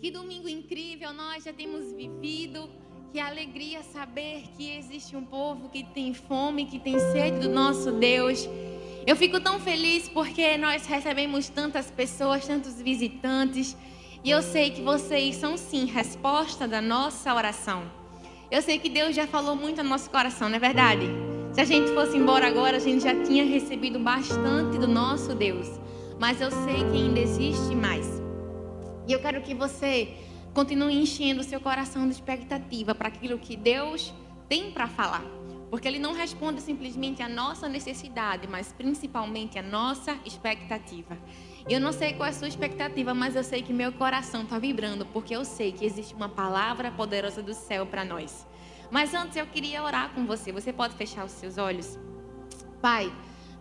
Que 0.00 0.10
domingo 0.10 0.48
incrível 0.48 1.12
nós 1.12 1.44
já 1.44 1.52
temos 1.52 1.92
vivido. 1.92 2.70
Que 3.12 3.20
alegria 3.20 3.82
saber 3.82 4.44
que 4.56 4.78
existe 4.78 5.14
um 5.14 5.22
povo 5.22 5.68
que 5.68 5.84
tem 5.84 6.14
fome, 6.14 6.64
que 6.64 6.78
tem 6.78 6.98
sede 6.98 7.40
do 7.40 7.50
nosso 7.50 7.92
Deus. 7.92 8.48
Eu 9.06 9.14
fico 9.14 9.38
tão 9.40 9.60
feliz 9.60 10.08
porque 10.08 10.56
nós 10.56 10.86
recebemos 10.86 11.50
tantas 11.50 11.90
pessoas, 11.90 12.46
tantos 12.46 12.80
visitantes. 12.80 13.76
E 14.24 14.30
eu 14.30 14.40
sei 14.40 14.70
que 14.70 14.80
vocês 14.80 15.36
são 15.36 15.58
sim 15.58 15.84
resposta 15.84 16.66
da 16.66 16.80
nossa 16.80 17.34
oração. 17.34 17.82
Eu 18.50 18.62
sei 18.62 18.78
que 18.78 18.88
Deus 18.88 19.14
já 19.14 19.26
falou 19.26 19.54
muito 19.54 19.82
no 19.82 19.90
nosso 19.90 20.08
coração, 20.08 20.48
não 20.48 20.56
é 20.56 20.60
verdade? 20.60 21.04
Se 21.52 21.60
a 21.60 21.64
gente 21.64 21.92
fosse 21.92 22.16
embora 22.16 22.46
agora, 22.46 22.78
a 22.78 22.80
gente 22.80 23.04
já 23.04 23.22
tinha 23.22 23.44
recebido 23.44 23.98
bastante 23.98 24.78
do 24.78 24.88
nosso 24.88 25.34
Deus. 25.34 25.68
Mas 26.18 26.40
eu 26.40 26.50
sei 26.50 26.76
que 26.90 26.96
ainda 26.96 27.20
existe 27.20 27.74
mais. 27.74 28.09
E 29.10 29.12
eu 29.12 29.18
quero 29.18 29.42
que 29.42 29.56
você 29.56 30.14
continue 30.54 30.94
enchendo 30.94 31.40
o 31.40 31.42
seu 31.42 31.60
coração 31.60 32.06
de 32.06 32.12
expectativa 32.12 32.94
para 32.94 33.08
aquilo 33.08 33.40
que 33.40 33.56
Deus 33.56 34.14
tem 34.48 34.70
para 34.70 34.86
falar. 34.86 35.24
Porque 35.68 35.88
Ele 35.88 35.98
não 35.98 36.12
responde 36.12 36.60
simplesmente 36.60 37.20
à 37.20 37.28
nossa 37.28 37.68
necessidade, 37.68 38.46
mas 38.46 38.72
principalmente 38.72 39.58
à 39.58 39.62
nossa 39.64 40.16
expectativa. 40.24 41.18
Eu 41.68 41.80
não 41.80 41.90
sei 41.90 42.12
qual 42.12 42.28
é 42.28 42.30
a 42.30 42.32
sua 42.32 42.46
expectativa, 42.46 43.12
mas 43.12 43.34
eu 43.34 43.42
sei 43.42 43.62
que 43.62 43.72
meu 43.72 43.90
coração 43.90 44.44
está 44.44 44.60
vibrando, 44.60 45.04
porque 45.06 45.34
eu 45.34 45.44
sei 45.44 45.72
que 45.72 45.84
existe 45.84 46.14
uma 46.14 46.28
palavra 46.28 46.92
poderosa 46.92 47.42
do 47.42 47.52
céu 47.52 47.86
para 47.86 48.04
nós. 48.04 48.46
Mas 48.92 49.12
antes 49.12 49.36
eu 49.36 49.46
queria 49.48 49.82
orar 49.82 50.14
com 50.14 50.24
você. 50.24 50.52
Você 50.52 50.72
pode 50.72 50.94
fechar 50.94 51.24
os 51.24 51.32
seus 51.32 51.58
olhos? 51.58 51.98
Pai, 52.80 53.12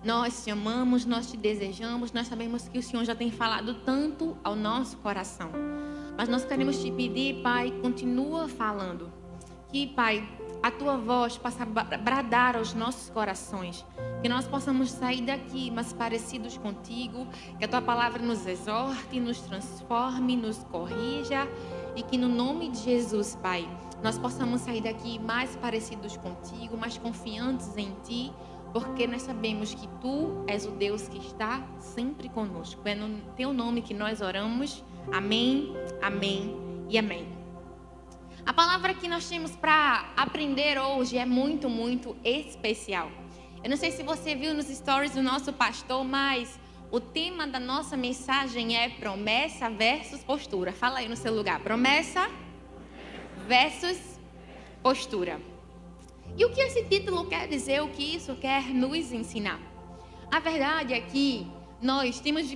nós 0.04 0.44
te 0.44 0.52
amamos, 0.52 1.06
nós 1.06 1.30
te 1.30 1.36
desejamos, 1.36 2.12
nós 2.12 2.28
sabemos 2.28 2.68
que 2.68 2.80
o 2.80 2.84
Senhor 2.84 3.04
já 3.04 3.16
tem 3.16 3.30
falado 3.30 3.76
tanto 3.86 4.38
ao 4.44 4.56
nosso 4.56 4.98
coração. 4.98 5.52
Mas 6.18 6.30
nós 6.30 6.46
queremos 6.46 6.82
te 6.82 6.92
pedir, 6.92 7.42
Pai, 7.42 7.72
continua 7.82 8.48
falando. 8.48 9.12
Que, 9.72 9.88
Pai, 9.88 10.28
a 10.62 10.72
tua 10.72 10.98
voz 10.98 11.38
possa 11.38 11.66
bradar 11.66 12.56
aos 12.56 12.74
nossos 12.74 13.10
corações. 13.10 13.86
Que 14.22 14.28
nós 14.28 14.48
possamos 14.48 14.92
sair 14.92 15.22
daqui 15.22 15.72
mais 15.72 15.94
parecidos 15.94 16.58
contigo. 16.58 17.28
Que 17.58 17.66
a 17.66 17.68
tua 17.68 17.82
palavra 17.82 18.22
nos 18.22 18.46
exorte, 18.46 19.20
nos 19.20 19.40
transforme, 19.42 20.36
nos 20.36 20.58
corrija. 20.66 21.48
E 21.96 22.04
que 22.04 22.18
no 22.18 22.28
nome 22.28 22.70
de 22.70 22.80
Jesus, 22.80 23.38
Pai, 23.42 23.70
nós 24.04 24.18
possamos 24.18 24.62
sair 24.62 24.82
daqui 24.82 25.20
mais 25.20 25.56
parecidos 25.56 26.18
contigo, 26.18 26.78
mais 26.78 26.98
confiantes 26.98 27.76
em 27.78 27.96
ti. 28.04 28.34
Porque 28.72 29.08
nós 29.08 29.24
sabemos 29.24 29.74
que 29.74 29.88
tu 30.00 30.44
és 30.48 30.66
o 30.66 30.72
Deus 30.72 31.08
que 31.08 31.18
está 31.18 31.62
sempre 31.80 32.30
conosco. 32.30 32.82
É 32.86 32.94
no 32.94 33.20
teu 33.34 33.52
nome 33.52 33.82
que 33.82 33.94
nós 33.94 34.22
oramos. 34.22 34.84
Amém, 35.12 35.74
amém 36.02 36.56
e 36.88 36.98
amém. 36.98 37.28
A 38.46 38.54
palavra 38.54 38.94
que 38.94 39.08
nós 39.08 39.28
temos 39.28 39.56
para 39.56 40.12
aprender 40.16 40.80
hoje 40.80 41.18
é 41.18 41.26
muito, 41.26 41.70
muito 41.70 42.16
especial. 42.24 43.12
Eu 43.64 43.70
não 43.70 43.78
sei 43.78 43.92
se 43.92 44.04
você 44.04 44.36
viu 44.36 44.54
nos 44.54 44.68
stories 44.68 45.12
do 45.12 45.22
nosso 45.22 45.52
pastor, 45.52 46.04
mas 46.04 46.60
o 46.92 47.00
tema 47.00 47.46
da 47.46 47.60
nossa 47.60 47.98
mensagem 47.98 48.78
é 48.78 48.90
promessa 48.90 49.70
versus 49.70 50.24
postura. 50.24 50.72
Fala 50.72 51.00
aí 51.00 51.10
no 51.10 51.16
seu 51.16 51.34
lugar. 51.34 51.60
Promessa 51.60 52.30
versus 53.48 54.20
postura. 54.82 55.40
E 56.38 56.46
o 56.46 56.52
que 56.52 56.62
esse 56.62 56.84
título 56.86 57.26
quer 57.28 57.48
dizer? 57.48 57.82
O 57.82 57.90
que 57.90 58.16
isso 58.16 58.36
quer 58.36 58.64
nos 58.74 59.12
ensinar? 59.12 59.60
A 60.32 60.40
verdade 60.40 60.94
é 60.94 61.02
que 61.02 61.48
nós 61.82 62.20
temos 62.20 62.48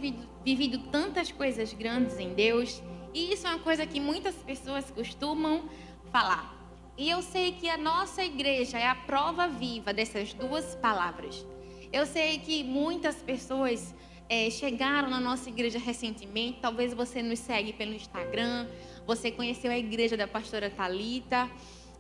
vivido 0.44 0.78
tantas 0.92 1.32
coisas 1.32 1.74
grandes 1.74 2.20
em 2.20 2.34
Deus, 2.34 2.82
e 3.14 3.34
isso 3.34 3.48
é 3.48 3.50
uma 3.52 3.60
coisa 3.60 3.86
que 3.86 4.00
muitas 4.00 4.36
pessoas 4.36 4.90
costumam 4.92 5.70
falar. 6.12 6.54
E 6.98 7.10
eu 7.10 7.22
sei 7.22 7.54
que 7.54 7.68
a 7.70 7.78
nossa 7.78 8.24
igreja 8.24 8.78
é 8.78 8.88
a 8.88 8.96
prova 8.96 9.48
viva 9.48 9.94
dessas 9.94 10.34
duas 10.34 10.76
palavras. 10.76 11.46
Eu 11.92 12.06
sei 12.06 12.38
que 12.40 12.64
muitas 12.64 13.16
pessoas 13.16 13.94
é, 14.30 14.50
chegaram 14.50 15.10
na 15.10 15.20
nossa 15.20 15.50
igreja 15.50 15.80
recentemente. 15.80 16.60
Talvez 16.62 16.94
você 16.94 17.22
nos 17.22 17.40
segue 17.40 17.74
pelo 17.74 17.94
Instagram, 17.94 18.68
você 19.06 19.32
conheceu 19.32 19.72
a 19.72 19.78
igreja 19.78 20.16
da 20.16 20.28
pastora 20.28 20.70
Talita. 20.70 21.50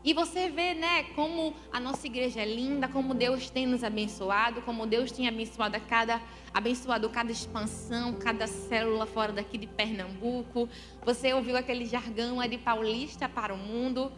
E 0.03 0.13
você 0.13 0.49
vê, 0.49 0.73
né, 0.73 1.03
como 1.15 1.53
a 1.71 1.79
nossa 1.79 2.05
igreja 2.07 2.41
é 2.41 2.45
linda, 2.45 2.89
como 2.89 3.13
Deus 3.13 3.49
tem 3.49 3.65
nos 3.65 3.85
abençoado, 3.85 4.61
como 4.63 4.85
Deus 4.85 5.11
tem 5.11 5.29
abençoado 5.29 5.79
cada, 5.87 6.21
abençoado 6.53 7.09
cada 7.09 7.31
expansão, 7.31 8.13
cada 8.13 8.45
célula 8.45 9.05
fora 9.05 9.31
daqui 9.31 9.57
de 9.57 9.65
Pernambuco. 9.65 10.67
Você 11.05 11.33
ouviu 11.33 11.55
aquele 11.55 11.85
jargão 11.85 12.41
é 12.41 12.49
de 12.49 12.57
paulista 12.57 13.29
para 13.29 13.53
o 13.53 13.57
mundo. 13.57 14.11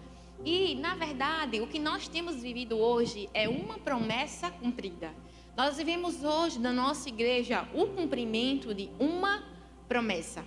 E, 0.44 0.74
na 0.76 0.96
verdade, 0.96 1.62
o 1.62 1.68
que 1.68 1.78
nós 1.78 2.08
temos 2.08 2.42
vivido 2.42 2.78
hoje 2.78 3.30
é 3.32 3.48
uma 3.48 3.78
promessa 3.78 4.50
cumprida. 4.50 5.14
Nós 5.56 5.78
vivemos 5.78 6.24
hoje 6.24 6.60
na 6.60 6.74
nossa 6.74 7.08
igreja 7.10 7.68
o 7.74 7.86
cumprimento 7.88 8.74
de 8.74 8.90
uma 9.00 9.44
promessa. 9.88 10.44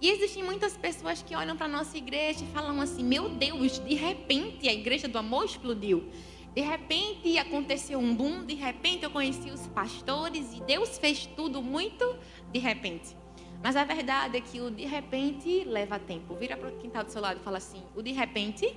E 0.00 0.08
existem 0.08 0.42
muitas 0.42 0.76
pessoas 0.76 1.22
que 1.22 1.36
olham 1.36 1.56
para 1.56 1.66
a 1.66 1.68
nossa 1.68 1.96
igreja 1.96 2.42
e 2.42 2.46
falam 2.48 2.80
assim: 2.80 3.04
meu 3.04 3.28
Deus, 3.28 3.78
de 3.78 3.94
repente 3.94 4.68
a 4.68 4.72
igreja 4.72 5.06
do 5.06 5.18
amor 5.18 5.44
explodiu. 5.44 6.08
De 6.54 6.62
repente 6.62 7.38
aconteceu 7.38 7.98
um 7.98 8.14
boom, 8.14 8.44
de 8.44 8.54
repente 8.54 9.04
eu 9.04 9.10
conheci 9.10 9.50
os 9.50 9.66
pastores 9.68 10.52
e 10.54 10.60
Deus 10.62 10.98
fez 10.98 11.26
tudo 11.26 11.62
muito 11.62 12.16
de 12.50 12.58
repente. 12.58 13.14
Mas 13.62 13.76
a 13.76 13.84
verdade 13.84 14.38
é 14.38 14.40
que 14.40 14.60
o 14.60 14.70
de 14.70 14.86
repente 14.86 15.64
leva 15.64 15.98
tempo. 15.98 16.34
Vira 16.34 16.56
para 16.56 16.70
quem 16.72 16.88
está 16.88 17.02
do 17.02 17.12
seu 17.12 17.20
lado 17.20 17.38
e 17.40 17.44
fala 17.44 17.58
assim: 17.58 17.82
o 17.94 18.02
de 18.02 18.12
repente 18.12 18.74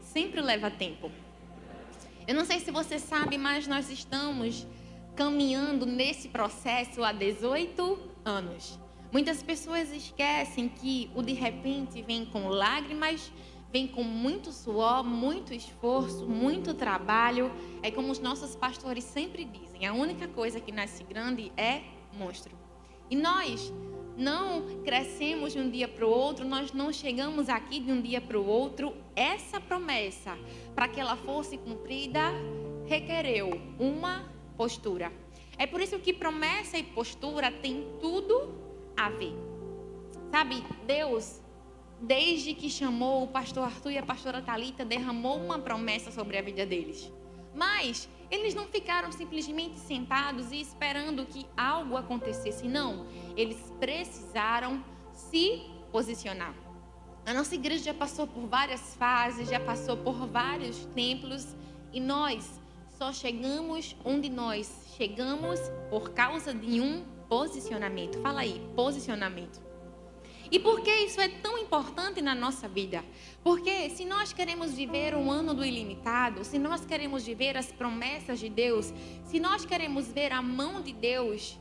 sempre 0.00 0.40
leva 0.40 0.68
tempo. 0.70 1.12
Eu 2.26 2.34
não 2.34 2.44
sei 2.44 2.58
se 2.58 2.70
você 2.70 2.98
sabe, 2.98 3.38
mas 3.38 3.66
nós 3.68 3.88
estamos 3.88 4.66
caminhando 5.14 5.86
nesse 5.86 6.28
processo 6.28 7.04
há 7.04 7.12
18 7.12 7.98
anos. 8.24 8.83
Muitas 9.14 9.44
pessoas 9.44 9.92
esquecem 9.92 10.68
que 10.68 11.08
o 11.14 11.22
de 11.22 11.32
repente 11.34 12.02
vem 12.02 12.24
com 12.24 12.48
lágrimas, 12.48 13.30
vem 13.72 13.86
com 13.86 14.02
muito 14.02 14.50
suor, 14.50 15.04
muito 15.04 15.54
esforço, 15.54 16.26
muito 16.26 16.74
trabalho. 16.74 17.48
É 17.80 17.92
como 17.92 18.10
os 18.10 18.18
nossos 18.18 18.56
pastores 18.56 19.04
sempre 19.04 19.44
dizem: 19.44 19.86
a 19.86 19.92
única 19.92 20.26
coisa 20.26 20.58
que 20.58 20.72
nasce 20.72 21.04
grande 21.04 21.52
é 21.56 21.82
monstro. 22.18 22.58
E 23.08 23.14
nós 23.14 23.72
não 24.16 24.82
crescemos 24.82 25.52
de 25.52 25.60
um 25.60 25.70
dia 25.70 25.86
para 25.86 26.04
o 26.04 26.10
outro, 26.10 26.44
nós 26.44 26.72
não 26.72 26.92
chegamos 26.92 27.48
aqui 27.48 27.78
de 27.78 27.92
um 27.92 28.02
dia 28.02 28.20
para 28.20 28.36
o 28.36 28.44
outro. 28.44 28.96
Essa 29.14 29.60
promessa, 29.60 30.36
para 30.74 30.88
que 30.88 30.98
ela 30.98 31.14
fosse 31.14 31.56
cumprida, 31.56 32.32
requereu 32.84 33.60
uma 33.78 34.28
postura. 34.56 35.12
É 35.56 35.68
por 35.68 35.80
isso 35.80 36.00
que 36.00 36.12
promessa 36.12 36.76
e 36.76 36.82
postura 36.82 37.52
têm 37.52 37.86
tudo 38.00 38.63
a 38.96 39.08
ver. 39.10 39.34
Sabe, 40.30 40.64
Deus, 40.86 41.40
desde 42.00 42.54
que 42.54 42.68
chamou 42.68 43.24
o 43.24 43.28
pastor 43.28 43.64
Arthur 43.64 43.92
e 43.92 43.98
a 43.98 44.02
pastora 44.02 44.42
Talita, 44.42 44.84
derramou 44.84 45.38
uma 45.38 45.58
promessa 45.58 46.10
sobre 46.10 46.36
a 46.36 46.42
vida 46.42 46.66
deles. 46.66 47.12
Mas 47.54 48.08
eles 48.30 48.54
não 48.54 48.66
ficaram 48.66 49.12
simplesmente 49.12 49.78
sentados 49.78 50.50
e 50.50 50.60
esperando 50.60 51.24
que 51.24 51.46
algo 51.56 51.96
acontecesse, 51.96 52.66
não. 52.66 53.06
Eles 53.36 53.72
precisaram 53.78 54.84
se 55.12 55.62
posicionar. 55.92 56.54
A 57.24 57.32
nossa 57.32 57.54
igreja 57.54 57.84
já 57.84 57.94
passou 57.94 58.26
por 58.26 58.46
várias 58.46 58.94
fases, 58.96 59.48
já 59.48 59.60
passou 59.60 59.96
por 59.96 60.26
vários 60.26 60.84
templos 60.86 61.56
e 61.92 62.00
nós 62.00 62.60
só 62.98 63.12
chegamos 63.12 63.96
onde 64.04 64.28
nós 64.28 64.92
chegamos 64.96 65.60
por 65.88 66.10
causa 66.10 66.52
de 66.52 66.80
um 66.80 67.13
Posicionamento. 67.34 68.20
Fala 68.20 68.42
aí, 68.42 68.64
posicionamento. 68.76 69.60
E 70.52 70.60
por 70.60 70.82
que 70.82 70.90
isso 71.04 71.20
é 71.20 71.28
tão 71.28 71.58
importante 71.58 72.22
na 72.22 72.32
nossa 72.32 72.68
vida? 72.68 73.04
Porque 73.42 73.90
se 73.90 74.04
nós 74.04 74.32
queremos 74.32 74.72
viver 74.72 75.16
um 75.16 75.32
ano 75.32 75.52
do 75.52 75.64
ilimitado, 75.64 76.44
se 76.44 76.60
nós 76.60 76.86
queremos 76.86 77.26
viver 77.26 77.56
as 77.56 77.72
promessas 77.72 78.38
de 78.38 78.48
Deus, 78.48 78.94
se 79.24 79.40
nós 79.40 79.64
queremos 79.64 80.12
ver 80.12 80.30
a 80.30 80.40
mão 80.40 80.80
de 80.80 80.92
Deus 80.92 81.58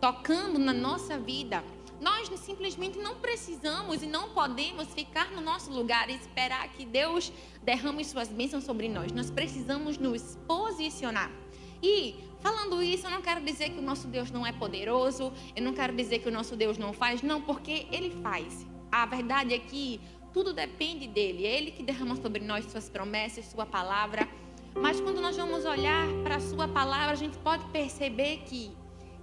tocando 0.00 0.58
na 0.58 0.72
nossa 0.72 1.18
vida, 1.18 1.62
nós 2.00 2.30
simplesmente 2.40 2.98
não 2.98 3.16
precisamos 3.16 4.02
e 4.02 4.06
não 4.06 4.30
podemos 4.30 4.88
ficar 4.94 5.30
no 5.32 5.42
nosso 5.42 5.70
lugar 5.70 6.08
e 6.08 6.14
esperar 6.14 6.66
que 6.70 6.86
Deus 6.86 7.30
derrame 7.62 8.06
suas 8.06 8.28
bênçãos 8.28 8.64
sobre 8.64 8.88
nós. 8.88 9.12
Nós 9.12 9.30
precisamos 9.30 9.98
nos 9.98 10.38
posicionar. 10.48 11.30
E 11.82 12.29
falando 12.40 12.82
isso, 12.82 13.06
eu 13.06 13.10
não 13.10 13.22
quero 13.22 13.40
dizer 13.42 13.70
que 13.70 13.78
o 13.78 13.82
nosso 13.82 14.08
Deus 14.08 14.30
não 14.30 14.46
é 14.46 14.52
poderoso, 14.52 15.32
eu 15.54 15.62
não 15.62 15.72
quero 15.72 15.94
dizer 15.94 16.20
que 16.20 16.28
o 16.28 16.32
nosso 16.32 16.56
Deus 16.56 16.78
não 16.78 16.92
faz, 16.92 17.22
não, 17.22 17.40
porque 17.40 17.86
ele 17.90 18.10
faz. 18.22 18.66
A 18.90 19.06
verdade 19.06 19.54
é 19.54 19.58
que 19.58 20.00
tudo 20.32 20.52
depende 20.52 21.06
dele, 21.06 21.46
é 21.46 21.56
ele 21.56 21.70
que 21.70 21.82
derrama 21.82 22.16
sobre 22.16 22.44
nós 22.44 22.64
suas 22.66 22.88
promessas, 22.88 23.46
sua 23.46 23.66
palavra. 23.66 24.28
Mas 24.74 25.00
quando 25.00 25.20
nós 25.20 25.36
vamos 25.36 25.64
olhar 25.64 26.06
para 26.22 26.36
a 26.36 26.40
sua 26.40 26.68
palavra, 26.68 27.12
a 27.12 27.16
gente 27.16 27.36
pode 27.38 27.64
perceber 27.70 28.42
que 28.46 28.72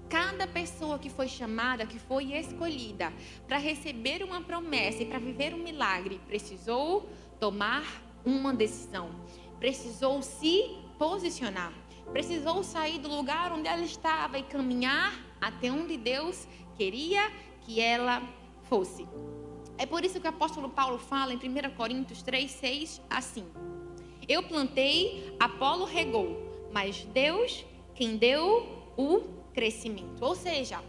Cada 0.09 0.47
pessoa 0.47 0.97
que 0.97 1.09
foi 1.09 1.27
chamada, 1.27 1.85
que 1.85 1.99
foi 1.99 2.31
escolhida 2.33 3.11
para 3.45 3.57
receber 3.57 4.23
uma 4.23 4.41
promessa 4.41 5.03
e 5.03 5.05
para 5.05 5.19
viver 5.19 5.53
um 5.53 5.57
milagre, 5.57 6.21
precisou 6.25 7.09
tomar 7.39 7.83
uma 8.25 8.53
decisão, 8.53 9.09
precisou 9.59 10.21
se 10.21 10.77
posicionar, 10.97 11.73
precisou 12.11 12.63
sair 12.63 12.99
do 12.99 13.09
lugar 13.09 13.51
onde 13.51 13.67
ela 13.67 13.83
estava 13.83 14.37
e 14.37 14.43
caminhar 14.43 15.13
até 15.39 15.71
onde 15.71 15.97
Deus 15.97 16.47
queria 16.75 17.31
que 17.61 17.79
ela 17.79 18.21
fosse. 18.63 19.07
É 19.77 19.85
por 19.85 20.03
isso 20.03 20.19
que 20.19 20.25
o 20.25 20.29
apóstolo 20.29 20.69
Paulo 20.69 20.97
fala 20.97 21.33
em 21.33 21.37
1 21.37 21.75
Coríntios 21.75 22.21
3, 22.23 22.49
6, 22.49 23.01
assim: 23.09 23.45
Eu 24.27 24.43
plantei, 24.43 25.35
Apolo 25.39 25.85
regou, 25.85 26.69
mas 26.71 27.03
Deus 27.13 27.65
quem 27.93 28.17
deu 28.17 28.85
o 28.97 29.21
crescimento. 29.53 30.23
Ou 30.23 30.35
seja, 30.35 30.79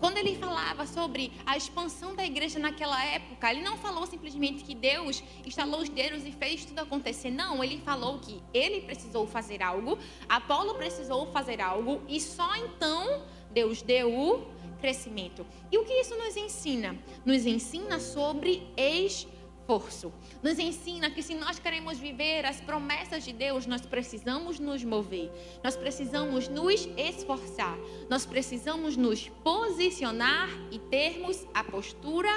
quando 0.00 0.16
ele 0.18 0.36
falava 0.36 0.86
sobre 0.86 1.32
a 1.44 1.56
expansão 1.56 2.14
da 2.14 2.24
igreja 2.24 2.58
naquela 2.58 3.04
época, 3.04 3.50
ele 3.50 3.62
não 3.62 3.76
falou 3.76 4.06
simplesmente 4.06 4.62
que 4.64 4.74
Deus 4.74 5.22
instalou 5.44 5.80
os 5.80 5.88
dedos 5.88 6.24
e 6.24 6.32
fez 6.32 6.64
tudo 6.64 6.80
acontecer. 6.80 7.30
Não, 7.30 7.62
ele 7.62 7.78
falou 7.78 8.18
que 8.18 8.42
ele 8.54 8.82
precisou 8.82 9.26
fazer 9.26 9.62
algo, 9.62 9.98
Apolo 10.28 10.74
precisou 10.74 11.26
fazer 11.32 11.60
algo 11.60 12.00
e 12.08 12.20
só 12.20 12.56
então 12.56 13.22
Deus 13.50 13.82
deu 13.82 14.12
o 14.12 14.46
crescimento. 14.80 15.44
E 15.70 15.78
o 15.78 15.84
que 15.84 15.94
isso 15.94 16.16
nos 16.16 16.36
ensina? 16.36 16.96
Nos 17.24 17.46
ensina 17.46 17.98
sobre 17.98 18.66
expansão 18.76 19.26
esforço. 19.68 20.10
Nos 20.42 20.58
ensina 20.58 21.10
que 21.10 21.22
se 21.22 21.34
nós 21.34 21.58
queremos 21.58 21.98
viver 21.98 22.46
as 22.46 22.58
promessas 22.58 23.22
de 23.22 23.34
Deus, 23.34 23.66
nós 23.66 23.82
precisamos 23.82 24.58
nos 24.58 24.82
mover, 24.82 25.30
nós 25.62 25.76
precisamos 25.76 26.48
nos 26.48 26.88
esforçar, 26.96 27.76
nós 28.08 28.24
precisamos 28.24 28.96
nos 28.96 29.28
posicionar 29.44 30.48
e 30.70 30.78
termos 30.78 31.46
a 31.52 31.62
postura 31.62 32.30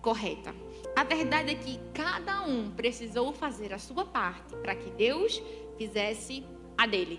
correta. 0.00 0.54
A 0.94 1.02
verdade 1.02 1.50
é 1.50 1.54
que 1.56 1.80
cada 1.92 2.42
um 2.42 2.70
precisou 2.70 3.32
fazer 3.32 3.72
a 3.72 3.78
sua 3.78 4.04
parte 4.04 4.54
para 4.62 4.76
que 4.76 4.90
Deus 4.90 5.42
fizesse 5.76 6.44
a 6.78 6.86
dele. 6.86 7.18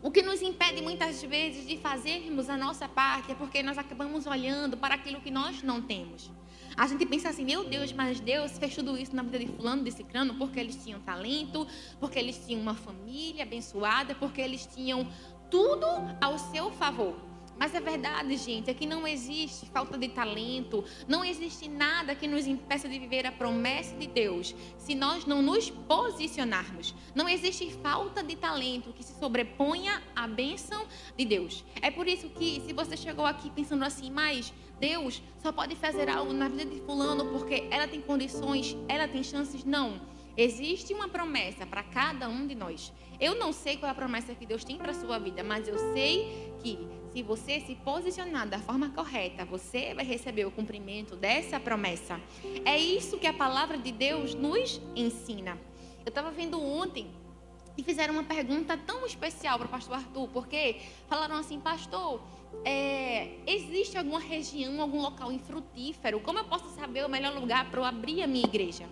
O 0.00 0.12
que 0.12 0.22
nos 0.22 0.40
impede 0.40 0.80
muitas 0.80 1.20
vezes 1.24 1.66
de 1.66 1.76
fazermos 1.78 2.48
a 2.48 2.56
nossa 2.56 2.88
parte 2.88 3.32
é 3.32 3.34
porque 3.34 3.60
nós 3.60 3.76
acabamos 3.76 4.28
olhando 4.28 4.76
para 4.76 4.94
aquilo 4.94 5.20
que 5.20 5.32
nós 5.32 5.64
não 5.64 5.82
temos. 5.82 6.30
A 6.78 6.86
gente 6.86 7.04
pensa 7.04 7.28
assim, 7.28 7.44
meu 7.44 7.68
Deus, 7.68 7.92
mas 7.92 8.20
Deus 8.20 8.56
fez 8.56 8.72
tudo 8.72 8.96
isso 8.96 9.14
na 9.14 9.24
vida 9.24 9.40
de 9.40 9.48
fulano, 9.48 9.82
de 9.82 9.90
ciclano, 9.90 10.34
porque 10.34 10.60
eles 10.60 10.76
tinham 10.76 11.00
talento, 11.00 11.66
porque 11.98 12.16
eles 12.16 12.40
tinham 12.46 12.60
uma 12.60 12.74
família 12.74 13.42
abençoada, 13.42 14.14
porque 14.14 14.40
eles 14.40 14.64
tinham 14.64 15.04
tudo 15.50 15.84
ao 16.20 16.38
seu 16.38 16.70
favor. 16.70 17.27
Mas 17.58 17.74
a 17.74 17.80
verdade, 17.80 18.36
gente, 18.36 18.70
é 18.70 18.74
que 18.74 18.86
não 18.86 19.06
existe 19.06 19.66
falta 19.66 19.98
de 19.98 20.08
talento, 20.08 20.84
não 21.06 21.24
existe 21.24 21.68
nada 21.68 22.14
que 22.14 22.28
nos 22.28 22.46
impeça 22.46 22.88
de 22.88 22.98
viver 22.98 23.26
a 23.26 23.32
promessa 23.32 23.96
de 23.96 24.06
Deus, 24.06 24.54
se 24.78 24.94
nós 24.94 25.24
não 25.24 25.42
nos 25.42 25.68
posicionarmos. 25.68 26.94
Não 27.14 27.28
existe 27.28 27.70
falta 27.82 28.22
de 28.22 28.36
talento 28.36 28.92
que 28.92 29.02
se 29.02 29.18
sobreponha 29.18 30.02
à 30.14 30.28
bênção 30.28 30.86
de 31.16 31.24
Deus. 31.24 31.64
É 31.82 31.90
por 31.90 32.06
isso 32.06 32.28
que, 32.28 32.62
se 32.64 32.72
você 32.72 32.96
chegou 32.96 33.26
aqui 33.26 33.50
pensando 33.50 33.84
assim, 33.84 34.10
mas 34.10 34.52
Deus 34.78 35.20
só 35.42 35.50
pode 35.50 35.74
fazer 35.74 36.08
algo 36.08 36.32
na 36.32 36.48
vida 36.48 36.64
de 36.64 36.80
Fulano 36.82 37.26
porque 37.26 37.66
ela 37.70 37.88
tem 37.88 38.00
condições, 38.00 38.76
ela 38.88 39.08
tem 39.08 39.22
chances, 39.24 39.64
não. 39.64 40.00
Existe 40.36 40.94
uma 40.94 41.08
promessa 41.08 41.66
para 41.66 41.82
cada 41.82 42.28
um 42.28 42.46
de 42.46 42.54
nós. 42.54 42.92
Eu 43.18 43.34
não 43.34 43.52
sei 43.52 43.76
qual 43.76 43.88
é 43.88 43.90
a 43.90 43.94
promessa 43.94 44.36
que 44.36 44.46
Deus 44.46 44.62
tem 44.62 44.78
para 44.78 44.92
a 44.92 44.94
sua 44.94 45.18
vida, 45.18 45.42
mas 45.42 45.66
eu 45.66 45.76
sei 45.92 46.54
que 46.62 46.78
se 47.18 47.22
você 47.24 47.58
se 47.58 47.74
posicionar 47.74 48.48
da 48.48 48.60
forma 48.60 48.90
correta, 48.90 49.44
você 49.44 49.92
vai 49.92 50.04
receber 50.04 50.44
o 50.44 50.52
cumprimento 50.52 51.16
dessa 51.16 51.58
promessa. 51.58 52.20
É 52.64 52.78
isso 52.78 53.18
que 53.18 53.26
a 53.26 53.32
palavra 53.32 53.76
de 53.76 53.90
Deus 53.90 54.34
nos 54.34 54.80
ensina. 54.94 55.58
Eu 56.06 56.10
estava 56.10 56.30
vendo 56.30 56.62
ontem 56.62 57.10
e 57.76 57.82
fizeram 57.82 58.14
uma 58.14 58.22
pergunta 58.22 58.76
tão 58.76 59.04
especial 59.04 59.58
para 59.58 59.66
o 59.66 59.68
pastor 59.68 59.96
Arthur, 59.96 60.28
porque 60.28 60.76
falaram 61.08 61.34
assim, 61.34 61.58
pastor, 61.58 62.22
é, 62.64 63.30
existe 63.48 63.98
alguma 63.98 64.20
região, 64.20 64.80
algum 64.80 65.02
local 65.02 65.32
infrutífero? 65.32 66.20
Como 66.20 66.38
eu 66.38 66.44
posso 66.44 66.68
saber 66.76 67.04
o 67.04 67.08
melhor 67.08 67.34
lugar 67.34 67.68
para 67.68 67.80
eu 67.80 67.84
abrir 67.84 68.22
a 68.22 68.28
minha 68.28 68.46
igreja? 68.46 68.86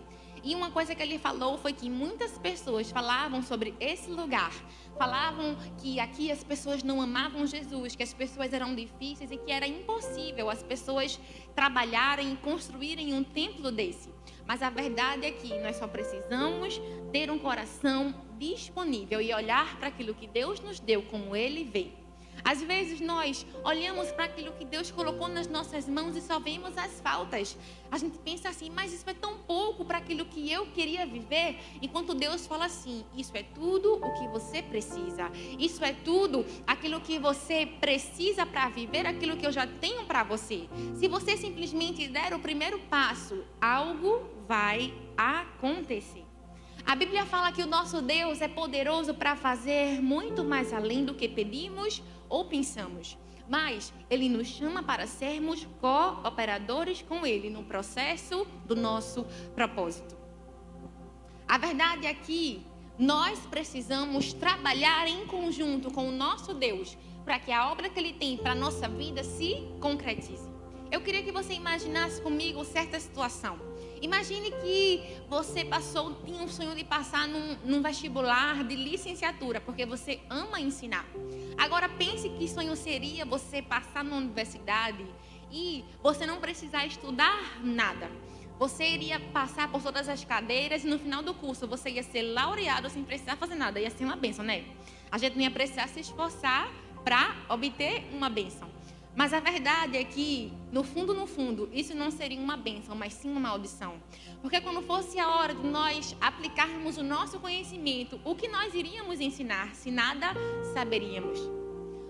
E 0.46 0.54
uma 0.54 0.70
coisa 0.70 0.94
que 0.94 1.02
ele 1.02 1.18
falou 1.18 1.58
foi 1.58 1.72
que 1.72 1.90
muitas 1.90 2.38
pessoas 2.38 2.88
falavam 2.88 3.42
sobre 3.42 3.74
esse 3.80 4.08
lugar. 4.08 4.52
Falavam 4.96 5.56
que 5.76 5.98
aqui 5.98 6.30
as 6.30 6.44
pessoas 6.44 6.84
não 6.84 7.02
amavam 7.02 7.44
Jesus, 7.48 7.96
que 7.96 8.02
as 8.04 8.14
pessoas 8.14 8.52
eram 8.52 8.72
difíceis 8.72 9.32
e 9.32 9.36
que 9.36 9.50
era 9.50 9.66
impossível 9.66 10.48
as 10.48 10.62
pessoas 10.62 11.18
trabalharem 11.52 12.32
e 12.32 12.36
construírem 12.36 13.12
um 13.12 13.24
templo 13.24 13.72
desse. 13.72 14.08
Mas 14.46 14.62
a 14.62 14.70
verdade 14.70 15.26
é 15.26 15.32
que 15.32 15.48
nós 15.58 15.74
só 15.78 15.88
precisamos 15.88 16.80
ter 17.10 17.28
um 17.28 17.40
coração 17.40 18.14
disponível 18.38 19.20
e 19.20 19.34
olhar 19.34 19.76
para 19.78 19.88
aquilo 19.88 20.14
que 20.14 20.28
Deus 20.28 20.60
nos 20.60 20.78
deu 20.78 21.02
como 21.02 21.34
Ele 21.34 21.64
vê. 21.64 22.05
Às 22.46 22.62
vezes 22.62 23.00
nós 23.00 23.44
olhamos 23.64 24.12
para 24.12 24.26
aquilo 24.26 24.52
que 24.52 24.64
Deus 24.64 24.88
colocou 24.88 25.26
nas 25.26 25.48
nossas 25.48 25.88
mãos 25.88 26.16
e 26.16 26.20
só 26.20 26.38
vemos 26.38 26.78
as 26.78 27.00
faltas. 27.00 27.58
A 27.90 27.98
gente 27.98 28.18
pensa 28.18 28.48
assim, 28.48 28.70
mas 28.70 28.92
isso 28.92 29.10
é 29.10 29.14
tão 29.14 29.38
pouco 29.38 29.84
para 29.84 29.98
aquilo 29.98 30.24
que 30.24 30.48
eu 30.48 30.66
queria 30.66 31.04
viver, 31.04 31.58
enquanto 31.82 32.14
Deus 32.14 32.46
fala 32.46 32.66
assim: 32.66 33.04
isso 33.16 33.36
é 33.36 33.42
tudo 33.42 33.94
o 33.94 34.14
que 34.14 34.28
você 34.28 34.62
precisa. 34.62 35.28
Isso 35.58 35.84
é 35.84 35.92
tudo 35.92 36.46
aquilo 36.64 37.00
que 37.00 37.18
você 37.18 37.66
precisa 37.66 38.46
para 38.46 38.68
viver 38.68 39.06
aquilo 39.06 39.36
que 39.36 39.44
eu 39.44 39.50
já 39.50 39.66
tenho 39.66 40.04
para 40.04 40.22
você. 40.22 40.68
Se 40.94 41.08
você 41.08 41.36
simplesmente 41.36 42.06
der 42.06 42.32
o 42.32 42.38
primeiro 42.38 42.78
passo, 42.88 43.44
algo 43.60 44.24
vai 44.46 44.94
acontecer. 45.16 46.24
A 46.86 46.94
Bíblia 46.94 47.26
fala 47.26 47.50
que 47.50 47.62
o 47.62 47.66
nosso 47.66 48.00
Deus 48.00 48.40
é 48.40 48.46
poderoso 48.46 49.12
para 49.12 49.34
fazer 49.34 50.00
muito 50.00 50.44
mais 50.44 50.72
além 50.72 51.04
do 51.04 51.14
que 51.14 51.26
pedimos 51.28 52.00
ou 52.28 52.44
pensamos. 52.44 53.16
Mas 53.48 53.92
Ele 54.10 54.28
nos 54.28 54.48
chama 54.48 54.82
para 54.82 55.06
sermos 55.06 55.66
cooperadores 55.80 57.02
com 57.02 57.24
Ele 57.24 57.48
no 57.48 57.62
processo 57.62 58.46
do 58.64 58.74
nosso 58.74 59.24
propósito. 59.54 60.16
A 61.46 61.58
verdade 61.58 62.06
é 62.06 62.14
que 62.14 62.66
nós 62.98 63.38
precisamos 63.46 64.32
trabalhar 64.32 65.06
em 65.06 65.26
conjunto 65.26 65.90
com 65.92 66.08
o 66.08 66.12
nosso 66.12 66.54
Deus 66.54 66.96
para 67.24 67.38
que 67.38 67.52
a 67.52 67.70
obra 67.70 67.88
que 67.88 67.98
Ele 67.98 68.12
tem 68.12 68.36
para 68.36 68.52
a 68.52 68.54
nossa 68.54 68.88
vida 68.88 69.22
se 69.22 69.56
concretize. 69.80 70.48
Eu 70.90 71.00
queria 71.00 71.22
que 71.22 71.32
você 71.32 71.52
imaginasse 71.52 72.20
comigo 72.22 72.64
certa 72.64 72.98
situação. 72.98 73.65
Imagine 74.02 74.50
que 74.50 75.18
você 75.28 75.64
passou, 75.64 76.14
tinha 76.24 76.42
um 76.42 76.48
sonho 76.48 76.74
de 76.74 76.84
passar 76.84 77.26
num, 77.26 77.56
num, 77.64 77.82
vestibular 77.82 78.62
de 78.64 78.76
licenciatura, 78.76 79.60
porque 79.60 79.86
você 79.86 80.20
ama 80.28 80.60
ensinar. 80.60 81.06
Agora 81.56 81.88
pense 81.88 82.28
que 82.28 82.48
sonho 82.48 82.76
seria 82.76 83.24
você 83.24 83.62
passar 83.62 84.04
numa 84.04 84.16
universidade 84.16 85.04
e 85.50 85.84
você 86.02 86.26
não 86.26 86.38
precisar 86.38 86.84
estudar 86.86 87.60
nada. 87.62 88.10
Você 88.58 88.88
iria 88.88 89.20
passar 89.20 89.70
por 89.70 89.82
todas 89.82 90.08
as 90.08 90.24
cadeiras 90.24 90.84
e 90.84 90.86
no 90.86 90.98
final 90.98 91.22
do 91.22 91.34
curso 91.34 91.66
você 91.66 91.90
ia 91.90 92.02
ser 92.02 92.22
laureado 92.22 92.88
sem 92.88 93.04
precisar 93.04 93.36
fazer 93.36 93.54
nada. 93.54 93.80
Ia 93.80 93.90
ser 93.90 94.04
uma 94.04 94.16
benção, 94.16 94.44
né? 94.44 94.64
A 95.10 95.18
gente 95.18 95.34
não 95.34 95.42
ia 95.42 95.50
precisar 95.50 95.88
se 95.88 96.00
esforçar 96.00 96.70
para 97.04 97.36
obter 97.48 98.04
uma 98.12 98.28
benção. 98.28 98.75
Mas 99.16 99.32
a 99.32 99.40
verdade 99.40 99.96
é 99.96 100.04
que, 100.04 100.52
no 100.70 100.84
fundo, 100.84 101.14
no 101.14 101.26
fundo, 101.26 101.70
isso 101.72 101.94
não 101.94 102.10
seria 102.10 102.38
uma 102.38 102.54
bênção, 102.54 102.94
mas 102.94 103.14
sim 103.14 103.30
uma 103.30 103.40
maldição. 103.40 103.94
Porque 104.42 104.60
quando 104.60 104.82
fosse 104.82 105.18
a 105.18 105.30
hora 105.30 105.54
de 105.54 105.66
nós 105.66 106.14
aplicarmos 106.20 106.98
o 106.98 107.02
nosso 107.02 107.40
conhecimento, 107.40 108.20
o 108.22 108.34
que 108.34 108.46
nós 108.46 108.74
iríamos 108.74 109.18
ensinar 109.18 109.74
se 109.74 109.90
nada 109.90 110.34
saberíamos? 110.74 111.40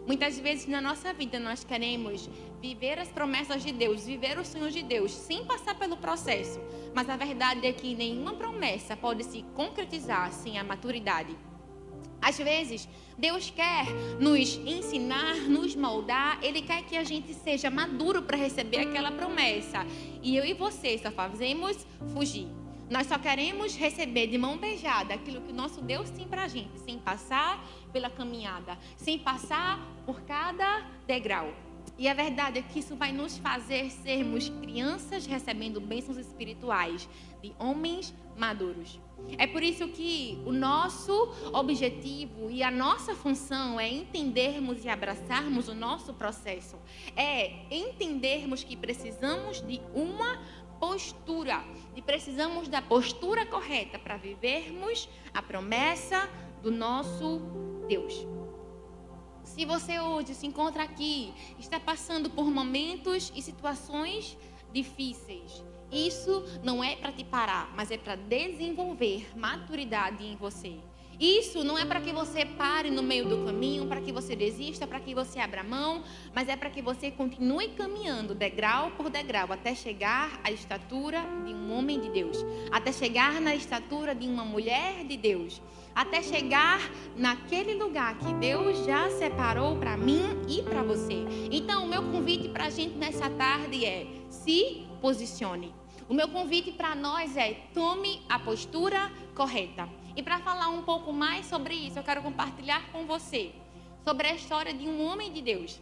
Muitas 0.05 0.39
vezes 0.39 0.67
na 0.67 0.81
nossa 0.81 1.13
vida 1.13 1.39
nós 1.39 1.63
queremos 1.63 2.29
viver 2.61 2.99
as 2.99 3.09
promessas 3.09 3.63
de 3.63 3.71
Deus, 3.71 4.05
viver 4.05 4.37
os 4.37 4.49
sonhos 4.49 4.73
de 4.73 4.83
Deus, 4.83 5.13
sem 5.13 5.45
passar 5.45 5.79
pelo 5.79 5.97
processo. 5.97 6.61
Mas 6.93 7.09
a 7.09 7.17
verdade 7.17 7.65
é 7.67 7.73
que 7.73 7.95
nenhuma 7.95 8.35
promessa 8.35 8.97
pode 8.97 9.23
se 9.23 9.45
concretizar 9.55 10.33
sem 10.33 10.59
a 10.59 10.65
maturidade. 10.65 11.37
Às 12.21 12.39
vezes, 12.39 12.89
Deus 13.17 13.51
quer 13.51 13.87
nos 14.21 14.57
ensinar, 14.65 15.37
nos 15.49 15.75
moldar, 15.75 16.39
Ele 16.43 16.63
quer 16.63 16.83
que 16.83 16.97
a 16.97 17.05
gente 17.05 17.33
seja 17.35 17.71
maduro 17.71 18.23
para 18.23 18.37
receber 18.37 18.79
aquela 18.79 19.13
promessa. 19.13 19.87
E 20.23 20.37
eu 20.37 20.45
e 20.45 20.53
você 20.53 20.99
só 20.99 21.11
fazemos 21.11 21.87
fugir. 22.13 22.49
Nós 22.89 23.09
só 23.09 23.19
queremos 23.19 23.77
receber 23.77 24.29
de 24.29 24.39
mão 24.39 24.57
beijada 24.59 25.15
aquilo 25.15 25.41
que 25.41 25.51
o 25.51 25.55
nosso 25.55 25.81
Deus 25.81 26.09
tem 26.11 26.27
para 26.27 26.45
a 26.45 26.49
gente, 26.49 26.79
sem 26.79 26.99
passar 26.99 27.65
pela 27.93 28.09
caminhada, 28.09 28.79
sem 28.97 29.19
passar 29.19 29.81
por 30.05 30.21
cada 30.23 30.89
degrau. 31.07 31.53
E 31.99 32.09
a 32.09 32.15
verdade 32.15 32.59
é 32.59 32.63
que 32.63 32.79
isso 32.79 32.95
vai 32.95 33.11
nos 33.11 33.39
fazer 33.39 33.91
sermos 33.91 34.49
crianças 34.49 35.27
recebendo 35.27 35.81
bênçãos 35.81 36.19
espirituais 36.19 37.09
de 37.43 37.53
homens 37.59 38.15
maduros. 38.37 39.01
É 39.39 39.47
por 39.47 39.63
isso 39.63 39.89
que 39.89 40.39
o 40.45 40.53
nosso 40.53 41.13
objetivo 41.53 42.51
e 42.51 42.63
a 42.63 42.71
nossa 42.71 43.15
função 43.15 43.81
é 43.81 43.89
entendermos 43.89 44.85
e 44.85 44.89
abraçarmos 44.89 45.69
o 45.69 45.75
nosso 45.75 46.15
processo. 46.15 46.77
É 47.17 47.65
entendermos 47.71 48.63
que 48.63 48.77
precisamos 48.77 49.61
de 49.61 49.81
uma 49.95 50.41
postura, 50.79 51.65
e 51.95 52.03
precisamos 52.03 52.69
da 52.69 52.83
postura 52.83 53.47
correta 53.47 53.99
para 53.99 54.17
vivermos 54.17 55.09
a 55.33 55.43
promessa 55.43 56.29
do 56.63 56.71
nosso 56.71 57.41
Deus. 57.89 58.27
Se 59.43 59.65
você 59.65 59.99
hoje 59.99 60.35
se 60.35 60.47
encontra 60.47 60.83
aqui, 60.83 61.33
está 61.59 61.81
passando 61.81 62.29
por 62.29 62.45
momentos 62.45 63.33
e 63.35 63.41
situações 63.41 64.37
difíceis, 64.73 65.65
isso 65.91 66.45
não 66.63 66.83
é 66.83 66.97
para 66.97 67.13
te 67.13 67.25
parar, 67.25 67.73
mas 67.77 67.91
é 67.91 67.97
para 67.97 68.17
desenvolver 68.17 69.29
maturidade 69.37 70.25
em 70.25 70.37
você. 70.37 70.77
Isso 71.19 71.65
não 71.65 71.79
é 71.79 71.85
para 71.87 72.01
que 72.01 72.13
você 72.13 72.45
pare 72.45 72.91
no 72.91 73.03
meio 73.03 73.27
do 73.27 73.47
caminho, 73.47 73.87
para 73.87 74.03
que 74.03 74.13
você 74.13 74.37
desista, 74.37 74.87
para 74.87 75.01
que 75.01 75.15
você 75.15 75.39
abra 75.39 75.65
mão, 75.65 76.05
mas 76.35 76.47
é 76.47 76.57
para 76.57 76.69
que 76.69 76.83
você 76.83 77.11
continue 77.11 77.69
caminhando 77.69 78.35
degrau 78.35 78.91
por 78.91 79.09
degrau 79.09 79.51
até 79.51 79.75
chegar 79.75 80.39
à 80.45 80.51
estatura 80.51 81.25
de 81.47 81.55
um 81.55 81.73
homem 81.73 81.99
de 81.99 82.11
Deus, 82.11 82.45
até 82.71 82.93
chegar 82.93 83.41
na 83.41 83.55
estatura 83.55 84.15
de 84.15 84.27
uma 84.27 84.45
mulher 84.45 85.07
de 85.07 85.17
Deus, 85.17 85.63
até 85.95 86.23
chegar 86.23 86.81
naquele 87.17 87.73
lugar 87.75 88.19
que 88.19 88.35
Deus 88.35 88.85
já 88.85 89.09
separou 89.09 89.77
para 89.77 89.97
mim 89.97 90.21
e 90.47 90.63
para 90.63 90.83
você. 90.83 91.25
Então, 91.51 91.87
o 91.87 91.89
meu 91.89 92.03
convite 92.03 92.51
para 92.51 92.67
a 92.67 92.71
gente 92.71 92.95
nessa 92.99 93.31
tarde 93.31 93.87
é: 93.87 94.07
se 94.29 94.86
posicione. 95.01 95.75
O 96.09 96.15
meu 96.15 96.29
convite 96.29 96.73
para 96.73 96.95
nós 96.95 97.37
é: 97.37 97.55
tome 97.73 98.23
a 98.29 98.39
postura 98.39 99.11
correta. 99.35 99.89
E 100.15 100.23
para 100.23 100.39
falar 100.39 100.69
um 100.69 100.83
pouco 100.83 101.13
mais 101.13 101.47
sobre 101.47 101.75
isso, 101.75 101.99
eu 101.99 102.03
quero 102.03 102.23
compartilhar 102.23 102.91
com 102.91 103.05
você 103.07 103.53
sobre 104.05 104.29
a 104.29 104.35
história 104.35 104.73
de 104.73 104.87
um 104.89 105.05
homem 105.05 105.33
de 105.33 105.43
Deus. 105.43 105.81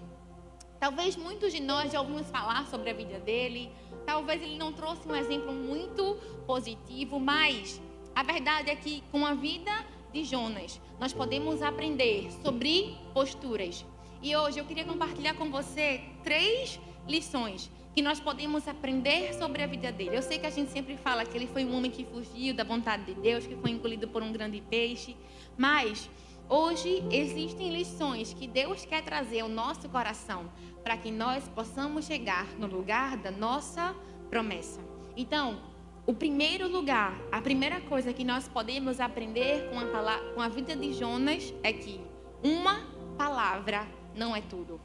Talvez 0.81 1.17
muitos 1.17 1.53
de 1.53 1.61
nós 1.61 1.93
já 1.93 2.01
ouvimos 2.01 2.29
falar 2.31 2.67
sobre 2.67 2.91
a 2.91 2.95
vida 2.95 3.21
dele, 3.21 3.71
talvez 4.07 4.43
ele 4.43 4.59
não 4.59 4.73
trouxe 4.73 5.07
um 5.09 5.15
exemplo 5.15 5.53
muito 5.53 6.17
positivo, 6.47 7.21
mas 7.21 7.81
a 8.15 8.23
verdade 8.23 8.71
é 8.71 8.77
que 8.77 9.03
com 9.13 9.25
a 9.25 9.35
vida 9.35 9.73
de 10.13 10.25
Jonas, 10.25 10.81
nós 11.01 11.13
podemos 11.13 11.61
aprender 11.61 12.31
sobre 12.43 12.97
posturas. 13.13 13.85
E 14.23 14.35
hoje 14.37 14.59
eu 14.59 14.65
queria 14.65 14.85
compartilhar 14.85 15.35
com 15.35 15.51
você 15.51 16.01
três 16.23 16.81
lições 17.07 17.71
que 17.95 18.03
nós 18.03 18.19
podemos 18.19 18.67
aprender 18.67 19.33
sobre 19.35 19.63
a 19.63 19.67
vida 19.67 19.93
dele. 19.93 20.17
Eu 20.17 20.23
sei 20.23 20.39
que 20.39 20.47
a 20.47 20.51
gente 20.51 20.71
sempre 20.73 20.97
fala 20.97 21.25
que 21.25 21.37
ele 21.37 21.47
foi 21.47 21.65
um 21.65 21.77
homem 21.77 21.91
que 21.91 22.05
fugiu 22.05 22.53
da 22.53 22.65
vontade 22.65 23.05
de 23.05 23.15
Deus, 23.15 23.47
que 23.47 23.55
foi 23.55 23.71
engolido 23.71 24.09
por 24.09 24.23
um 24.23 24.33
grande 24.33 24.61
peixe, 24.61 25.17
mas 25.57 26.11
hoje 26.49 27.05
existem 27.11 27.71
lições 27.71 28.35
que 28.35 28.49
Deus 28.49 28.85
quer 28.85 29.03
trazer 29.03 29.41
ao 29.41 29.49
nosso 29.49 29.89
coração 29.89 30.51
para 30.83 30.97
que 30.97 31.11
nós 31.11 31.49
possamos 31.49 32.05
chegar 32.05 32.47
no 32.59 32.67
lugar 32.67 33.17
da 33.17 33.31
nossa 33.31 33.95
promessa. 34.29 34.81
Então, 35.17 35.61
o 36.05 36.13
primeiro 36.13 36.69
lugar, 36.69 37.17
a 37.31 37.41
primeira 37.41 37.81
coisa 37.81 38.13
que 38.13 38.25
nós 38.25 38.49
podemos 38.49 39.01
aprender 39.01 39.71
com 39.71 39.79
a, 39.79 39.87
palavra, 39.87 40.33
com 40.35 40.41
a 40.41 40.49
vida 40.49 40.75
de 40.75 40.93
Jonas 40.93 41.55
é 41.63 41.73
que 41.73 42.01
uma 42.43 42.81
palavra 43.17 43.87
não 44.15 44.35
é 44.35 44.41
tudo. 44.43 44.81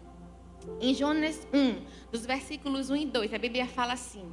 Em 0.81 0.93
Jonas 0.93 1.47
1, 1.53 2.09
dos 2.11 2.25
versículos 2.25 2.89
1 2.89 2.95
e 2.95 3.05
2, 3.05 3.33
a 3.33 3.37
Bíblia 3.37 3.67
fala 3.67 3.93
assim: 3.93 4.25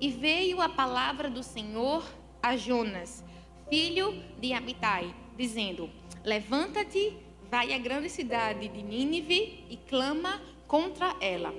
E 0.00 0.10
veio 0.10 0.60
a 0.60 0.68
palavra 0.68 1.28
do 1.28 1.42
Senhor 1.42 2.04
a 2.42 2.56
Jonas, 2.56 3.24
filho 3.68 4.22
de 4.40 4.52
Abitai, 4.52 5.14
dizendo: 5.36 5.90
Levanta-te, 6.24 7.16
vai 7.50 7.72
à 7.72 7.78
grande 7.78 8.08
cidade 8.08 8.68
de 8.68 8.82
Nínive 8.82 9.64
e 9.68 9.76
clama 9.88 10.40
contra 10.66 11.16
ela, 11.20 11.52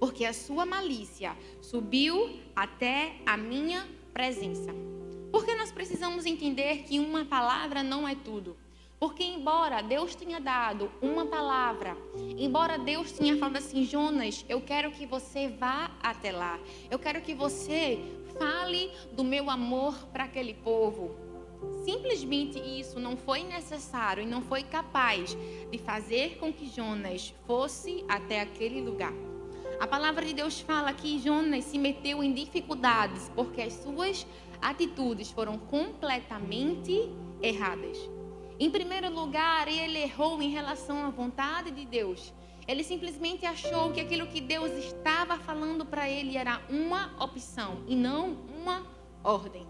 porque 0.00 0.24
a 0.24 0.32
sua 0.32 0.64
malícia 0.64 1.36
subiu 1.60 2.40
até 2.56 3.16
a 3.26 3.36
minha 3.36 3.86
presença. 4.12 4.72
Porque 5.30 5.54
nós 5.54 5.72
precisamos 5.72 6.26
entender 6.26 6.82
que 6.82 6.98
uma 6.98 7.24
palavra 7.24 7.82
não 7.82 8.06
é 8.06 8.14
tudo. 8.14 8.56
Porque, 9.02 9.24
embora 9.24 9.82
Deus 9.82 10.14
tenha 10.14 10.38
dado 10.38 10.88
uma 11.02 11.26
palavra, 11.26 11.96
embora 12.38 12.78
Deus 12.78 13.10
tenha 13.10 13.36
falado 13.36 13.56
assim, 13.56 13.84
Jonas, 13.84 14.44
eu 14.48 14.60
quero 14.60 14.92
que 14.92 15.06
você 15.06 15.48
vá 15.48 15.90
até 16.00 16.30
lá, 16.30 16.56
eu 16.88 17.00
quero 17.00 17.20
que 17.20 17.34
você 17.34 17.98
fale 18.38 18.92
do 19.10 19.24
meu 19.24 19.50
amor 19.50 19.92
para 20.12 20.22
aquele 20.22 20.54
povo. 20.54 21.16
Simplesmente 21.84 22.60
isso 22.60 23.00
não 23.00 23.16
foi 23.16 23.42
necessário 23.42 24.22
e 24.22 24.26
não 24.26 24.40
foi 24.40 24.62
capaz 24.62 25.36
de 25.68 25.78
fazer 25.78 26.38
com 26.38 26.52
que 26.52 26.68
Jonas 26.68 27.34
fosse 27.44 28.04
até 28.08 28.40
aquele 28.40 28.80
lugar. 28.80 29.12
A 29.80 29.86
palavra 29.88 30.24
de 30.24 30.32
Deus 30.32 30.60
fala 30.60 30.92
que 30.92 31.18
Jonas 31.18 31.64
se 31.64 31.76
meteu 31.76 32.22
em 32.22 32.32
dificuldades 32.32 33.28
porque 33.34 33.62
as 33.62 33.72
suas 33.72 34.24
atitudes 34.60 35.28
foram 35.28 35.58
completamente 35.58 37.10
erradas. 37.42 38.21
Em 38.62 38.70
primeiro 38.70 39.12
lugar, 39.12 39.66
ele 39.66 39.98
errou 39.98 40.40
em 40.40 40.48
relação 40.48 41.04
à 41.04 41.10
vontade 41.10 41.72
de 41.72 41.84
Deus. 41.84 42.32
Ele 42.68 42.84
simplesmente 42.84 43.44
achou 43.44 43.90
que 43.90 44.00
aquilo 44.00 44.28
que 44.28 44.40
Deus 44.40 44.70
estava 44.84 45.36
falando 45.36 45.84
para 45.84 46.08
ele 46.08 46.36
era 46.36 46.62
uma 46.70 47.12
opção 47.18 47.82
e 47.88 47.96
não 47.96 48.36
uma 48.56 48.86
ordem. 49.24 49.66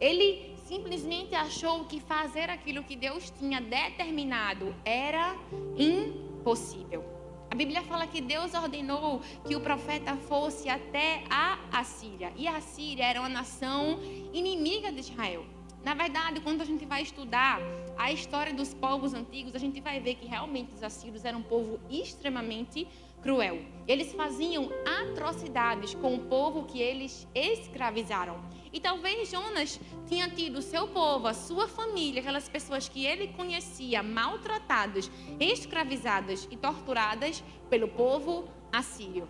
Ele 0.00 0.56
simplesmente 0.66 1.34
achou 1.34 1.84
que 1.84 2.00
fazer 2.00 2.48
aquilo 2.48 2.82
que 2.82 2.96
Deus 2.96 3.30
tinha 3.38 3.60
determinado 3.60 4.74
era 4.82 5.36
impossível. 5.76 7.04
A 7.50 7.54
Bíblia 7.54 7.82
fala 7.82 8.06
que 8.06 8.22
Deus 8.22 8.54
ordenou 8.54 9.20
que 9.46 9.54
o 9.54 9.60
profeta 9.60 10.16
fosse 10.16 10.70
até 10.70 11.22
a 11.28 11.58
Assíria. 11.70 12.32
E 12.34 12.48
a 12.48 12.56
Assíria 12.56 13.04
era 13.04 13.20
uma 13.20 13.28
nação 13.28 14.00
inimiga 14.32 14.90
de 14.90 15.00
Israel. 15.00 15.44
Na 15.84 15.92
verdade, 15.92 16.40
quando 16.40 16.62
a 16.62 16.64
gente 16.64 16.86
vai 16.86 17.02
estudar 17.02 17.60
a 17.98 18.10
história 18.10 18.54
dos 18.54 18.72
povos 18.72 19.12
antigos, 19.12 19.54
a 19.54 19.58
gente 19.58 19.82
vai 19.82 20.00
ver 20.00 20.14
que 20.14 20.26
realmente 20.26 20.72
os 20.72 20.82
assírios 20.82 21.26
eram 21.26 21.40
um 21.40 21.42
povo 21.42 21.78
extremamente 21.90 22.88
cruel. 23.20 23.58
Eles 23.86 24.10
faziam 24.14 24.70
atrocidades 25.02 25.94
com 25.94 26.14
o 26.14 26.20
povo 26.20 26.64
que 26.64 26.80
eles 26.80 27.28
escravizaram. 27.34 28.42
E 28.72 28.80
talvez 28.80 29.30
Jonas 29.30 29.78
tinha 30.06 30.26
tido 30.30 30.62
seu 30.62 30.88
povo, 30.88 31.26
a 31.26 31.34
sua 31.34 31.68
família, 31.68 32.22
aquelas 32.22 32.48
pessoas 32.48 32.88
que 32.88 33.04
ele 33.04 33.28
conhecia, 33.28 34.02
maltratadas, 34.02 35.10
escravizadas 35.38 36.48
e 36.50 36.56
torturadas 36.56 37.44
pelo 37.68 37.88
povo 37.88 38.48
assírio. 38.72 39.28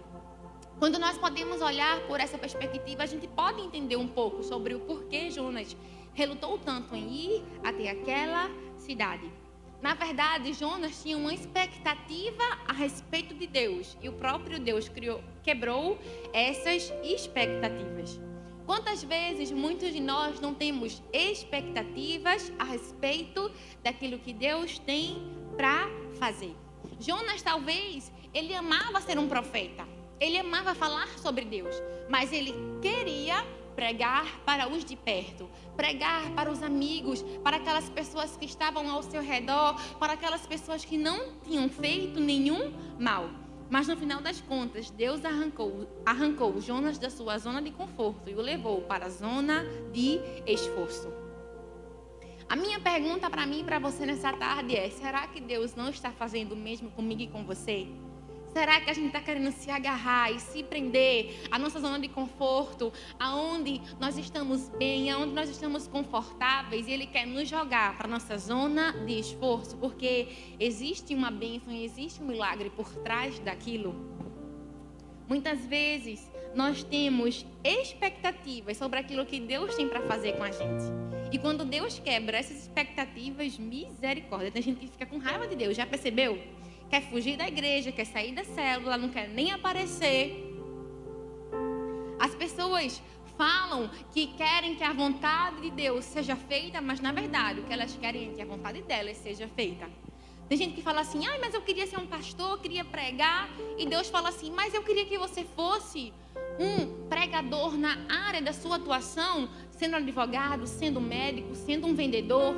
Quando 0.78 0.98
nós 0.98 1.16
podemos 1.16 1.62
olhar 1.62 2.00
por 2.06 2.20
essa 2.20 2.36
perspectiva, 2.36 3.04
a 3.04 3.06
gente 3.06 3.28
pode 3.28 3.60
entender 3.60 3.96
um 3.96 4.08
pouco 4.08 4.42
sobre 4.42 4.74
o 4.74 4.80
porquê 4.80 5.30
Jonas 5.30 5.76
relutou 6.14 6.58
tanto 6.58 6.94
em 6.94 7.12
ir 7.12 7.44
até 7.62 7.90
aquela 7.90 8.50
cidade. 8.76 9.30
Na 9.82 9.92
verdade, 9.92 10.52
Jonas 10.54 11.02
tinha 11.02 11.16
uma 11.16 11.34
expectativa 11.34 12.42
a 12.66 12.72
respeito 12.72 13.34
de 13.34 13.46
Deus 13.46 13.98
e 14.00 14.08
o 14.08 14.12
próprio 14.12 14.58
Deus 14.58 14.88
criou, 14.88 15.22
quebrou 15.42 15.98
essas 16.32 16.90
expectativas. 17.02 18.18
Quantas 18.64 19.04
vezes 19.04 19.52
muitos 19.52 19.92
de 19.92 20.00
nós 20.00 20.40
não 20.40 20.54
temos 20.54 21.02
expectativas 21.12 22.50
a 22.58 22.64
respeito 22.64 23.50
daquilo 23.82 24.18
que 24.18 24.32
Deus 24.32 24.78
tem 24.78 25.22
para 25.54 25.86
fazer? 26.18 26.56
Jonas 26.98 27.42
talvez 27.42 28.10
ele 28.32 28.54
amava 28.54 29.02
ser 29.02 29.18
um 29.18 29.28
profeta, 29.28 29.86
ele 30.18 30.38
amava 30.38 30.74
falar 30.74 31.08
sobre 31.18 31.44
Deus, 31.44 31.74
mas 32.08 32.32
ele 32.32 32.54
queria 32.80 33.44
pregar 33.74 34.40
para 34.44 34.68
os 34.68 34.84
de 34.84 34.96
perto, 34.96 35.48
pregar 35.76 36.30
para 36.30 36.50
os 36.50 36.62
amigos, 36.62 37.22
para 37.42 37.56
aquelas 37.56 37.88
pessoas 37.88 38.36
que 38.36 38.44
estavam 38.44 38.90
ao 38.90 39.02
seu 39.02 39.22
redor, 39.22 39.74
para 39.98 40.14
aquelas 40.14 40.46
pessoas 40.46 40.84
que 40.84 40.96
não 40.96 41.32
tinham 41.42 41.68
feito 41.68 42.20
nenhum 42.20 42.72
mal. 42.98 43.28
Mas 43.70 43.88
no 43.88 43.96
final 43.96 44.20
das 44.20 44.40
contas, 44.40 44.90
Deus 44.90 45.24
arrancou, 45.24 45.88
arrancou 46.04 46.60
Jonas 46.60 46.98
da 46.98 47.10
sua 47.10 47.38
zona 47.38 47.62
de 47.62 47.70
conforto 47.70 48.28
e 48.28 48.34
o 48.34 48.40
levou 48.40 48.82
para 48.82 49.06
a 49.06 49.08
zona 49.08 49.64
de 49.92 50.20
esforço. 50.46 51.08
A 52.48 52.56
minha 52.56 52.78
pergunta 52.78 53.30
para 53.30 53.46
mim 53.46 53.60
e 53.60 53.64
para 53.64 53.78
você 53.78 54.04
nessa 54.04 54.32
tarde 54.32 54.76
é: 54.76 54.90
será 54.90 55.26
que 55.26 55.40
Deus 55.40 55.74
não 55.74 55.88
está 55.88 56.12
fazendo 56.12 56.52
o 56.52 56.56
mesmo 56.56 56.90
comigo 56.90 57.22
e 57.22 57.26
com 57.26 57.42
você? 57.44 57.88
Será 58.54 58.80
que 58.80 58.88
a 58.88 58.94
gente 58.94 59.08
está 59.08 59.20
querendo 59.20 59.50
se 59.50 59.68
agarrar 59.68 60.30
e 60.30 60.38
se 60.38 60.62
prender 60.62 61.40
à 61.50 61.58
nossa 61.58 61.80
zona 61.80 61.98
de 61.98 62.06
conforto, 62.06 62.92
aonde 63.18 63.82
nós 63.98 64.16
estamos 64.16 64.68
bem, 64.68 65.10
aonde 65.10 65.34
nós 65.34 65.50
estamos 65.50 65.88
confortáveis, 65.88 66.86
e 66.86 66.92
Ele 66.92 67.04
quer 67.04 67.26
nos 67.26 67.48
jogar 67.48 67.96
para 67.96 68.06
a 68.06 68.10
nossa 68.10 68.38
zona 68.38 68.92
de 69.04 69.18
esforço, 69.18 69.76
porque 69.78 70.28
existe 70.60 71.16
uma 71.16 71.32
bênção 71.32 71.72
e 71.72 71.84
existe 71.84 72.22
um 72.22 72.26
milagre 72.26 72.70
por 72.70 72.88
trás 73.02 73.40
daquilo? 73.40 73.92
Muitas 75.28 75.66
vezes 75.66 76.30
nós 76.54 76.84
temos 76.84 77.44
expectativas 77.64 78.76
sobre 78.76 79.00
aquilo 79.00 79.26
que 79.26 79.40
Deus 79.40 79.74
tem 79.74 79.88
para 79.88 80.00
fazer 80.02 80.36
com 80.36 80.44
a 80.44 80.52
gente. 80.52 80.84
E 81.32 81.38
quando 81.38 81.64
Deus 81.64 81.98
quebra 81.98 82.38
essas 82.38 82.58
expectativas, 82.58 83.58
misericórdia, 83.58 84.52
tem 84.52 84.62
gente 84.62 84.78
que 84.78 84.86
fica 84.86 85.06
com 85.06 85.18
raiva 85.18 85.48
de 85.48 85.56
Deus, 85.56 85.76
já 85.76 85.84
percebeu? 85.84 86.38
Quer 86.90 87.02
fugir 87.02 87.36
da 87.36 87.48
igreja, 87.48 87.90
quer 87.90 88.04
sair 88.04 88.32
da 88.32 88.44
célula, 88.44 88.96
não 88.96 89.08
quer 89.08 89.28
nem 89.28 89.50
aparecer. 89.52 90.54
As 92.18 92.34
pessoas 92.34 93.02
falam 93.36 93.90
que 94.12 94.28
querem 94.28 94.74
que 94.74 94.84
a 94.84 94.92
vontade 94.92 95.60
de 95.62 95.70
Deus 95.70 96.04
seja 96.04 96.36
feita, 96.36 96.80
mas 96.80 97.00
na 97.00 97.12
verdade 97.12 97.60
o 97.60 97.64
que 97.64 97.72
elas 97.72 97.96
querem 97.96 98.30
é 98.30 98.34
que 98.34 98.42
a 98.42 98.46
vontade 98.46 98.82
delas 98.82 99.16
seja 99.16 99.48
feita. 99.48 99.88
Tem 100.48 100.58
gente 100.58 100.74
que 100.74 100.82
fala 100.82 101.00
assim, 101.00 101.26
ah, 101.26 101.38
mas 101.40 101.54
eu 101.54 101.62
queria 101.62 101.86
ser 101.86 101.98
um 101.98 102.06
pastor, 102.06 102.60
queria 102.60 102.84
pregar. 102.84 103.48
E 103.78 103.86
Deus 103.86 104.10
fala 104.10 104.28
assim, 104.28 104.50
mas 104.50 104.74
eu 104.74 104.82
queria 104.82 105.06
que 105.06 105.16
você 105.16 105.42
fosse 105.42 106.12
um 106.58 107.08
pregador 107.08 107.76
na 107.78 108.06
área 108.08 108.42
da 108.42 108.52
sua 108.52 108.76
atuação, 108.76 109.48
sendo 109.70 109.96
advogado, 109.96 110.66
sendo 110.66 111.00
médico, 111.00 111.54
sendo 111.54 111.86
um 111.86 111.94
vendedor. 111.94 112.54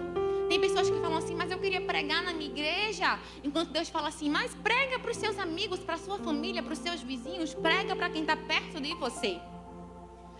Tem 0.48 0.60
pessoas 0.60 0.88
que 0.88 1.00
falam 1.00 1.18
assim, 1.18 1.34
mas 1.34 1.50
eu 1.50 1.58
queria 1.58 1.80
pregar 1.80 2.22
na 2.22 2.32
minha 2.32 2.50
igreja. 2.50 3.18
Enquanto 3.42 3.70
Deus 3.72 3.88
fala 3.88 4.08
assim, 4.08 4.30
mas 4.30 4.54
prega 4.54 4.98
para 4.98 5.10
os 5.10 5.16
seus 5.16 5.38
amigos, 5.38 5.80
para 5.80 5.94
a 5.94 5.98
sua 5.98 6.18
família, 6.18 6.62
para 6.62 6.72
os 6.72 6.78
seus 6.78 7.02
vizinhos, 7.02 7.52
prega 7.54 7.96
para 7.96 8.08
quem 8.08 8.22
está 8.22 8.36
perto 8.36 8.80
de 8.80 8.94
você. 8.94 9.40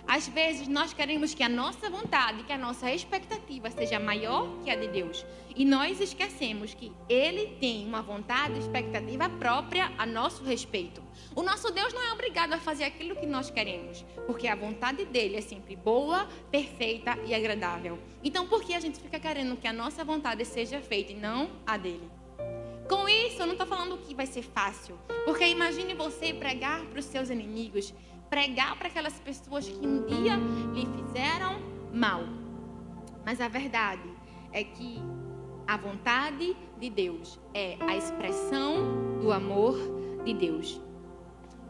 Às 0.09 0.29
vezes 0.29 0.69
nós 0.69 0.93
queremos 0.93 1.35
que 1.35 1.43
a 1.43 1.49
nossa 1.49 1.91
vontade, 1.91 2.45
que 2.45 2.53
a 2.53 2.59
nossa 2.59 2.93
expectativa 2.93 3.69
seja 3.73 3.99
maior 3.99 4.49
que 4.63 4.71
a 4.71 4.77
de 4.77 4.87
Deus. 4.87 5.27
E 5.57 5.65
nós 5.65 6.01
esquecemos 6.01 6.75
que 6.75 6.93
Ele 7.09 7.57
tem 7.59 7.85
uma 7.85 8.03
vontade 8.03 8.57
expectativa 8.59 9.29
própria 9.29 9.91
a 9.99 10.07
nosso 10.07 10.45
respeito. 10.45 11.03
O 11.35 11.43
nosso 11.43 11.73
Deus 11.73 11.93
não 11.93 12.03
é 12.03 12.13
obrigado 12.13 12.53
a 12.53 12.59
fazer 12.59 12.85
aquilo 12.85 13.17
que 13.17 13.27
nós 13.27 13.51
queremos, 13.51 14.05
porque 14.27 14.47
a 14.47 14.55
vontade 14.55 15.05
dele 15.07 15.37
é 15.37 15.41
sempre 15.41 15.75
boa, 15.75 16.29
perfeita 16.53 17.19
e 17.27 17.35
agradável. 17.35 17.99
Então, 18.23 18.47
por 18.47 18.63
que 18.63 18.75
a 18.75 18.81
gente 18.81 19.01
fica 19.01 19.19
querendo 19.19 19.57
que 19.57 19.67
a 19.67 19.73
nossa 19.73 20.05
vontade 20.05 20.45
seja 20.45 20.81
feita 20.81 21.13
e 21.13 21.17
não 21.17 21.51
a 21.67 21.77
dele? 21.77 22.09
Com 22.89 23.09
isso, 23.09 23.43
eu 23.43 23.47
não 23.47 23.55
estou 23.55 23.67
falando 23.67 23.99
que 23.99 24.15
vai 24.15 24.27
ser 24.27 24.43
fácil, 24.43 24.97
porque 25.25 25.45
imagine 25.45 25.93
você 25.95 26.33
pregar 26.33 26.85
para 26.87 27.01
os 27.01 27.05
seus 27.07 27.31
inimigos, 27.31 27.93
pregar 28.29 28.77
para 28.77 28.89
aquelas 28.89 29.19
pessoas 29.21 29.69
que 29.69 29.87
um 29.87 30.05
dia 30.07 30.37
lhe 30.75 30.87
fizeram 30.87 31.61
mal. 31.93 32.23
Mas 33.25 33.41
a 33.41 33.49
verdade 33.49 34.09
é 34.53 34.63
que 34.63 35.01
a 35.67 35.77
vontade 35.77 36.57
de 36.79 36.91
Deus 36.91 37.41
é 37.53 37.77
a 37.81 37.97
expressão 37.97 39.19
do 39.21 39.33
amor 39.33 39.77
de 40.25 40.33
Deus. 40.33 40.81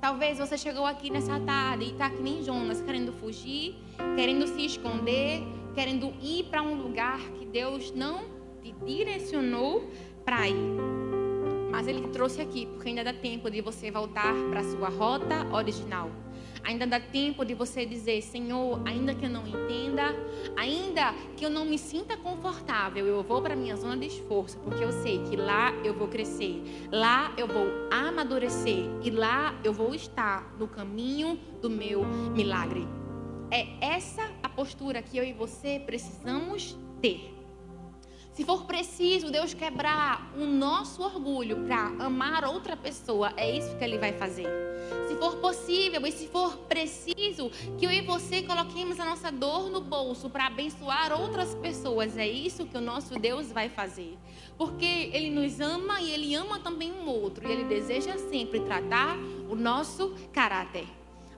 Talvez 0.01 0.39
você 0.39 0.59
chegou 0.59 0.85
aqui 0.85 1.11
nessa 1.11 1.41
tarde 1.41 1.85
e 1.85 1.93
está 1.93 2.11
que 2.11 2.21
nem 2.21 2.43
Jonas, 2.43 2.83
querendo 2.83 3.13
fugir, 3.13 3.75
querendo 4.15 4.47
se 4.47 4.67
esconder, 4.67 5.43
querendo 5.75 6.13
ir 6.21 6.45
para 6.45 6.63
um 6.63 6.75
lugar 6.75 7.19
que 7.39 7.47
Deus 7.47 7.91
não 7.93 8.27
te 8.63 8.73
direcionou 8.85 9.91
para 10.25 10.49
ir. 10.49 10.77
Mas 11.71 11.89
Ele 11.89 12.03
te 12.03 12.09
trouxe 12.09 12.41
aqui 12.41 12.67
porque 12.67 12.91
ainda 12.91 13.05
dá 13.05 13.13
tempo 13.13 13.51
de 13.51 13.61
você 13.61 13.91
voltar 13.91 14.35
para 14.51 14.61
a 14.61 14.65
sua 14.65 14.89
rota 14.89 15.47
original. 15.53 16.11
Ainda 16.67 16.85
dá 16.85 16.99
tempo 16.99 17.45
de 17.45 17.55
você 17.55 17.87
dizer, 17.87 18.21
Senhor, 18.23 18.83
ainda 18.85 19.15
que 19.15 19.25
eu 19.25 19.31
não 19.31 19.47
entenda, 19.47 20.15
ainda 20.57 21.15
que 21.37 21.47
eu 21.47 21.51
não 21.51 21.65
me 21.65 21.79
sinta 21.79 22.17
confortável, 22.17 23.07
eu 23.07 23.23
vou 23.23 23.41
para 23.41 23.55
minha 23.55 23.77
zona 23.77 23.97
de 23.97 24.07
esforço, 24.07 24.59
porque 24.59 24.83
eu 24.83 24.91
sei 24.91 25.23
que 25.23 25.37
lá 25.37 25.73
eu 25.85 25.95
vou 25.95 26.09
crescer, 26.09 26.61
lá 26.91 27.33
eu 27.39 27.47
vou 27.47 27.69
amadurecer 27.89 28.85
e 29.01 29.11
lá 29.11 29.55
eu 29.63 29.73
vou 29.73 29.95
estar 29.95 30.57
no 30.59 30.67
caminho 30.67 31.39
do 31.63 31.71
meu 31.71 32.05
milagre. 32.05 32.85
É 33.49 33.69
essa 33.81 34.29
a 34.43 34.49
postura 34.49 35.01
que 35.01 35.17
eu 35.17 35.23
e 35.23 35.33
você 35.33 35.81
precisamos 35.87 36.77
ter. 37.01 37.36
Se 38.37 38.45
for 38.45 38.65
preciso 38.65 39.31
Deus 39.31 39.55
quebrar 39.55 40.31
o 40.37 40.45
nosso 40.45 41.03
orgulho 41.03 41.65
para 41.65 41.87
amar 42.05 42.45
outra 42.45 42.77
pessoa, 42.77 43.33
é 43.35 43.51
isso 43.51 43.75
que 43.79 43.83
Ele 43.83 43.97
vai 43.97 44.13
fazer. 44.13 44.47
Se 45.09 45.17
for 45.17 45.37
possível 45.37 46.07
e 46.07 46.13
se 46.13 46.29
for 46.29 46.55
preciso 46.69 47.49
que 47.79 47.87
eu 47.87 47.91
e 47.91 48.03
você 48.03 48.43
coloquemos 48.43 49.01
a 49.01 49.07
nossa 49.07 49.33
dor 49.33 49.71
no 49.71 49.81
bolso 49.81 50.29
para 50.29 50.49
abençoar 50.49 51.19
outras 51.19 51.55
pessoas, 51.55 52.19
é 52.19 52.29
isso 52.29 52.67
que 52.67 52.77
o 52.77 52.81
nosso 52.83 53.19
Deus 53.19 53.51
vai 53.51 53.71
fazer. 53.71 54.19
Porque 54.59 54.85
Ele 55.15 55.31
nos 55.31 55.59
ama 55.59 56.03
e 56.03 56.11
Ele 56.11 56.35
ama 56.35 56.59
também 56.59 56.93
um 56.93 57.09
outro. 57.09 57.49
E 57.49 57.51
Ele 57.51 57.65
deseja 57.65 58.19
sempre 58.19 58.61
tratar 58.61 59.17
o 59.49 59.55
nosso 59.55 60.15
caráter. 60.31 60.87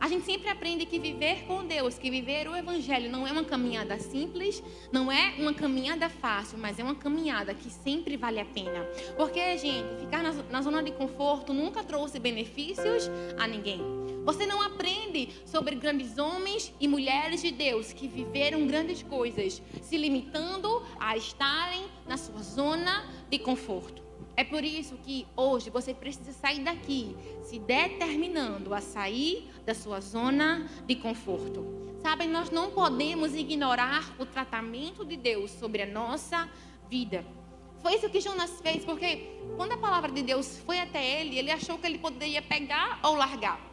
A 0.00 0.06
gente 0.08 0.24
sempre 0.24 0.48
aprende 0.48 0.86
que 0.86 0.98
viver 0.98 1.44
com 1.44 1.64
Deus, 1.64 1.98
que 1.98 2.08
viver 2.08 2.48
o 2.48 2.54
Evangelho 2.54 3.10
não 3.10 3.26
é 3.26 3.32
uma 3.32 3.42
caminhada 3.42 3.98
simples, 3.98 4.62
não 4.92 5.10
é 5.10 5.34
uma 5.38 5.52
caminhada 5.52 6.08
fácil, 6.08 6.56
mas 6.56 6.78
é 6.78 6.84
uma 6.84 6.94
caminhada 6.94 7.52
que 7.52 7.68
sempre 7.68 8.16
vale 8.16 8.38
a 8.38 8.44
pena. 8.44 8.84
Porque, 9.16 9.58
gente, 9.58 10.00
ficar 10.00 10.22
na, 10.22 10.32
na 10.32 10.62
zona 10.62 10.82
de 10.84 10.92
conforto 10.92 11.52
nunca 11.52 11.82
trouxe 11.82 12.20
benefícios 12.20 13.10
a 13.36 13.48
ninguém. 13.48 13.80
Você 14.24 14.46
não 14.46 14.62
aprende 14.62 15.30
sobre 15.44 15.74
grandes 15.74 16.16
homens 16.16 16.72
e 16.78 16.86
mulheres 16.86 17.42
de 17.42 17.50
Deus 17.50 17.92
que 17.92 18.06
viveram 18.06 18.66
grandes 18.66 19.02
coisas, 19.02 19.60
se 19.82 19.96
limitando 19.96 20.82
a 21.00 21.16
estarem 21.16 21.86
na 22.06 22.16
sua 22.16 22.40
zona 22.40 23.04
de 23.28 23.38
conforto. 23.38 24.07
É 24.38 24.44
por 24.44 24.62
isso 24.62 24.94
que 24.98 25.26
hoje 25.34 25.68
você 25.68 25.92
precisa 25.92 26.30
sair 26.30 26.60
daqui, 26.60 27.16
se 27.42 27.58
determinando 27.58 28.72
a 28.72 28.80
sair 28.80 29.50
da 29.66 29.74
sua 29.74 30.00
zona 30.00 30.70
de 30.86 30.94
conforto. 30.94 31.66
Sabem, 32.00 32.28
nós 32.28 32.48
não 32.48 32.70
podemos 32.70 33.34
ignorar 33.34 34.14
o 34.16 34.24
tratamento 34.24 35.04
de 35.04 35.16
Deus 35.16 35.50
sobre 35.50 35.82
a 35.82 35.86
nossa 35.86 36.48
vida. 36.88 37.26
Foi 37.82 37.96
isso 37.96 38.08
que 38.08 38.20
Jonas 38.20 38.60
fez, 38.60 38.84
porque 38.84 39.40
quando 39.56 39.72
a 39.72 39.76
palavra 39.76 40.12
de 40.12 40.22
Deus 40.22 40.58
foi 40.64 40.78
até 40.78 41.20
ele, 41.20 41.36
ele 41.36 41.50
achou 41.50 41.76
que 41.76 41.88
ele 41.88 41.98
poderia 41.98 42.40
pegar 42.40 43.00
ou 43.02 43.16
largar. 43.16 43.67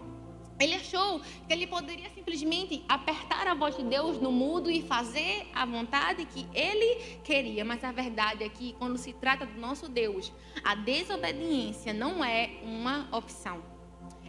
Ele 0.60 0.76
achou 0.76 1.20
que 1.20 1.52
ele 1.54 1.68
poderia 1.68 2.10
simplesmente 2.12 2.84
apertar 2.88 3.46
a 3.48 3.54
voz 3.54 3.76
de 3.76 3.84
Deus 3.84 4.22
no 4.22 4.32
mudo 4.32 4.72
e 4.72 4.82
fazer 4.82 5.48
a 5.54 5.66
vontade 5.66 6.26
que 6.26 6.48
ele 6.54 7.20
queria. 7.24 7.66
Mas 7.66 7.84
a 7.84 7.92
verdade 7.92 8.44
é 8.44 8.50
que, 8.50 8.74
quando 8.74 8.98
se 8.98 9.12
trata 9.14 9.46
do 9.46 9.60
nosso 9.60 9.90
Deus, 9.90 10.32
a 10.64 10.76
desobediência 10.76 11.94
não 11.94 12.24
é 12.24 12.52
uma 12.64 13.08
opção. 13.12 13.62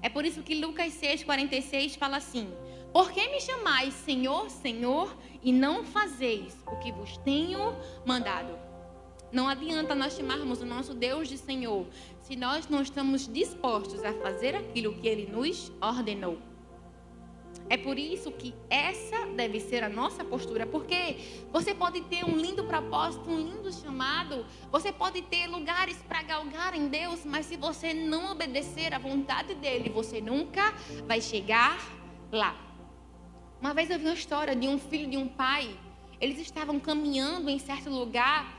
É 0.03 0.09
por 0.09 0.25
isso 0.25 0.43
que 0.43 0.55
Lucas 0.55 0.93
6,46 0.95 1.97
fala 1.97 2.17
assim: 2.17 2.53
Por 2.93 3.13
que 3.13 3.29
me 3.29 3.41
chamais 3.41 3.95
Senhor, 3.95 4.51
Senhor, 4.51 5.17
e 5.43 5.53
não 5.53 5.85
fazeis 5.85 6.57
o 6.67 6.77
que 6.77 6.91
vos 6.91 7.17
tenho 7.19 7.75
mandado? 8.05 8.67
Não 9.33 9.49
adianta 9.49 9.95
nós 9.95 10.17
chamarmos 10.17 10.63
o 10.63 10.67
nosso 10.67 10.95
Deus 10.95 11.29
de 11.29 11.37
Senhor 11.37 11.87
se 12.27 12.35
nós 12.35 12.69
não 12.69 12.83
estamos 12.83 13.33
dispostos 13.33 14.03
a 14.03 14.13
fazer 14.15 14.57
aquilo 14.57 14.95
que 14.95 15.07
Ele 15.07 15.31
nos 15.31 15.71
ordenou. 15.81 16.37
É 17.69 17.77
por 17.77 17.97
isso 17.97 18.33
que 18.33 18.53
essa 18.69 19.27
deve 19.37 19.61
ser 19.61 19.85
a 19.85 19.89
nossa 19.89 20.25
postura, 20.25 20.67
porque 20.67 21.45
você 21.53 21.73
pode 21.73 22.01
ter 22.03 22.25
um 22.25 22.37
lindo 22.37 22.65
propósito, 22.65 23.31
um 23.31 23.39
lindo 23.39 23.73
chamado, 23.73 24.45
você 24.73 24.93
pode 24.93 25.23
ter 25.23 25.47
lugares 25.47 25.97
para 26.09 26.23
galgar 26.23 26.75
em 26.75 26.89
Deus, 26.89 27.25
mas 27.25 27.47
se 27.47 27.57
você 27.57 27.95
não 27.95 28.33
obedecer 28.33 28.93
à 28.93 28.99
vontade 28.99 29.55
dele, 29.55 29.89
você 29.89 30.21
nunca 30.21 30.75
vai 31.07 31.21
chegar 31.21 31.79
lá. 32.33 32.57
Uma 33.61 33.73
vez 33.73 33.89
eu 33.89 34.01
vi 34.01 34.07
uma 34.07 34.15
história 34.15 34.55
de 34.57 34.67
um 34.67 34.79
filho 34.79 35.09
de 35.09 35.17
um 35.17 35.29
pai, 35.29 35.79
eles 36.21 36.41
estavam 36.41 36.81
caminhando 36.81 37.49
em 37.49 37.59
certo 37.61 37.89
lugar 37.89 38.56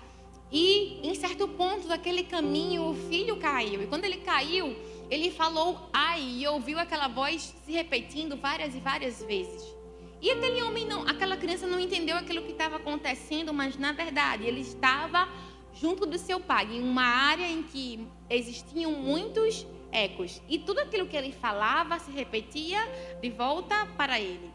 e 0.51 0.99
em 1.03 1.13
certo 1.15 1.47
ponto 1.47 1.88
daquele 1.88 2.23
caminho, 2.23 2.89
o 2.89 2.95
filho 3.10 3.38
caiu. 3.38 3.83
E 3.83 3.88
quando 3.88 4.05
ele 4.05 4.17
caiu, 4.17 4.75
ele 5.10 5.31
falou 5.31 5.89
ai 5.91 6.21
e 6.21 6.47
ouviu 6.47 6.79
aquela 6.79 7.07
voz 7.07 7.53
se 7.65 7.71
repetindo 7.71 8.38
várias 8.38 8.75
e 8.75 8.79
várias 8.79 9.21
vezes. 9.23 9.75
E 10.21 10.31
aquele 10.31 10.63
homem 10.63 10.86
não, 10.86 11.07
aquela 11.07 11.38
criança 11.38 11.67
não 11.67 11.79
entendeu 11.79 12.17
aquilo 12.17 12.41
que 12.41 12.51
estava 12.51 12.77
acontecendo, 12.77 13.53
mas 13.53 13.77
na 13.77 13.91
verdade 13.91 14.45
ele 14.45 14.62
estava 14.62 15.27
junto 15.73 16.05
do 16.05 16.17
seu 16.17 16.39
pai, 16.39 16.65
em 16.75 16.81
uma 16.81 17.03
área 17.03 17.47
em 17.47 17.62
que 17.62 18.07
existiam 18.29 18.93
muitos 18.93 19.65
ecos. 19.91 20.41
E 20.49 20.57
tudo 20.57 20.79
aquilo 20.79 21.07
que 21.07 21.15
ele 21.15 21.31
falava 21.31 21.99
se 21.99 22.10
repetia 22.10 22.79
de 23.21 23.29
volta 23.29 23.86
para 23.97 24.19
ele. 24.19 24.51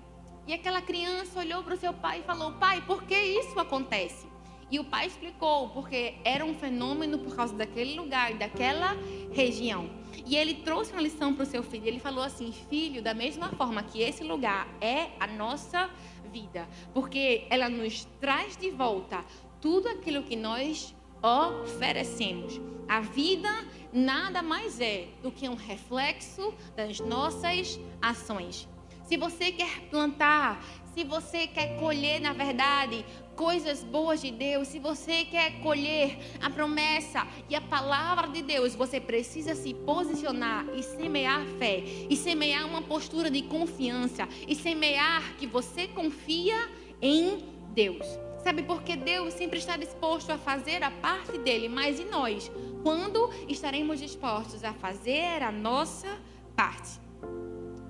E 0.49 0.53
aquela 0.53 0.83
criança 0.83 1.39
olhou 1.39 1.63
para 1.63 1.75
o 1.75 1.77
seu 1.77 1.93
pai 1.93 2.21
e 2.21 2.23
falou: 2.25 2.53
Pai, 2.55 2.83
por 2.83 3.05
que 3.05 3.17
isso 3.17 3.59
acontece? 3.61 4.32
E 4.73 4.81
o 4.81 4.85
pai 4.85 5.07
explicou, 5.07 5.69
porque 5.69 6.15
era 6.25 6.43
um 6.43 6.55
fenômeno 6.55 7.19
por 7.19 7.37
causa 7.37 7.55
daquele 7.55 7.95
lugar 7.95 8.33
e 8.33 8.39
daquela 8.39 8.97
região. 9.31 9.91
E 10.27 10.35
ele 10.35 10.55
trouxe 10.55 10.93
uma 10.93 11.03
lição 11.03 11.35
para 11.35 11.43
o 11.43 11.47
seu 11.47 11.63
filho. 11.63 11.87
Ele 11.87 12.01
falou 12.01 12.25
assim: 12.25 12.51
Filho, 12.71 13.03
da 13.03 13.13
mesma 13.13 13.51
forma 13.51 13.83
que 13.83 14.01
esse 14.01 14.25
lugar 14.25 14.67
é 14.81 15.11
a 15.21 15.27
nossa 15.27 15.91
vida, 16.33 16.67
porque 16.95 17.47
ela 17.51 17.69
nos 17.69 18.07
traz 18.19 18.57
de 18.57 18.71
volta 18.71 19.23
tudo 19.61 19.89
aquilo 19.91 20.23
que 20.23 20.37
nós 20.37 20.95
oferecemos. 21.23 22.59
A 22.89 23.01
vida 23.01 23.51
nada 23.93 24.41
mais 24.41 24.81
é 24.81 25.09
do 25.23 25.31
que 25.31 25.51
um 25.51 25.55
reflexo 25.55 26.55
das 26.75 26.99
nossas 26.99 27.79
ações. 28.01 28.67
Se 29.05 29.17
você 29.17 29.53
quer 29.53 29.81
plantar, 29.91 30.63
se 30.95 31.05
você 31.05 31.47
quer 31.47 31.79
colher, 31.79 32.21
na 32.21 32.33
verdade, 32.33 33.05
coisas 33.35 33.83
boas 33.83 34.21
de 34.21 34.31
Deus, 34.31 34.69
se 34.69 34.79
você 34.79 35.25
quer 35.25 35.61
colher 35.61 36.19
a 36.41 36.51
promessa 36.51 37.27
e 37.49 37.55
a 37.55 37.61
palavra 37.61 38.29
de 38.29 38.43
Deus, 38.43 38.75
você 38.75 39.01
precisa 39.01 39.55
se 39.55 39.73
posicionar 39.73 40.67
e 40.75 40.83
semear 40.83 41.45
fé, 41.59 41.83
e 42.09 42.17
semear 42.17 42.67
uma 42.67 42.83
postura 42.83 43.31
de 43.31 43.43
confiança, 43.43 44.29
e 44.47 44.55
semear 44.55 45.37
que 45.37 45.47
você 45.47 45.89
confia 45.89 46.71
em 47.01 47.39
Deus. 47.75 48.07
Sabe, 48.45 48.63
porque 48.63 48.97
Deus 48.97 49.35
sempre 49.35 49.59
está 49.59 49.77
disposto 49.77 50.31
a 50.31 50.39
fazer 50.39 50.83
a 50.83 50.91
parte 50.91 51.39
dele, 51.39 51.69
mas 51.69 51.99
e 52.01 52.05
nós? 52.05 52.51
Quando 52.83 53.31
estaremos 53.49 54.01
dispostos 54.01 54.63
a 54.65 54.73
fazer 54.73 55.43
a 55.43 55.53
nossa 55.53 56.09
parte? 56.57 57.02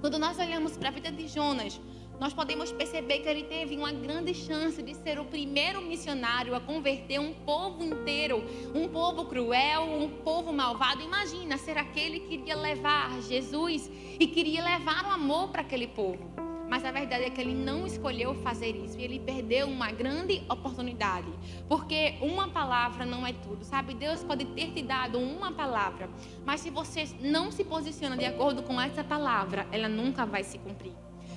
Quando 0.03 0.19
nós 0.19 0.37
olhamos 0.37 0.77
para 0.77 0.88
a 0.88 0.91
vida 0.91 1.12
de 1.12 1.29
Jonas, 1.29 1.81
nós 2.19 2.35
podemos 2.35 2.73
perceber 2.73 3.21
que 3.21 3.29
ele 3.29 3.45
teve 3.45 3.77
uma 3.77 3.93
grande 3.93 4.35
chance 4.35 4.83
de 4.83 4.97
ser 4.97 5.21
o 5.21 5.25
primeiro 5.25 5.81
missionário 5.81 6.57
a 6.57 6.61
converter 6.61 7.21
um 7.21 7.33
povo 7.33 7.85
inteiro, 7.85 8.43
um 8.75 8.88
povo 8.88 9.27
cruel, 9.27 9.85
um 9.85 10.09
povo 10.09 10.53
malvado. 10.53 11.03
Imagina 11.03 11.57
ser 11.57 11.79
aquele 11.79 12.19
que 12.19 12.38
queria 12.38 12.57
levar 12.57 13.23
Jesus 13.23 13.88
e 14.19 14.27
queria 14.27 14.65
levar 14.65 15.05
o 15.07 15.11
amor 15.11 15.51
para 15.51 15.61
aquele 15.61 15.87
povo. 15.87 16.42
Mas 16.73 16.87
a 16.87 16.91
verdade 16.91 17.25
é 17.25 17.29
que 17.29 17.39
ele 17.39 17.53
não 17.53 17.87
escolheu 17.87 18.35
fazer 18.37 18.75
isso 18.75 18.99
e 18.99 19.05
ele 19.05 19.21
perdeu 19.21 19.67
uma 19.67 19.93
grande 19.93 20.43
oportunidade. 20.49 21.29
Porque 21.69 22.15
uma 22.23 22.49
palavra 22.49 23.05
não 23.05 23.27
é 23.27 23.35
tudo, 23.35 23.63
sabe? 23.63 23.93
Deus 23.93 24.25
pode 24.25 24.47
ter 24.47 24.73
te 24.73 24.81
dado 24.81 25.19
uma 25.19 25.53
palavra, 25.53 26.09
mas 26.47 26.63
se 26.63 26.71
você 26.71 27.07
não 27.21 27.53
se 27.53 27.63
posiciona 27.63 28.17
de 28.17 28.25
acordo 28.25 28.63
com 28.63 28.81
essa 28.81 29.05
palavra, 29.05 29.67
ela 29.71 29.87
nunca 29.87 30.25
vai 30.25 30.43
se 30.43 30.59
cumprir. 30.61 30.95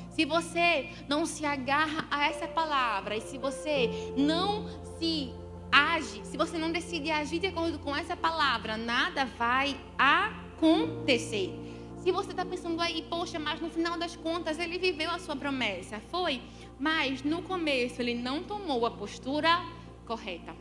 Se 0.10 0.24
você 0.24 0.91
não 1.10 1.26
se 1.26 1.45
agarra 1.45 2.08
a 2.10 2.28
essa 2.28 2.48
palavra 2.48 3.17
e 3.17 3.21
se 3.21 3.38
você 3.38 4.13
não 4.15 4.69
se 4.98 5.34
age, 5.69 6.21
se 6.24 6.38
você 6.38 6.58
não 6.58 6.71
decide 6.71 7.12
agir 7.12 7.39
de 7.39 7.48
acordo 7.48 7.78
com 7.80 7.93
essa 7.93 8.15
palavra, 8.15 8.78
nada 8.78 9.26
vai 9.26 9.76
acontecer. 9.98 11.64
Se 12.06 12.12
você 12.12 12.30
está 12.30 12.46
pensando 12.46 12.80
aí, 12.82 13.04
poxa, 13.10 13.39
mas 13.39 13.60
no 13.60 13.68
final 13.68 13.98
das 13.98 14.15
contas 14.15 14.60
ele 14.60 14.78
viveu 14.78 15.10
a 15.10 15.18
sua 15.18 15.36
promessa, 15.36 16.00
foi, 16.12 16.39
mas 16.80 17.24
no 17.24 17.41
começo 17.41 18.00
ele 18.00 18.13
não 18.13 18.44
tomou 18.44 18.86
a 18.86 18.91
postura 18.91 19.50
correta. 20.06 20.56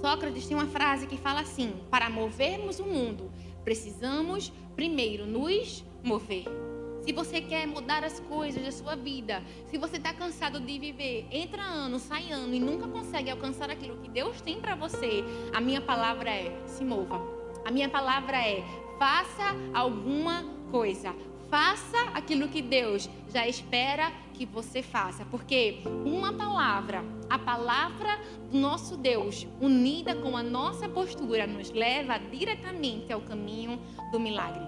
Sócrates 0.00 0.46
tem 0.46 0.56
uma 0.56 0.66
frase 0.66 1.06
que 1.06 1.18
fala 1.18 1.40
assim: 1.40 1.74
para 1.90 2.08
movermos 2.08 2.80
o 2.80 2.86
mundo, 2.86 3.30
precisamos 3.64 4.50
primeiro 4.74 5.26
nos 5.26 5.84
mover. 6.02 6.44
Se 7.02 7.12
você 7.12 7.42
quer 7.42 7.66
mudar 7.66 8.02
as 8.02 8.18
coisas 8.20 8.64
da 8.64 8.72
sua 8.72 8.96
vida, 8.96 9.42
se 9.66 9.76
você 9.76 9.98
está 9.98 10.14
cansado 10.14 10.58
de 10.58 10.78
viver, 10.78 11.26
entra 11.30 11.60
ano, 11.60 11.98
sai 11.98 12.32
ano 12.32 12.54
e 12.54 12.60
nunca 12.60 12.88
consegue 12.88 13.28
alcançar 13.28 13.68
aquilo 13.68 13.98
que 13.98 14.08
Deus 14.08 14.40
tem 14.40 14.58
para 14.58 14.74
você, 14.74 15.22
a 15.52 15.60
minha 15.60 15.82
palavra 15.82 16.30
é: 16.30 16.64
se 16.66 16.82
mova. 16.82 17.20
A 17.62 17.70
minha 17.70 17.90
palavra 17.90 18.38
é: 18.38 18.64
Faça 18.98 19.54
alguma 19.72 20.44
coisa. 20.70 21.14
Faça 21.50 22.00
aquilo 22.14 22.48
que 22.48 22.62
Deus 22.62 23.08
já 23.32 23.46
espera 23.46 24.10
que 24.32 24.44
você 24.44 24.82
faça. 24.82 25.24
Porque 25.26 25.82
uma 26.04 26.32
palavra, 26.32 27.04
a 27.30 27.38
palavra 27.38 28.18
do 28.50 28.58
nosso 28.58 28.96
Deus, 28.96 29.46
unida 29.60 30.14
com 30.16 30.36
a 30.36 30.42
nossa 30.42 30.88
postura, 30.88 31.46
nos 31.46 31.70
leva 31.70 32.18
diretamente 32.18 33.12
ao 33.12 33.20
caminho 33.20 33.80
do 34.10 34.18
milagre. 34.18 34.64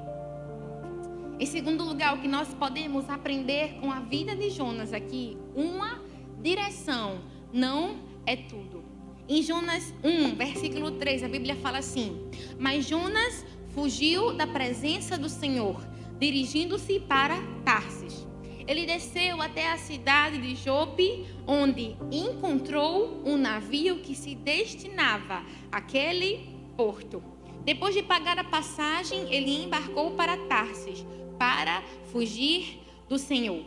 Em 1.38 1.44
segundo 1.44 1.84
lugar, 1.84 2.14
o 2.14 2.20
que 2.20 2.28
nós 2.28 2.52
podemos 2.54 3.10
aprender 3.10 3.78
com 3.80 3.92
a 3.92 4.00
vida 4.00 4.34
de 4.34 4.48
Jonas 4.48 4.92
aqui, 4.92 5.36
uma 5.54 6.00
direção 6.40 7.20
não 7.52 7.96
é 8.24 8.36
tudo. 8.36 8.82
Em 9.28 9.42
Jonas 9.42 9.92
1, 10.04 10.36
versículo 10.36 10.92
3, 10.92 11.24
a 11.24 11.28
Bíblia 11.28 11.56
fala 11.56 11.78
assim: 11.78 12.30
Mas 12.58 12.86
Jonas 12.86 13.44
fugiu 13.76 14.32
da 14.32 14.46
presença 14.46 15.18
do 15.18 15.28
Senhor, 15.28 15.86
dirigindo-se 16.18 16.98
para 16.98 17.36
Tarsis. 17.62 18.26
Ele 18.66 18.86
desceu 18.86 19.42
até 19.42 19.70
a 19.70 19.76
cidade 19.76 20.38
de 20.38 20.56
Jope, 20.56 21.26
onde 21.46 21.94
encontrou 22.10 23.20
um 23.22 23.36
navio 23.36 23.98
que 23.98 24.14
se 24.14 24.34
destinava 24.34 25.44
àquele 25.70 26.48
porto. 26.74 27.22
Depois 27.66 27.94
de 27.94 28.02
pagar 28.02 28.38
a 28.38 28.44
passagem, 28.44 29.30
ele 29.30 29.64
embarcou 29.64 30.12
para 30.12 30.38
Tarsis 30.46 31.04
para 31.38 31.82
fugir 32.10 32.80
do 33.06 33.18
Senhor. 33.18 33.62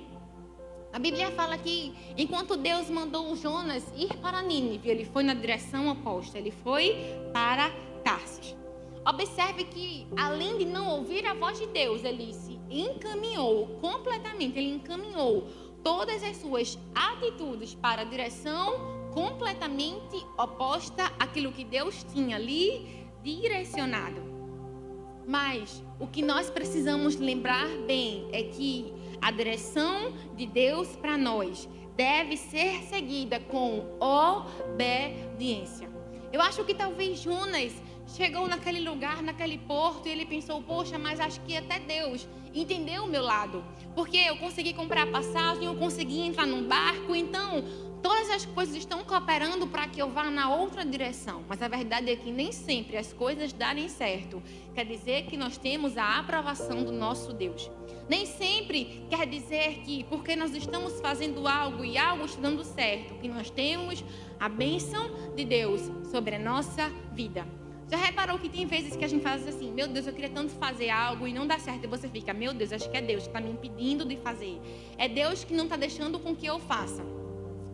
A 0.91 0.97
Bíblia 0.97 1.29
fala 1.29 1.55
que 1.55 1.93
enquanto 2.17 2.57
Deus 2.57 2.89
mandou 2.89 3.35
Jonas 3.35 3.85
ir 3.95 4.17
para 4.17 4.41
Nínive, 4.41 4.89
ele 4.89 5.05
foi 5.05 5.21
na 5.21 5.35
direção 5.35 5.87
oposta, 5.87 6.39
ele 6.39 6.49
foi 6.49 6.97
para 7.31 7.69
Tarsis. 8.03 8.57
Observe 9.05 9.63
que, 9.65 10.05
além 10.17 10.57
de 10.57 10.65
não 10.65 10.97
ouvir 10.97 11.25
a 11.25 11.33
voz 11.33 11.57
de 11.59 11.67
Deus, 11.67 12.03
ele 12.03 12.33
se 12.33 12.59
encaminhou 12.69 13.67
completamente, 13.81 14.59
ele 14.59 14.75
encaminhou 14.75 15.47
todas 15.83 16.23
as 16.23 16.37
suas 16.37 16.77
atitudes 16.93 17.73
para 17.73 18.01
a 18.01 18.05
direção 18.05 18.99
completamente 19.13 20.17
oposta 20.37 21.11
àquilo 21.17 21.51
que 21.51 21.63
Deus 21.63 22.05
tinha 22.13 22.35
ali 22.35 23.05
direcionado. 23.23 24.21
Mas 25.25 25.83
o 25.99 26.07
que 26.07 26.21
nós 26.21 26.49
precisamos 26.49 27.15
lembrar 27.15 27.67
bem 27.85 28.27
é 28.31 28.43
que 28.43 28.93
a 29.21 29.31
direção 29.31 30.13
de 30.35 30.45
Deus 30.45 30.95
para 30.95 31.17
nós 31.17 31.67
deve 31.95 32.37
ser 32.37 32.83
seguida 32.83 33.39
com 33.39 33.85
obediência. 33.99 35.89
Eu 36.31 36.41
acho 36.41 36.63
que 36.63 36.73
talvez 36.73 37.19
Jonas 37.19 37.73
chegou 38.15 38.47
naquele 38.47 38.81
lugar, 38.81 39.21
naquele 39.21 39.57
porto, 39.57 40.07
e 40.07 40.11
ele 40.11 40.25
pensou: 40.25 40.61
Poxa, 40.61 40.97
mas 40.97 41.19
acho 41.19 41.39
que 41.41 41.55
até 41.55 41.79
Deus 41.79 42.27
entendeu 42.53 43.03
o 43.03 43.07
meu 43.07 43.23
lado. 43.23 43.63
Porque 43.95 44.17
eu 44.17 44.37
consegui 44.37 44.73
comprar 44.73 45.07
passagem, 45.07 45.65
eu 45.65 45.75
consegui 45.75 46.21
entrar 46.21 46.45
num 46.45 46.67
barco, 46.67 47.15
então 47.15 47.63
todas 48.01 48.29
as 48.29 48.45
coisas 48.45 48.75
estão 48.75 49.03
cooperando 49.03 49.67
para 49.67 49.87
que 49.87 50.01
eu 50.01 50.09
vá 50.09 50.29
na 50.29 50.49
outra 50.49 50.85
direção. 50.85 51.43
Mas 51.47 51.61
a 51.61 51.67
verdade 51.67 52.09
é 52.09 52.15
que 52.15 52.31
nem 52.31 52.51
sempre 52.51 52.97
as 52.97 53.11
coisas 53.13 53.51
darem 53.53 53.89
certo 53.89 54.41
quer 54.73 54.85
dizer 54.85 55.25
que 55.25 55.37
nós 55.37 55.57
temos 55.57 55.97
a 55.97 56.17
aprovação 56.17 56.83
do 56.83 56.91
nosso 56.91 57.33
Deus. 57.33 57.69
Nem 58.07 58.25
sempre 58.25 59.05
quer 59.09 59.27
dizer 59.27 59.81
que 59.81 60.03
porque 60.05 60.35
nós 60.35 60.55
estamos 60.55 60.99
fazendo 60.99 61.47
algo 61.47 61.83
e 61.85 61.97
algo 61.97 62.25
está 62.25 62.41
dando 62.41 62.63
certo, 62.63 63.15
que 63.15 63.27
nós 63.27 63.49
temos 63.49 64.03
a 64.39 64.49
bênção 64.49 65.35
de 65.35 65.45
Deus 65.45 65.81
sobre 66.09 66.35
a 66.35 66.39
nossa 66.39 66.89
vida. 67.13 67.58
Já 67.89 67.97
reparou 67.97 68.37
que 68.37 68.47
tem 68.47 68.67
vezes 68.67 68.95
que 68.95 69.03
a 69.03 69.07
gente 69.07 69.23
faz 69.23 69.47
assim, 69.47 69.71
meu 69.71 69.87
Deus, 69.87 70.05
eu 70.05 70.13
queria 70.13 70.29
tanto 70.29 70.51
fazer 70.53 70.91
algo 70.91 71.27
e 71.27 71.33
não 71.33 71.47
dá 71.47 71.57
certo, 71.57 71.85
e 71.85 71.87
você 71.87 72.07
fica, 72.07 72.31
meu 72.33 72.53
Deus, 72.53 72.71
acho 72.71 72.87
que 72.89 72.95
é 72.95 73.01
Deus 73.01 73.23
que 73.23 73.29
está 73.29 73.41
me 73.41 73.49
impedindo 73.49 74.05
de 74.05 74.15
fazer. 74.17 74.61
É 74.95 75.07
Deus 75.07 75.43
que 75.43 75.55
não 75.55 75.63
está 75.63 75.75
deixando 75.75 76.19
com 76.19 76.35
que 76.35 76.45
eu 76.45 76.59
faça. 76.59 77.03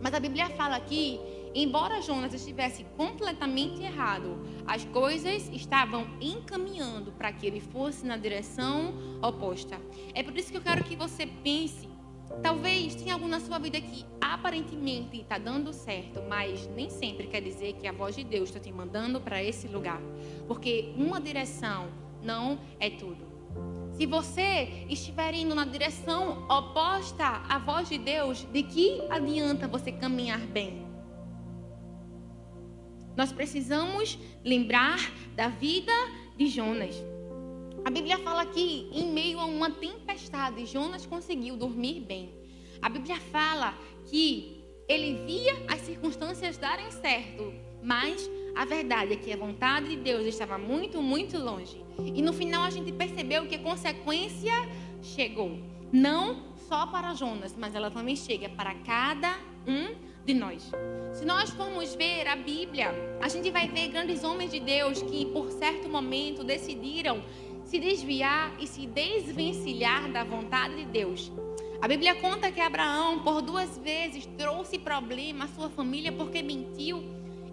Mas 0.01 0.13
a 0.13 0.19
Bíblia 0.19 0.49
fala 0.51 0.77
aqui, 0.77 1.19
embora 1.53 2.01
Jonas 2.01 2.33
estivesse 2.33 2.85
completamente 2.95 3.81
errado, 3.81 4.39
as 4.65 4.85
coisas 4.85 5.49
estavam 5.49 6.07
encaminhando 6.21 7.11
para 7.11 7.33
que 7.33 7.45
ele 7.45 7.59
fosse 7.59 8.05
na 8.05 8.15
direção 8.15 8.93
oposta. 9.21 9.81
É 10.13 10.23
por 10.23 10.37
isso 10.37 10.49
que 10.49 10.57
eu 10.57 10.61
quero 10.61 10.81
que 10.85 10.95
você 10.95 11.25
pense 11.25 11.89
Talvez 12.41 12.95
tenha 12.95 13.13
algo 13.13 13.27
na 13.27 13.39
sua 13.39 13.57
vida 13.57 13.79
que 13.79 14.05
aparentemente 14.19 15.21
está 15.21 15.37
dando 15.37 15.73
certo, 15.73 16.21
mas 16.27 16.67
nem 16.75 16.89
sempre 16.89 17.27
quer 17.27 17.41
dizer 17.41 17.73
que 17.73 17.87
a 17.87 17.91
voz 17.91 18.15
de 18.15 18.23
Deus 18.23 18.49
está 18.49 18.59
te 18.59 18.71
mandando 18.71 19.19
para 19.21 19.43
esse 19.43 19.67
lugar. 19.67 20.01
Porque 20.47 20.93
uma 20.95 21.19
direção 21.19 21.87
não 22.21 22.59
é 22.79 22.89
tudo. 22.89 23.25
Se 23.93 24.05
você 24.05 24.85
estiver 24.89 25.33
indo 25.33 25.55
na 25.55 25.63
direção 25.63 26.45
oposta 26.49 27.25
à 27.47 27.57
voz 27.57 27.87
de 27.87 27.97
Deus, 27.97 28.45
de 28.51 28.63
que 28.63 29.01
adianta 29.09 29.67
você 29.67 29.91
caminhar 29.91 30.39
bem? 30.39 30.85
Nós 33.15 33.31
precisamos 33.31 34.19
lembrar 34.43 34.99
da 35.35 35.47
vida 35.47 35.93
de 36.35 36.47
Jonas. 36.47 36.95
A 37.85 37.91
Bíblia 37.91 38.17
fala 38.17 38.43
que 38.47 38.89
em 38.91 39.11
meio 39.13 39.39
a 39.39 39.45
uma 39.45 39.69
tempestade, 39.69 40.65
Jonas 40.65 41.05
conseguiu 41.05 41.55
dormir 41.55 41.99
bem. 42.01 42.33
A 42.81 42.89
Bíblia 42.89 43.17
fala 43.31 43.77
que 44.05 44.65
ele 44.89 45.23
via 45.23 45.53
as 45.67 45.81
circunstâncias 45.81 46.57
darem 46.57 46.89
certo, 46.89 47.53
mas 47.83 48.27
A 48.55 48.63
verdade 48.63 49.13
é 49.13 49.15
que 49.17 49.33
a 49.33 49.37
vontade 49.37 49.89
de 49.89 49.97
Deus 49.97 50.25
estava 50.25 50.57
muito, 50.57 51.01
muito 51.01 51.37
longe. 51.37 51.83
E 51.99 52.21
no 52.21 52.31
final 52.31 52.63
a 52.63 52.69
gente 52.69 52.89
percebeu 52.93 53.45
que 53.45 53.55
a 53.55 53.59
consequência 53.59 54.53
chegou. 55.01 55.59
Não 55.91 56.53
só 56.55 56.87
para 56.87 57.13
Jonas, 57.13 57.53
mas 57.57 57.75
ela 57.75 57.91
também 57.91 58.15
chega 58.15 58.47
para 58.47 58.73
cada 58.75 59.35
um 59.67 59.93
de 60.25 60.33
nós. 60.33 60.71
Se 61.13 61.25
nós 61.25 61.49
formos 61.49 61.93
ver 61.95 62.27
a 62.27 62.35
Bíblia, 62.37 62.91
a 63.21 63.27
gente 63.27 63.51
vai 63.51 63.67
ver 63.67 63.89
grandes 63.89 64.23
homens 64.23 64.51
de 64.51 64.61
Deus 64.61 65.01
que, 65.01 65.25
por 65.25 65.51
certo 65.51 65.89
momento, 65.89 66.41
decidiram 66.41 67.21
se 67.65 67.79
desviar 67.79 68.55
e 68.59 68.67
se 68.67 68.85
desvencilhar 68.85 70.11
da 70.11 70.23
vontade 70.23 70.75
de 70.75 70.85
Deus. 70.85 71.31
A 71.81 71.87
Bíblia 71.87 72.15
conta 72.15 72.51
que 72.51 72.61
Abraão, 72.61 73.19
por 73.19 73.41
duas 73.41 73.77
vezes, 73.77 74.25
trouxe 74.37 74.79
problema 74.79 75.45
à 75.45 75.47
sua 75.47 75.69
família 75.69 76.11
porque 76.11 76.41
mentiu. 76.41 77.03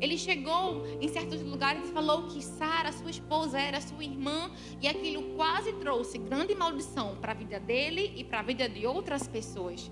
Ele 0.00 0.18
chegou 0.18 0.84
em 1.00 1.08
certos 1.08 1.40
lugares 1.42 1.88
e 1.88 1.92
falou 1.92 2.24
que 2.24 2.42
Sara, 2.42 2.90
sua 2.92 3.10
esposa, 3.10 3.58
era 3.60 3.80
sua 3.80 4.02
irmã, 4.02 4.50
e 4.80 4.88
aquilo 4.88 5.22
quase 5.36 5.72
trouxe 5.74 6.18
grande 6.18 6.54
maldição 6.54 7.16
para 7.20 7.32
a 7.32 7.34
vida 7.34 7.60
dele 7.60 8.12
e 8.16 8.24
para 8.24 8.40
a 8.40 8.42
vida 8.42 8.68
de 8.68 8.84
outras 8.84 9.28
pessoas. 9.28 9.90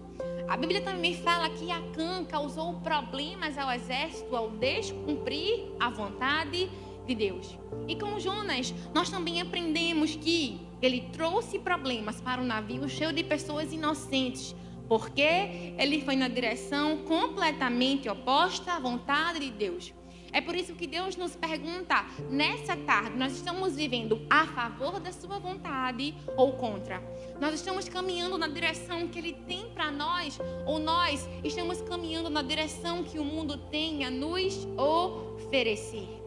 A 0.49 0.57
Bíblia 0.57 0.81
também 0.83 1.15
fala 1.23 1.49
que 1.51 1.71
Acã 1.71 2.25
causou 2.25 2.81
problemas 2.81 3.57
ao 3.57 3.71
exército 3.71 4.35
ao 4.35 4.51
descumprir 4.51 5.67
a 5.79 5.91
vontade 5.91 6.51
de 6.51 6.90
Deus. 7.15 7.59
E 7.89 7.97
com 7.97 8.19
Jonas, 8.19 8.75
nós 8.95 9.11
também 9.11 9.41
aprendemos 9.41 10.17
que 10.17 10.61
ele 10.81 11.09
trouxe 11.13 11.59
problemas 11.59 12.21
para 12.21 12.41
o 12.41 12.45
navio 12.45 12.89
cheio 12.89 13.13
de 13.13 13.23
pessoas 13.23 13.73
inocentes, 13.73 14.55
porque 14.89 15.75
ele 15.79 16.03
foi 16.03 16.17
na 16.17 16.29
direção 16.29 16.99
completamente 16.99 18.09
oposta 18.09 18.73
à 18.73 18.81
vontade 18.81 19.41
de 19.41 19.51
Deus. 19.51 19.93
É 20.33 20.41
por 20.41 20.55
isso 20.55 20.75
que 20.75 20.87
Deus 20.87 21.17
nos 21.17 21.35
pergunta 21.35 22.05
nessa 22.31 22.77
tarde: 22.77 23.17
nós 23.17 23.33
estamos 23.33 23.75
vivendo 23.75 24.25
a 24.31 24.47
favor 24.47 25.01
da 25.01 25.13
Sua 25.13 25.39
vontade 25.39 26.15
ou 26.37 26.53
contra? 26.53 27.03
Nós 27.41 27.55
estamos 27.55 27.89
caminhando 27.89 28.39
na 28.39 28.49
direção 28.49 29.09
que 29.09 29.19
Ele 29.19 29.33
tem 29.33 29.71
para 29.71 29.91
nós 29.91 30.39
ou 30.67 30.79
nós 30.79 31.29
estamos 31.43 31.81
caminhando 31.83 32.31
na 32.31 32.43
direção 32.43 33.03
que 33.03 33.19
o 33.19 33.25
mundo 33.25 33.57
tem 33.57 34.05
a 34.05 34.11
nos 34.11 34.67
oferecer? 34.77 36.20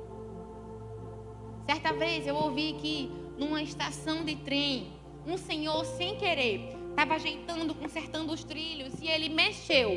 Certa 1.66 1.94
vez 1.94 2.28
eu 2.28 2.36
ouvi 2.36 2.74
que 2.74 3.12
numa 3.38 3.62
estação 3.62 4.24
de 4.26 4.36
trem, 4.36 4.88
um 5.26 5.38
senhor, 5.38 5.86
sem 5.86 6.18
querer, 6.18 6.76
estava 6.90 7.16
ajeitando, 7.16 7.74
consertando 7.74 8.34
os 8.34 8.44
trilhos 8.44 8.94
e 9.02 9.08
ele 9.08 9.30
mexeu 9.30 9.90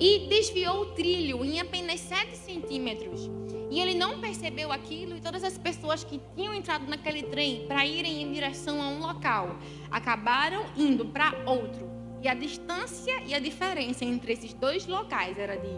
e 0.00 0.28
desviou 0.28 0.82
o 0.82 0.86
trilho 0.92 1.44
em 1.44 1.60
apenas 1.60 2.00
7 2.00 2.36
centímetros. 2.36 3.28
E 3.70 3.80
ele 3.80 3.94
não 3.94 4.20
percebeu 4.20 4.72
aquilo 4.72 5.16
e 5.16 5.20
todas 5.20 5.44
as 5.44 5.58
pessoas 5.58 6.04
que 6.04 6.20
tinham 6.34 6.54
entrado 6.54 6.86
naquele 6.86 7.24
trem 7.24 7.66
para 7.66 7.84
irem 7.84 8.22
em 8.22 8.32
direção 8.32 8.80
a 8.80 8.88
um 8.88 9.00
local 9.00 9.58
acabaram 9.90 10.64
indo 10.76 11.04
para 11.06 11.34
outro. 11.44 11.90
E 12.22 12.28
a 12.28 12.34
distância 12.34 13.20
e 13.26 13.34
a 13.34 13.38
diferença 13.38 14.04
entre 14.04 14.32
esses 14.32 14.54
dois 14.54 14.86
locais 14.86 15.36
era 15.38 15.56
de 15.56 15.68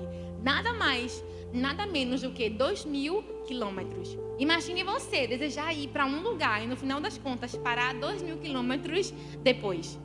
nada 0.42 0.72
mais, 0.74 1.24
nada 1.52 1.86
menos 1.86 2.22
do 2.22 2.30
que 2.30 2.48
2 2.48 2.84
mil 2.84 3.22
quilômetros. 3.46 4.16
Imagine 4.40 4.82
você 4.82 5.26
desejar 5.26 5.70
ir 5.74 5.88
para 5.88 6.06
um 6.06 6.22
lugar 6.22 6.64
e 6.64 6.66
no 6.66 6.74
final 6.74 6.98
das 6.98 7.18
contas 7.18 7.54
parar 7.56 7.92
2 7.92 8.22
mil 8.22 8.38
quilômetros 8.38 9.12
depois. 9.42 10.00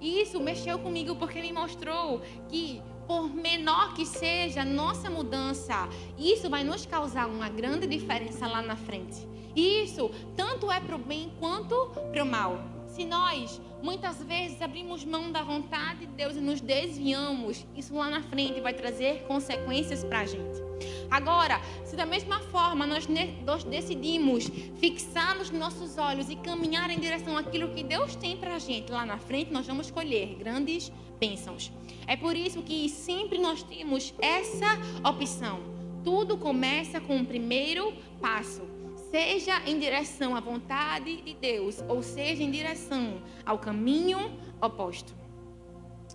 E 0.00 0.22
isso 0.22 0.40
mexeu 0.40 0.78
comigo 0.78 1.14
porque 1.16 1.42
me 1.42 1.52
mostrou 1.52 2.22
que 2.48 2.80
por 3.06 3.28
menor 3.28 3.92
que 3.92 4.06
seja 4.06 4.62
a 4.62 4.64
nossa 4.64 5.10
mudança, 5.10 5.86
isso 6.18 6.48
vai 6.48 6.64
nos 6.64 6.86
causar 6.86 7.28
uma 7.28 7.50
grande 7.50 7.86
diferença 7.86 8.46
lá 8.46 8.62
na 8.62 8.76
frente. 8.76 9.28
E 9.54 9.84
isso 9.84 10.10
tanto 10.34 10.72
é 10.72 10.80
para 10.80 10.96
o 10.96 10.98
bem 10.98 11.30
quanto 11.38 11.90
para 12.10 12.22
o 12.22 12.26
mal. 12.26 12.73
Se 12.94 13.04
nós 13.04 13.60
muitas 13.82 14.22
vezes 14.22 14.62
abrimos 14.62 15.04
mão 15.04 15.32
da 15.32 15.42
vontade 15.42 16.06
de 16.06 16.06
Deus 16.06 16.36
e 16.36 16.40
nos 16.40 16.60
desviamos, 16.60 17.66
isso 17.76 17.92
lá 17.92 18.08
na 18.08 18.22
frente 18.22 18.60
vai 18.60 18.72
trazer 18.72 19.24
consequências 19.26 20.04
para 20.04 20.20
a 20.20 20.24
gente. 20.24 20.62
Agora, 21.10 21.60
se 21.84 21.96
da 21.96 22.06
mesma 22.06 22.38
forma 22.38 22.86
nós, 22.86 23.08
nós 23.44 23.64
decidimos 23.64 24.44
fixar 24.76 25.36
nos 25.36 25.50
nossos 25.50 25.98
olhos 25.98 26.30
e 26.30 26.36
caminhar 26.36 26.88
em 26.88 27.00
direção 27.00 27.36
àquilo 27.36 27.74
que 27.74 27.82
Deus 27.82 28.14
tem 28.14 28.36
para 28.36 28.54
a 28.54 28.58
gente 28.60 28.92
lá 28.92 29.04
na 29.04 29.18
frente, 29.18 29.52
nós 29.52 29.66
vamos 29.66 29.90
colher 29.90 30.36
grandes 30.36 30.92
bênçãos. 31.18 31.72
É 32.06 32.16
por 32.16 32.36
isso 32.36 32.62
que 32.62 32.88
sempre 32.88 33.38
nós 33.38 33.64
temos 33.64 34.14
essa 34.20 34.78
opção. 35.02 35.58
Tudo 36.04 36.38
começa 36.38 37.00
com 37.00 37.18
o 37.18 37.26
primeiro 37.26 37.92
passo. 38.20 38.73
Seja 39.14 39.62
em 39.64 39.78
direção 39.78 40.34
à 40.34 40.40
vontade 40.40 41.22
de 41.22 41.34
Deus, 41.34 41.84
ou 41.86 42.02
seja 42.02 42.42
em 42.42 42.50
direção 42.50 43.22
ao 43.46 43.60
caminho 43.60 44.18
oposto. 44.60 45.14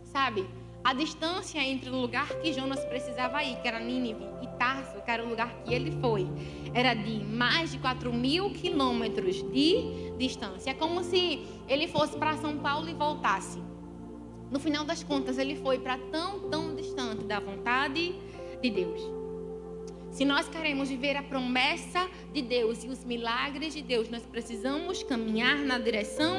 Sabe? 0.03 0.45
A 0.83 0.93
distância 0.93 1.59
entre 1.59 1.89
o 1.89 1.95
lugar 1.95 2.27
que 2.41 2.51
Jonas 2.51 2.83
precisava 2.83 3.41
ir, 3.41 3.55
que 3.61 3.69
era 3.69 3.79
Nínive, 3.79 4.25
e 4.41 4.47
Tarso, 4.57 5.01
que 5.01 5.09
era 5.09 5.23
o 5.23 5.29
lugar 5.29 5.63
que 5.63 5.73
ele 5.73 5.91
foi, 6.01 6.27
era 6.73 6.93
de 6.93 7.23
mais 7.23 7.71
de 7.71 7.79
4 7.79 8.11
mil 8.11 8.51
quilômetros 8.51 9.43
de 9.49 10.11
distância. 10.17 10.71
É 10.71 10.73
como 10.73 11.01
se 11.01 11.47
ele 11.69 11.87
fosse 11.87 12.17
para 12.17 12.35
São 12.35 12.57
Paulo 12.57 12.89
e 12.89 12.93
voltasse. 12.93 13.63
No 14.51 14.59
final 14.59 14.83
das 14.83 15.03
contas, 15.03 15.37
ele 15.37 15.55
foi 15.55 15.79
para 15.79 15.97
tão, 16.11 16.49
tão 16.49 16.75
distante 16.75 17.23
da 17.23 17.39
vontade 17.39 18.13
de 18.61 18.69
Deus. 18.69 19.18
Se 20.11 20.25
nós 20.25 20.49
queremos 20.49 20.89
viver 20.89 21.15
a 21.15 21.23
promessa 21.23 22.09
de 22.33 22.41
Deus 22.41 22.83
e 22.83 22.87
os 22.87 23.05
milagres 23.05 23.73
de 23.73 23.81
Deus, 23.81 24.09
nós 24.09 24.23
precisamos 24.23 25.03
caminhar 25.03 25.57
na 25.57 25.77
direção 25.77 26.35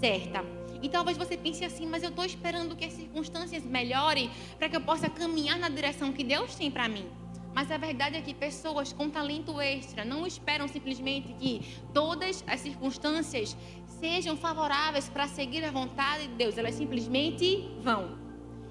certa. 0.00 0.44
E 0.82 0.88
talvez 0.88 1.16
você 1.16 1.36
pense 1.36 1.64
assim, 1.64 1.86
mas 1.86 2.02
eu 2.02 2.08
estou 2.08 2.24
esperando 2.24 2.74
que 2.74 2.84
as 2.84 2.92
circunstâncias 2.92 3.64
melhorem 3.64 4.30
para 4.58 4.68
que 4.68 4.76
eu 4.76 4.80
possa 4.80 5.08
caminhar 5.08 5.58
na 5.58 5.68
direção 5.68 6.12
que 6.12 6.24
Deus 6.24 6.54
tem 6.56 6.70
para 6.70 6.88
mim. 6.88 7.06
Mas 7.54 7.70
a 7.70 7.76
verdade 7.76 8.16
é 8.16 8.22
que 8.22 8.32
pessoas 8.32 8.92
com 8.92 9.10
talento 9.10 9.60
extra 9.60 10.04
não 10.04 10.26
esperam 10.26 10.66
simplesmente 10.66 11.34
que 11.34 11.60
todas 11.92 12.42
as 12.46 12.60
circunstâncias 12.60 13.56
sejam 14.00 14.36
favoráveis 14.36 15.08
para 15.08 15.28
seguir 15.28 15.62
a 15.64 15.70
vontade 15.70 16.28
de 16.28 16.34
Deus. 16.34 16.56
Elas 16.56 16.74
simplesmente 16.74 17.68
vão. 17.80 18.21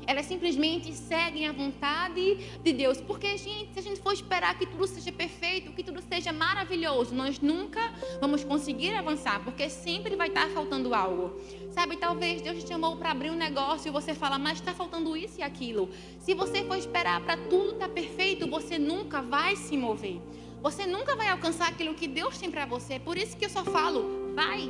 Elas 0.08 0.26
simplesmente 0.26 0.94
seguem 0.94 1.48
a 1.48 1.52
vontade 1.52 2.38
de 2.64 2.74
Deus. 2.74 3.00
Porque, 3.00 3.38
gente, 3.38 3.74
se 3.74 3.80
a 3.80 3.82
gente 3.82 4.02
for 4.02 4.14
esperar 4.14 4.58
que 4.58 4.66
tudo 4.66 4.88
seja 4.88 5.12
perfeito, 5.12 5.72
que 5.72 5.84
tudo 5.84 6.02
seja 6.02 6.32
maravilhoso, 6.32 7.14
nós 7.14 7.40
nunca 7.40 7.94
vamos 8.20 8.44
conseguir 8.44 8.94
avançar, 8.96 9.44
porque 9.44 9.70
sempre 9.70 10.16
vai 10.16 10.28
estar 10.28 10.48
faltando 10.50 10.94
algo. 10.94 11.40
Sabe, 11.72 11.98
talvez 11.98 12.42
Deus 12.42 12.64
te 12.64 12.68
chamou 12.68 12.98
para 12.98 13.12
abrir 13.12 13.32
um 13.32 13.36
negócio 13.36 13.88
e 13.88 13.92
você 13.92 14.14
fala, 14.14 14.38
mas 14.38 14.60
está 14.60 14.74
faltando 14.74 15.16
isso 15.16 15.40
e 15.40 15.44
aquilo. 15.44 15.90
Se 16.20 16.34
você 16.34 16.64
for 16.64 16.78
esperar 16.78 17.22
para 17.22 17.38
tudo 17.38 17.72
estar 17.72 17.88
tá 17.88 17.94
perfeito, 17.94 18.48
você 18.48 18.78
nunca 18.78 19.22
vai 19.22 19.56
se 19.56 19.78
mover. 19.78 20.20
Você 20.62 20.86
nunca 20.86 21.16
vai 21.16 21.30
alcançar 21.30 21.70
aquilo 21.70 21.96
que 21.96 22.08
Deus 22.08 22.38
tem 22.38 22.52
para 22.52 22.66
você. 22.66 23.00
Por 23.00 23.18
isso 23.18 23.36
que 23.36 23.46
eu 23.46 23.50
só 23.50 23.64
falo, 23.64 24.34
vai. 24.36 24.70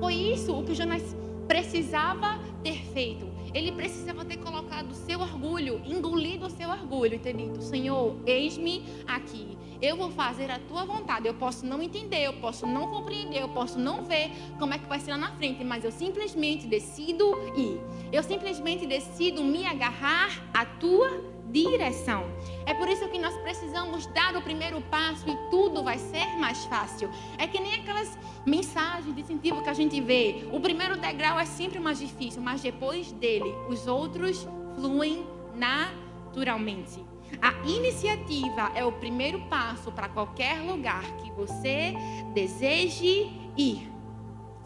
Foi 0.00 0.14
isso 0.14 0.52
o 0.52 0.64
que 0.64 0.74
Jonas 0.74 1.02
precisava 1.46 2.38
ter 2.62 2.84
feito. 2.92 3.29
Ele 3.52 3.72
precisava 3.72 4.24
ter 4.24 4.38
colocado 4.38 4.90
o 4.90 4.94
seu 4.94 5.20
orgulho, 5.20 5.80
engolido 5.84 6.46
o 6.46 6.50
seu 6.50 6.68
orgulho 6.68 7.14
e 7.14 7.18
ter 7.18 7.34
dito: 7.34 7.60
Senhor, 7.62 8.16
eis-me 8.26 8.84
aqui. 9.06 9.58
Eu 9.82 9.96
vou 9.96 10.10
fazer 10.10 10.50
a 10.50 10.58
tua 10.58 10.84
vontade. 10.84 11.26
Eu 11.26 11.34
posso 11.34 11.64
não 11.64 11.82
entender, 11.82 12.26
eu 12.26 12.34
posso 12.34 12.66
não 12.66 12.88
compreender, 12.88 13.40
eu 13.40 13.48
posso 13.48 13.78
não 13.78 14.04
ver 14.04 14.30
como 14.58 14.74
é 14.74 14.78
que 14.78 14.86
vai 14.86 15.00
ser 15.00 15.12
lá 15.12 15.18
na 15.18 15.32
frente, 15.32 15.64
mas 15.64 15.84
eu 15.84 15.90
simplesmente 15.90 16.66
decido 16.66 17.24
ir. 17.56 17.80
Eu 18.12 18.22
simplesmente 18.22 18.86
decido 18.86 19.42
me 19.42 19.64
agarrar 19.64 20.30
à 20.52 20.66
tua 20.66 21.29
direção. 21.50 22.24
É 22.66 22.74
por 22.74 22.88
isso 22.88 23.08
que 23.08 23.18
nós 23.18 23.36
precisamos 23.38 24.06
dar 24.06 24.36
o 24.36 24.42
primeiro 24.42 24.80
passo 24.82 25.28
e 25.28 25.36
tudo 25.50 25.82
vai 25.82 25.98
ser 25.98 26.26
mais 26.38 26.64
fácil. 26.66 27.10
É 27.38 27.46
que 27.46 27.60
nem 27.60 27.74
aquelas 27.74 28.18
mensagens 28.46 29.14
de 29.14 29.20
incentivo 29.20 29.62
que 29.62 29.68
a 29.68 29.74
gente 29.74 30.00
vê. 30.00 30.48
O 30.52 30.60
primeiro 30.60 30.96
degrau 30.96 31.38
é 31.38 31.44
sempre 31.44 31.78
mais 31.78 31.98
difícil, 31.98 32.40
mas 32.42 32.62
depois 32.62 33.12
dele, 33.12 33.54
os 33.68 33.86
outros 33.86 34.46
fluem 34.74 35.26
naturalmente. 35.54 37.04
A 37.40 37.52
iniciativa 37.66 38.72
é 38.74 38.84
o 38.84 38.92
primeiro 38.92 39.40
passo 39.42 39.92
para 39.92 40.08
qualquer 40.08 40.60
lugar 40.60 41.04
que 41.18 41.30
você 41.32 41.94
deseje 42.34 43.30
ir. 43.56 43.99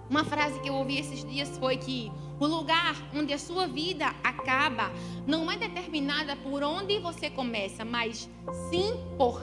Uma 0.09 0.25
frase 0.25 0.61
que 0.61 0.69
eu 0.69 0.75
ouvi 0.75 0.99
esses 0.99 1.25
dias 1.25 1.57
foi 1.59 1.77
que 1.77 2.13
o 2.39 2.47
lugar 2.47 2.95
onde 3.15 3.33
a 3.33 3.39
sua 3.39 3.67
vida 3.67 4.07
acaba 4.23 4.91
não 5.27 5.51
é 5.51 5.57
determinada 5.57 6.37
por 6.37 6.63
onde 6.63 6.99
você 6.99 7.31
começa, 7.31 7.85
mas 7.85 8.29
sim 8.71 8.95
por 9.17 9.41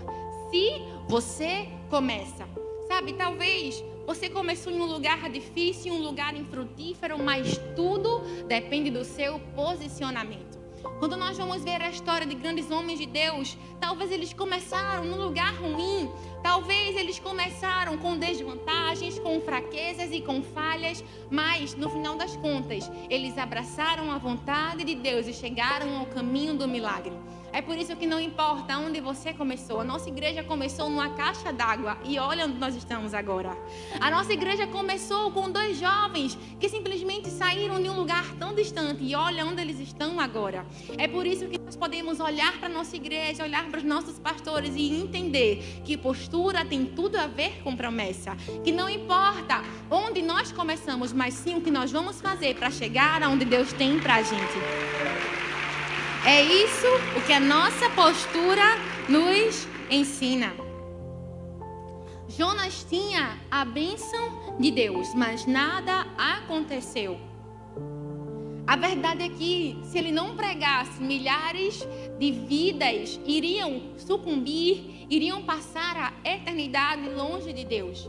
se 0.52 0.82
você 1.08 1.68
começa. 1.90 2.48
Sabe, 2.88 3.14
talvez 3.14 3.84
você 4.06 4.30
começou 4.30 4.72
em 4.72 4.80
um 4.80 4.86
lugar 4.86 5.30
difícil, 5.30 5.94
em 5.94 5.98
um 5.98 6.02
lugar 6.02 6.36
infrutífero, 6.36 7.18
mas 7.18 7.58
tudo 7.76 8.20
depende 8.48 8.92
do 8.92 9.04
seu 9.04 9.40
posicionamento. 9.56 10.61
Quando 11.02 11.18
nós 11.18 11.36
vamos 11.36 11.64
ver 11.64 11.82
a 11.82 11.90
história 11.90 12.28
de 12.28 12.36
grandes 12.36 12.70
homens 12.70 13.00
de 13.00 13.08
Deus, 13.08 13.58
talvez 13.80 14.12
eles 14.12 14.34
começaram 14.34 15.04
num 15.04 15.20
lugar 15.20 15.52
ruim, 15.56 16.08
Talvez 16.42 16.96
eles 16.96 17.20
começaram 17.20 17.98
com 17.98 18.18
desvantagens, 18.18 19.20
com 19.20 19.40
fraquezas 19.42 20.12
e 20.12 20.22
com 20.22 20.42
falhas, 20.42 21.04
mas 21.30 21.76
no 21.76 21.90
final 21.90 22.16
das 22.16 22.36
contas, 22.36 22.90
eles 23.10 23.38
abraçaram 23.38 24.12
a 24.12 24.18
vontade 24.18 24.84
de 24.84 24.96
Deus 24.96 25.28
e 25.28 25.34
chegaram 25.34 26.00
ao 26.00 26.08
caminho 26.08 26.56
do 26.56 26.68
milagre. 26.68 27.14
É 27.54 27.62
por 27.62 27.78
isso 27.78 27.96
que 27.96 28.06
não 28.06 28.20
importa 28.20 28.78
onde 28.78 29.02
você 29.02 29.34
começou. 29.34 29.82
A 29.82 29.84
nossa 29.84 30.08
igreja 30.08 30.44
começou 30.44 30.90
numa 30.90 31.10
caixa 31.10 31.52
d'água 31.52 31.98
e 32.06 32.18
olha 32.18 32.46
onde 32.46 32.58
nós 32.58 32.76
estamos 32.76 33.14
agora. 33.14 33.58
A 34.00 34.10
nossa 34.10 34.32
igreja 34.32 34.66
começou 34.68 35.32
com 35.32 35.50
dois 35.50 35.78
jovens 35.78 36.38
que 36.60 36.70
simplesmente 36.70 37.30
saíram 37.30 37.82
de 37.82 37.90
um 37.90 37.96
lugar 37.96 38.26
tão 38.40 38.56
distante 38.56 39.04
e 39.04 39.16
olha 39.16 39.46
onde 39.46 39.62
eles 39.62 39.80
estão 39.80 40.20
agora. 40.20 40.66
É 40.98 41.08
por 41.08 41.26
isso 41.26 41.48
que 41.48 41.60
nós 41.60 41.76
podemos 41.76 42.20
olhar 42.20 42.58
para 42.58 42.68
a 42.68 42.72
nossa 42.72 42.96
igreja, 42.96 43.44
olhar 43.44 43.66
para 43.66 43.80
os 43.80 43.84
nossos 43.84 44.18
pastores 44.18 44.74
e 44.76 44.90
entender 44.96 45.82
que 45.84 45.98
postura 45.98 46.64
tem 46.64 46.86
tudo 46.86 47.18
a 47.18 47.28
ver 47.28 47.62
com 47.64 47.76
promessa. 47.76 48.36
Que 48.64 48.72
não 48.72 48.90
importa 48.90 49.62
onde 49.90 50.22
nós 50.22 50.52
começamos, 50.52 51.12
mas 51.12 51.34
sim 51.34 51.56
o 51.56 51.62
que 51.62 51.72
nós 51.72 51.92
vamos 51.92 52.22
fazer 52.22 52.56
para 52.56 52.72
chegar 52.72 53.22
aonde 53.22 53.44
Deus 53.44 53.74
tem 53.74 54.00
para 54.00 54.16
a 54.16 54.22
gente. 54.22 55.01
É 56.24 56.40
isso 56.44 56.88
o 57.18 57.22
que 57.26 57.34
a 57.34 57.40
nossa 57.40 57.90
postura 57.90 58.78
nos 59.10 59.68
ensina. 59.90 60.54
Jonas 62.30 62.86
tinha 62.88 63.40
a 63.50 63.66
bênção 63.66 64.56
de 64.60 64.70
Deus, 64.70 65.16
mas 65.16 65.48
nada 65.48 66.06
aconteceu. 66.18 67.20
A 68.68 68.76
verdade 68.76 69.24
é 69.24 69.30
que, 69.30 69.80
se 69.84 69.98
ele 69.98 70.12
não 70.12 70.36
pregasse, 70.36 71.02
milhares 71.02 71.86
de 72.20 72.32
vidas 72.32 73.20
iriam 73.26 73.82
sucumbir, 73.98 75.08
iriam 75.10 75.42
passar 75.42 75.98
a 76.24 76.30
eternidade 76.30 77.10
longe 77.10 77.52
de 77.52 77.66
Deus. 77.66 78.08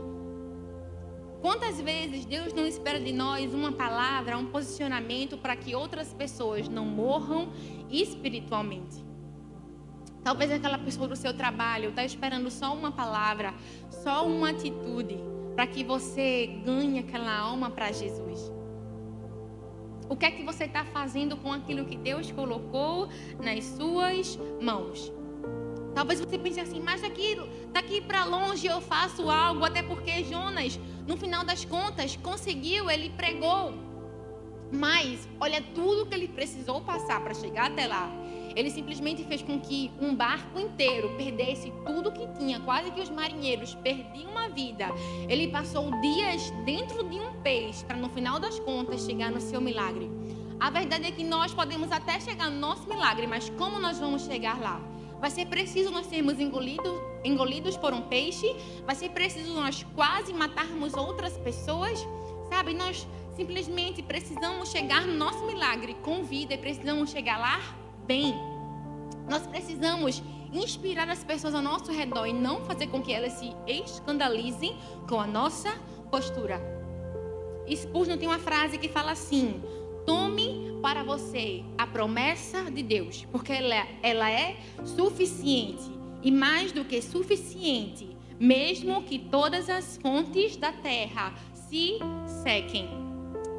Quantas 1.43 1.81
vezes 1.81 2.23
Deus 2.23 2.53
não 2.53 2.65
espera 2.65 2.97
de 3.01 3.11
nós 3.11 3.53
uma 3.53 3.73
palavra, 3.73 4.37
um 4.37 4.45
posicionamento 4.45 5.37
para 5.37 5.57
que 5.57 5.75
outras 5.75 6.13
pessoas 6.13 6.69
não 6.69 6.85
morram 6.85 7.51
espiritualmente? 7.91 9.03
Talvez 10.23 10.49
aquela 10.49 10.77
pessoa 10.77 11.05
do 11.05 11.17
seu 11.17 11.33
trabalho 11.33 11.89
está 11.89 12.05
esperando 12.05 12.49
só 12.49 12.73
uma 12.73 12.93
palavra, 12.93 13.53
só 13.89 14.25
uma 14.25 14.51
atitude, 14.51 15.17
para 15.53 15.67
que 15.67 15.83
você 15.83 16.47
ganhe 16.63 16.99
aquela 16.99 17.37
alma 17.37 17.69
para 17.69 17.91
Jesus. 17.91 18.49
O 20.07 20.15
que 20.15 20.25
é 20.25 20.31
que 20.31 20.43
você 20.43 20.63
está 20.63 20.85
fazendo 20.85 21.35
com 21.35 21.51
aquilo 21.51 21.83
que 21.83 21.97
Deus 21.97 22.31
colocou 22.31 23.09
nas 23.37 23.65
suas 23.65 24.39
mãos? 24.61 25.11
Talvez 25.93 26.19
você 26.19 26.37
pense 26.37 26.59
assim, 26.59 26.79
mas 26.79 27.01
daqui, 27.01 27.37
daqui 27.71 27.99
para 27.99 28.23
longe 28.23 28.65
eu 28.65 28.81
faço 28.81 29.29
algo, 29.29 29.63
até 29.63 29.83
porque 29.83 30.23
Jonas, 30.23 30.79
no 31.07 31.17
final 31.17 31.43
das 31.43 31.65
contas, 31.65 32.15
conseguiu, 32.15 32.89
ele 32.89 33.09
pregou. 33.09 33.73
Mas, 34.71 35.27
olha 35.39 35.61
tudo 35.75 36.05
que 36.05 36.15
ele 36.15 36.27
precisou 36.27 36.81
passar 36.81 37.21
para 37.21 37.33
chegar 37.33 37.67
até 37.67 37.85
lá. 37.85 38.09
Ele 38.55 38.69
simplesmente 38.69 39.23
fez 39.23 39.41
com 39.41 39.59
que 39.59 39.91
um 39.99 40.15
barco 40.15 40.59
inteiro 40.59 41.09
perdesse 41.17 41.71
tudo 41.85 42.11
que 42.11 42.27
tinha, 42.37 42.59
quase 42.59 42.91
que 42.91 43.01
os 43.01 43.09
marinheiros 43.09 43.75
perdiam 43.75 44.31
uma 44.31 44.47
vida. 44.49 44.87
Ele 45.27 45.47
passou 45.47 45.89
dias 46.01 46.51
dentro 46.65 47.03
de 47.09 47.19
um 47.19 47.33
peixe 47.41 47.83
para, 47.83 47.97
no 47.97 48.09
final 48.09 48.39
das 48.39 48.59
contas, 48.59 49.05
chegar 49.05 49.31
no 49.31 49.41
seu 49.41 49.59
milagre. 49.59 50.09
A 50.59 50.69
verdade 50.69 51.05
é 51.05 51.11
que 51.11 51.23
nós 51.23 51.53
podemos 51.53 51.91
até 51.91 52.19
chegar 52.19 52.49
no 52.49 52.59
nosso 52.59 52.87
milagre, 52.87 53.27
mas 53.27 53.49
como 53.49 53.79
nós 53.79 53.99
vamos 53.99 54.23
chegar 54.23 54.59
lá? 54.59 54.92
Vai 55.23 55.31
ser 55.31 55.45
preciso 55.45 55.89
nós 55.89 56.07
sermos 56.07 56.37
engolidos, 56.37 56.99
engolidos 57.23 57.77
por 57.77 57.93
um 57.93 58.01
peixe. 58.01 58.45
Vai 58.85 58.93
ser 58.93 59.07
preciso 59.11 59.53
nós 59.53 59.81
quase 59.95 60.33
matarmos 60.33 60.95
outras 60.95 61.37
pessoas. 61.37 62.05
Sabe, 62.49 62.73
nós 62.73 63.07
simplesmente 63.33 64.01
precisamos 64.03 64.69
chegar 64.69 65.07
no 65.07 65.13
nosso 65.13 65.45
milagre 65.45 65.93
com 66.03 66.25
vida 66.25 66.55
e 66.55 66.57
precisamos 66.57 67.09
chegar 67.09 67.39
lá 67.39 67.57
bem. 68.05 68.35
Nós 69.29 69.47
precisamos 69.47 70.21
inspirar 70.51 71.07
as 71.09 71.23
pessoas 71.23 71.55
ao 71.55 71.61
nosso 71.61 71.89
redor 71.89 72.25
e 72.25 72.33
não 72.33 72.65
fazer 72.65 72.87
com 72.87 73.01
que 73.01 73.13
elas 73.13 73.31
se 73.31 73.55
escandalizem 73.65 74.77
com 75.07 75.21
a 75.21 75.25
nossa 75.25 75.71
postura. 76.11 76.61
Spurgeon 77.73 78.17
tem 78.17 78.27
uma 78.27 78.39
frase 78.39 78.77
que 78.77 78.89
fala 78.89 79.11
assim: 79.11 79.63
Tome 80.05 80.72
para 80.83 81.01
você 81.01 81.63
a 81.77 81.87
promessa 81.87 82.69
de 82.69 82.83
Deus, 82.83 83.25
porque 83.31 83.53
ela, 83.53 83.87
ela 84.03 84.29
é 84.29 84.57
suficiente 84.83 85.89
e 86.21 86.29
mais 86.29 86.73
do 86.73 86.83
que 86.83 87.01
suficiente, 87.01 88.17
mesmo 88.37 89.01
que 89.03 89.17
todas 89.17 89.69
as 89.69 89.95
fontes 89.95 90.57
da 90.57 90.73
terra 90.73 91.33
se 91.53 91.99
sequem. 92.43 92.89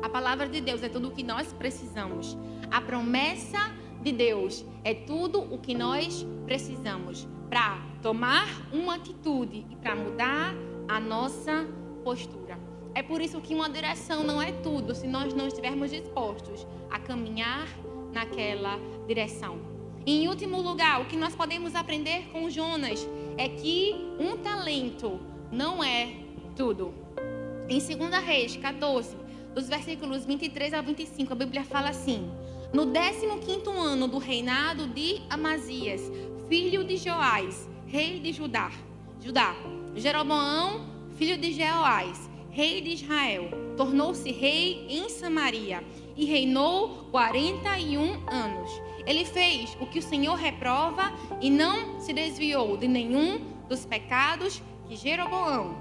A 0.03 0.09
palavra 0.11 0.47
de 0.47 0.61
Deus 0.61 0.83
é 0.83 0.89
tudo 0.91 1.09
o 1.09 1.13
que 1.13 1.23
nós 1.23 1.51
precisamos. 1.55 2.37
A 2.71 2.83
promessa 2.83 3.73
de 4.03 4.13
Deus 4.13 4.63
é 4.85 4.93
tudo 4.93 5.41
o 5.41 5.57
que 5.57 5.75
nós 5.75 6.27
precisamos 6.45 7.27
para 7.49 7.79
tomar 8.03 8.47
uma 8.71 8.97
atitude 8.97 9.65
e 9.71 9.77
para 9.77 9.97
mudar 9.97 10.55
a 10.87 11.01
nossa 11.01 11.67
postura. 12.05 12.64
É 12.95 13.03
por 13.03 13.21
isso 13.21 13.41
que 13.41 13.55
uma 13.55 13.69
direção 13.69 14.23
não 14.23 14.41
é 14.41 14.53
tudo 14.53 14.95
se 14.95 15.09
nós 15.09 15.35
não 15.35 15.49
estivermos 15.49 15.91
dispostos 15.91 16.65
a 16.89 16.99
caminhar 16.99 17.69
naquela 18.13 18.79
direção. 19.07 19.59
E, 20.07 20.23
em 20.23 20.29
último 20.29 20.61
lugar, 20.61 21.01
o 21.01 21.07
que 21.07 21.17
nós 21.17 21.35
podemos 21.35 21.75
aprender 21.75 22.29
com 22.31 22.49
Jonas 22.49 23.09
é 23.37 23.49
que 23.49 23.97
um 24.19 24.37
talento 24.37 25.19
não 25.51 25.83
é 25.83 26.15
tudo. 26.55 26.95
Em 27.69 27.79
2 27.79 28.25
Reis 28.25 28.57
14, 28.57 29.17
dos 29.55 29.69
versículos 29.69 30.25
23 30.25 30.75
ao 30.75 30.83
25, 30.83 31.33
a 31.33 31.37
Bíblia 31.37 31.65
fala 31.65 31.89
assim: 31.89 32.31
No 32.73 32.87
15 32.87 33.27
ano 33.77 34.07
do 34.07 34.19
reinado 34.19 34.87
de 34.87 35.21
Amazias, 35.29 36.03
filho 36.49 36.85
de 36.85 36.97
Joás, 36.97 37.69
rei 37.87 38.21
de 38.21 38.33
Judá, 38.33 38.71
Judá, 39.21 39.57
Jeroboão, 39.97 40.87
filho 41.17 41.39
de 41.39 41.53
Jeoás, 41.53 42.29
rei 42.55 42.81
de 42.81 42.91
Israel, 42.91 43.49
tornou-se 43.77 44.31
rei 44.31 44.87
em 44.89 45.09
Samaria 45.09 45.83
e 46.17 46.25
reinou 46.25 47.09
41 47.11 48.29
anos. 48.29 48.71
Ele 49.05 49.25
fez 49.25 49.77
o 49.81 49.87
que 49.87 49.99
o 49.99 50.03
Senhor 50.03 50.37
reprova 50.37 51.13
e 51.41 51.51
não 51.51 51.99
se 52.01 52.13
desviou 52.13 52.77
de 52.77 52.87
nenhum 52.87 53.41
dos 53.69 53.85
pecados 53.85 54.63
que 54.87 54.95
Jeroboão, 54.95 55.77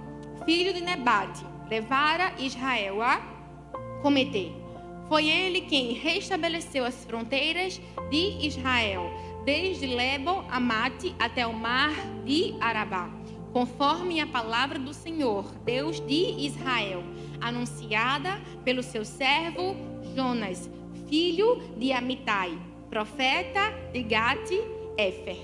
filho 0.45 0.73
de 0.73 0.81
Nebate, 0.81 1.45
levara 1.69 2.33
Israel 2.39 3.03
a 3.03 3.21
cometer. 4.01 4.51
Foi 5.07 5.29
ele 5.29 5.61
quem 5.61 5.93
restabeleceu 5.93 6.85
as 6.85 7.05
fronteiras 7.05 7.79
de 8.09 8.47
Israel, 8.47 9.11
desde 9.45 9.85
Lebo 9.85 10.43
a 10.49 10.59
Mate 10.59 11.13
até 11.19 11.45
o 11.45 11.53
mar 11.53 11.93
de 12.25 12.55
Arabá 12.59 13.22
conforme 13.53 14.19
a 14.19 14.25
palavra 14.25 14.79
do 14.79 14.93
Senhor, 14.93 15.45
Deus 15.63 15.99
de 15.99 16.45
Israel, 16.45 17.03
anunciada 17.39 18.41
pelo 18.65 18.81
seu 18.81 19.05
servo 19.05 19.75
Jonas, 20.15 20.69
filho 21.07 21.61
de 21.77 21.93
Amitai, 21.93 22.59
profeta 22.89 23.71
de 23.93 24.01
Gate-Efer. 24.01 25.37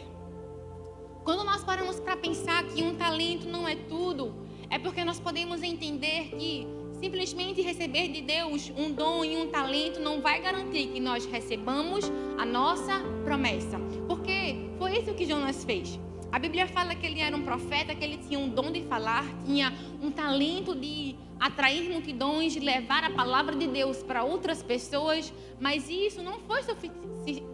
Quando 1.23 1.43
nós 1.43 1.63
paramos 1.63 1.99
para 1.99 2.17
pensar 2.17 2.63
que 2.63 2.81
um 2.81 2.95
talento 2.95 3.47
não 3.47 3.67
é 3.67 3.75
tudo, 3.75 4.33
é 4.71 4.79
porque 4.79 5.03
nós 5.03 5.19
podemos 5.19 5.61
entender 5.61 6.29
que 6.29 6.67
simplesmente 6.99 7.61
receber 7.61 8.07
de 8.07 8.21
Deus 8.21 8.71
um 8.75 8.91
dom 8.91 9.23
e 9.23 9.37
um 9.37 9.49
talento 9.49 9.99
não 9.99 10.19
vai 10.19 10.41
garantir 10.41 10.87
que 10.87 10.99
nós 10.99 11.25
recebamos 11.27 12.11
a 12.39 12.45
nossa 12.45 12.99
promessa. 13.23 13.77
Porque 14.07 14.67
foi 14.79 14.97
isso 14.97 15.13
que 15.13 15.25
Jonas 15.25 15.63
fez. 15.63 15.99
A 16.31 16.37
Bíblia 16.37 16.67
fala 16.67 16.93
que 16.93 17.05
ele 17.05 17.19
era 17.19 17.35
um 17.35 17.41
profeta, 17.41 17.95
que 17.95 18.03
ele 18.03 18.17
tinha 18.17 18.37
um 18.37 18.49
dom 18.49 18.71
de 18.71 18.83
falar, 18.83 19.25
tinha 19.45 19.73
um 20.01 20.11
talento 20.11 20.75
de 20.75 21.15
atrair 21.39 21.89
multidões, 21.89 22.53
de 22.53 22.59
levar 22.59 23.03
a 23.03 23.09
palavra 23.09 23.55
de 23.55 23.67
Deus 23.67 24.03
para 24.03 24.23
outras 24.23 24.61
pessoas, 24.61 25.33
mas 25.59 25.89
isso 25.89 26.21
não 26.21 26.39
foi, 26.39 26.61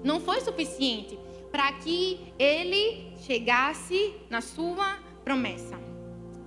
não 0.03 0.19
foi 0.19 0.41
suficiente 0.41 1.17
para 1.51 1.71
que 1.71 2.19
ele 2.37 3.13
chegasse 3.19 4.13
na 4.29 4.41
sua 4.41 4.99
promessa. 5.23 5.79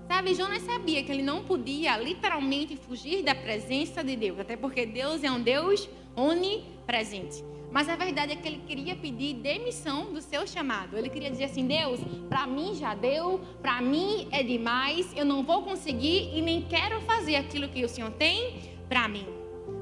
Sabe, 0.07 0.35
Jonas 0.35 0.63
sabia 0.63 1.03
que 1.03 1.13
ele 1.13 1.23
não 1.23 1.45
podia 1.45 1.97
literalmente 1.97 2.77
fugir 2.77 3.23
da 3.23 3.35
presença 3.35 4.03
de 4.05 4.17
Deus, 4.17 4.39
até 4.39 4.57
porque 4.57 4.85
Deus 4.85 5.25
é 5.25 5.31
um 5.31 5.41
Deus 5.41 5.89
onipresente. 6.15 7.43
Mas 7.71 7.89
a 7.89 7.97
verdade 7.97 8.33
é 8.33 8.37
que 8.37 8.49
ele 8.49 8.63
queria 8.67 8.97
pedir 8.97 9.35
demissão 9.35 10.13
do 10.13 10.21
seu 10.21 10.47
chamado. 10.47 10.97
Ele 10.97 11.09
queria 11.09 11.31
dizer 11.31 11.45
assim: 11.45 11.67
Deus, 11.67 12.01
para 12.29 12.47
mim 12.47 12.75
já 12.75 12.95
deu, 12.95 13.41
para 13.61 13.81
mim 13.81 14.27
é 14.31 14.43
demais, 14.43 15.13
eu 15.17 15.25
não 15.25 15.43
vou 15.43 15.63
conseguir 15.63 16.31
e 16.35 16.41
nem 16.41 16.63
quero 16.63 17.01
fazer 17.03 17.37
aquilo 17.37 17.69
que 17.69 17.85
o 17.85 17.89
Senhor 17.89 18.11
tem 18.13 18.73
para 18.89 19.07
mim. 19.07 19.27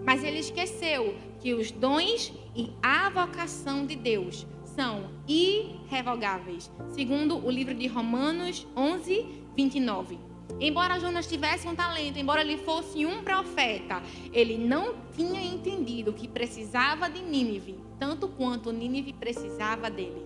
Mas 0.04 0.22
ele 0.24 0.38
esqueceu 0.38 1.16
que 1.40 1.54
os 1.54 1.70
dons 1.70 2.32
e 2.54 2.70
a 2.82 3.08
vocação 3.08 3.86
de 3.86 3.96
Deus 3.96 4.46
são 4.64 5.10
irrevogáveis. 5.26 6.70
Segundo 6.88 7.44
o 7.44 7.50
livro 7.50 7.74
de 7.74 7.86
Romanos 7.86 8.66
11, 8.76 9.26
29. 9.56 10.35
Embora 10.58 10.98
Jonas 10.98 11.26
tivesse 11.26 11.68
um 11.68 11.74
talento, 11.74 12.18
embora 12.18 12.40
ele 12.40 12.56
fosse 12.56 13.04
um 13.04 13.22
profeta, 13.22 14.02
ele 14.32 14.56
não 14.56 14.94
tinha 15.14 15.42
entendido 15.42 16.12
que 16.12 16.26
precisava 16.26 17.10
de 17.10 17.20
Nínive, 17.20 17.78
tanto 17.98 18.26
quanto 18.28 18.72
Nínive 18.72 19.12
precisava 19.12 19.90
dele. 19.90 20.24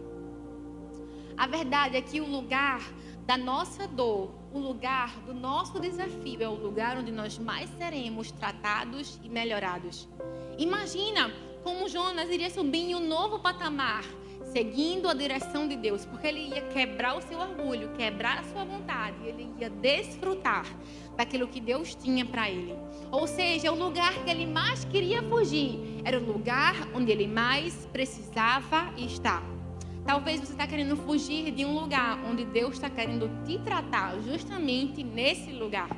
A 1.36 1.46
verdade 1.46 1.96
é 1.96 2.02
que 2.02 2.20
o 2.20 2.26
lugar 2.26 2.80
da 3.26 3.36
nossa 3.36 3.88
dor, 3.88 4.30
o 4.52 4.58
lugar 4.58 5.10
do 5.20 5.32
nosso 5.32 5.80
desafio 5.80 6.42
é 6.42 6.48
o 6.48 6.54
lugar 6.54 6.98
onde 6.98 7.10
nós 7.10 7.38
mais 7.38 7.70
seremos 7.78 8.30
tratados 8.30 9.18
e 9.22 9.28
melhorados. 9.28 10.08
Imagina 10.58 11.32
como 11.62 11.88
Jonas 11.88 12.30
iria 12.30 12.50
subir 12.50 12.90
em 12.90 12.94
um 12.94 13.06
novo 13.06 13.38
patamar 13.38 14.04
seguindo 14.52 15.08
a 15.08 15.14
direção 15.14 15.66
de 15.66 15.76
Deus, 15.76 16.04
porque 16.04 16.26
ele 16.26 16.48
ia 16.48 16.62
quebrar 16.62 17.16
o 17.16 17.22
seu 17.22 17.38
orgulho, 17.38 17.90
quebrar 17.96 18.38
a 18.38 18.44
sua 18.44 18.64
vontade, 18.64 19.16
ele 19.24 19.48
ia 19.58 19.70
desfrutar 19.70 20.66
daquilo 21.16 21.48
que 21.48 21.60
Deus 21.60 21.94
tinha 21.94 22.24
para 22.24 22.50
ele. 22.50 22.74
Ou 23.10 23.26
seja, 23.26 23.72
o 23.72 23.78
lugar 23.78 24.12
que 24.24 24.30
ele 24.30 24.46
mais 24.46 24.84
queria 24.84 25.22
fugir 25.22 25.78
era 26.04 26.18
o 26.18 26.24
lugar 26.24 26.74
onde 26.94 27.12
ele 27.12 27.26
mais 27.26 27.86
precisava 27.92 28.92
estar. 28.96 29.42
Talvez 30.04 30.40
você 30.40 30.52
está 30.52 30.66
querendo 30.66 30.96
fugir 30.96 31.52
de 31.52 31.64
um 31.64 31.78
lugar 31.78 32.18
onde 32.24 32.44
Deus 32.44 32.74
está 32.74 32.90
querendo 32.90 33.30
te 33.44 33.58
tratar, 33.58 34.18
justamente 34.22 35.04
nesse 35.04 35.52
lugar. 35.52 35.88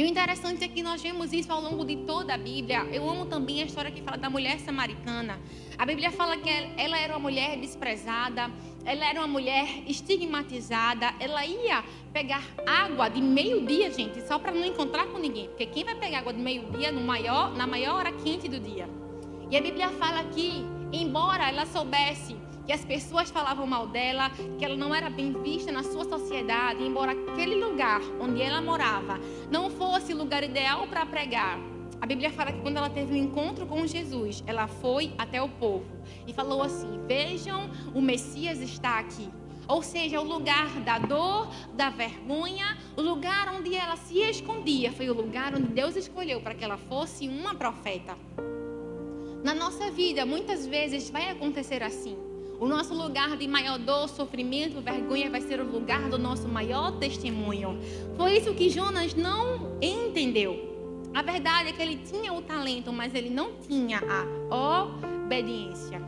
E 0.00 0.02
o 0.02 0.06
interessante 0.06 0.64
é 0.64 0.68
que 0.68 0.82
nós 0.82 1.02
vemos 1.02 1.30
isso 1.30 1.52
ao 1.52 1.60
longo 1.60 1.84
de 1.84 1.94
toda 1.94 2.32
a 2.32 2.38
Bíblia. 2.38 2.86
Eu 2.90 3.06
amo 3.06 3.26
também 3.26 3.60
a 3.60 3.66
história 3.66 3.90
que 3.90 4.00
fala 4.00 4.16
da 4.16 4.30
mulher 4.30 4.58
samaritana. 4.58 5.38
A 5.76 5.84
Bíblia 5.84 6.10
fala 6.10 6.38
que 6.38 6.48
ela 6.48 6.98
era 6.98 7.12
uma 7.12 7.18
mulher 7.18 7.58
desprezada, 7.58 8.50
ela 8.82 9.04
era 9.04 9.20
uma 9.20 9.28
mulher 9.28 9.66
estigmatizada, 9.86 11.12
ela 11.20 11.44
ia 11.44 11.84
pegar 12.14 12.42
água 12.66 13.10
de 13.10 13.20
meio-dia, 13.20 13.92
gente, 13.92 14.26
só 14.26 14.38
para 14.38 14.52
não 14.52 14.64
encontrar 14.64 15.04
com 15.04 15.18
ninguém. 15.18 15.48
Porque 15.48 15.66
quem 15.66 15.84
vai 15.84 15.94
pegar 15.94 16.20
água 16.20 16.32
de 16.32 16.40
meio-dia 16.40 16.90
maior, 16.92 17.54
na 17.54 17.66
maior 17.66 17.96
hora 17.96 18.10
quente 18.10 18.48
do 18.48 18.58
dia? 18.58 18.88
E 19.50 19.56
a 19.58 19.60
Bíblia 19.60 19.90
fala 19.90 20.24
que, 20.24 20.64
embora 20.94 21.46
ela 21.46 21.66
soubesse 21.66 22.34
que 22.66 22.72
as 22.72 22.84
pessoas 22.84 23.30
falavam 23.30 23.66
mal 23.66 23.86
dela, 23.86 24.30
que 24.58 24.64
ela 24.64 24.76
não 24.76 24.94
era 24.94 25.10
bem 25.10 25.32
vista 25.42 25.72
na 25.72 25.82
sua 25.82 26.04
sociedade, 26.04 26.82
embora 26.82 27.12
aquele 27.12 27.56
lugar 27.56 28.00
onde 28.20 28.42
ela 28.42 28.60
morava 28.60 29.18
não 29.50 29.70
fosse 29.70 30.12
o 30.12 30.16
lugar 30.16 30.42
ideal 30.42 30.86
para 30.86 31.04
pregar. 31.06 31.58
A 32.00 32.06
Bíblia 32.06 32.30
fala 32.30 32.52
que 32.52 32.60
quando 32.60 32.78
ela 32.78 32.88
teve 32.88 33.12
um 33.12 33.16
encontro 33.16 33.66
com 33.66 33.86
Jesus, 33.86 34.42
ela 34.46 34.66
foi 34.66 35.12
até 35.18 35.42
o 35.42 35.48
povo 35.48 35.84
e 36.26 36.32
falou 36.32 36.62
assim: 36.62 36.98
Vejam, 37.06 37.70
o 37.94 38.00
Messias 38.00 38.60
está 38.60 38.98
aqui. 38.98 39.28
Ou 39.68 39.82
seja, 39.82 40.20
o 40.20 40.24
lugar 40.24 40.68
da 40.80 40.98
dor, 40.98 41.48
da 41.74 41.90
vergonha, 41.90 42.76
o 42.96 43.02
lugar 43.02 43.54
onde 43.54 43.74
ela 43.74 43.96
se 43.96 44.18
escondia, 44.18 44.90
foi 44.90 45.08
o 45.10 45.14
lugar 45.14 45.54
onde 45.54 45.68
Deus 45.68 45.94
escolheu 45.94 46.40
para 46.40 46.54
que 46.54 46.64
ela 46.64 46.76
fosse 46.76 47.28
uma 47.28 47.54
profeta. 47.54 48.16
Na 49.44 49.54
nossa 49.54 49.90
vida, 49.90 50.26
muitas 50.26 50.66
vezes 50.66 51.08
vai 51.08 51.30
acontecer 51.30 51.82
assim. 51.82 52.16
O 52.60 52.68
nosso 52.68 52.92
lugar 52.92 53.38
de 53.38 53.48
maior 53.48 53.78
dor, 53.78 54.06
sofrimento, 54.06 54.82
vergonha 54.82 55.30
vai 55.30 55.40
ser 55.40 55.60
o 55.60 55.64
lugar 55.64 56.10
do 56.10 56.18
nosso 56.18 56.46
maior 56.46 56.92
testemunho. 56.98 57.80
Foi 58.18 58.36
isso 58.36 58.52
que 58.52 58.68
Jonas 58.68 59.14
não 59.14 59.78
entendeu. 59.80 61.08
A 61.14 61.22
verdade 61.22 61.70
é 61.70 61.72
que 61.72 61.80
ele 61.80 61.96
tinha 61.96 62.34
o 62.34 62.42
talento, 62.42 62.92
mas 62.92 63.14
ele 63.14 63.30
não 63.30 63.54
tinha 63.66 64.02
a 64.50 64.84
obediência. 64.84 66.02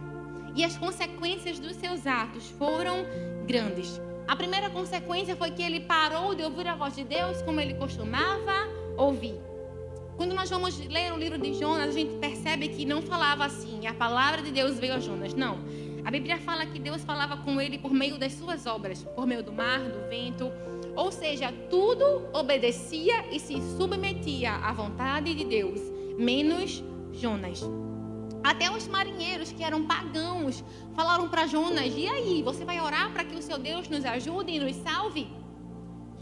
E 0.55 0.63
as 0.63 0.77
consequências 0.77 1.59
dos 1.59 1.75
seus 1.75 2.07
atos 2.07 2.51
foram 2.59 2.99
grandes. 3.47 3.99
A 4.29 4.37
primeira 4.37 4.69
consequência 4.69 5.35
foi 5.35 5.53
que 5.53 5.63
ele 5.63 5.81
parou 5.81 6.35
de 6.35 6.43
ouvir 6.43 6.69
a 6.69 6.75
voz 6.75 6.95
de 6.95 7.05
Deus 7.05 7.41
como 7.41 7.63
ele 7.63 7.73
costumava 7.73 8.69
ouvir. 8.99 9.41
Quando 10.19 10.35
nós 10.35 10.51
vamos 10.51 10.79
ler 10.87 11.13
o 11.15 11.17
livro 11.17 11.39
de 11.39 11.55
Jonas, 11.55 11.89
a 11.89 11.93
gente 11.93 12.15
percebe 12.17 12.69
que 12.69 12.85
não 12.85 13.01
falava 13.01 13.47
assim, 13.47 13.87
a 13.87 13.95
palavra 13.95 14.43
de 14.43 14.51
Deus 14.53 14.79
veio 14.79 14.95
a 14.95 15.01
Jonas. 15.01 15.33
Não. 15.33 15.59
A 16.05 16.11
Bíblia 16.11 16.39
fala 16.39 16.67
que 16.67 16.81
Deus 16.81 17.05
falava 17.05 17.37
com 17.37 17.61
ele 17.61 17.79
por 17.79 17.93
meio 17.93 18.19
das 18.19 18.33
suas 18.33 18.67
obras, 18.67 19.05
por 19.15 19.27
meio 19.27 19.43
do 19.43 19.53
mar, 19.53 19.81
do 19.81 20.09
vento. 20.09 20.51
Ou 20.97 21.13
seja, 21.13 21.53
tudo 21.71 22.29
obedecia 22.33 23.27
e 23.31 23.39
se 23.39 23.55
submetia 23.77 24.53
à 24.53 24.73
vontade 24.73 25.33
de 25.33 25.45
Deus, 25.45 25.81
menos 26.19 26.83
Jonas. 27.13 27.63
Até 28.43 28.69
os 28.71 28.89
marinheiros 28.89 29.53
que 29.53 29.63
eram 29.63 29.87
pagãos 29.87 30.65
falaram 30.95 31.29
para 31.29 31.47
Jonas: 31.47 31.95
E 31.97 32.09
aí, 32.09 32.43
você 32.43 32.65
vai 32.65 32.81
orar 32.81 33.13
para 33.13 33.25
que 33.25 33.37
o 33.37 33.43
seu 33.43 33.57
Deus 33.57 33.89
nos 33.89 34.05
ajude 34.05 34.53
e 34.53 34.59
nos 34.59 34.75
salve? 34.77 35.29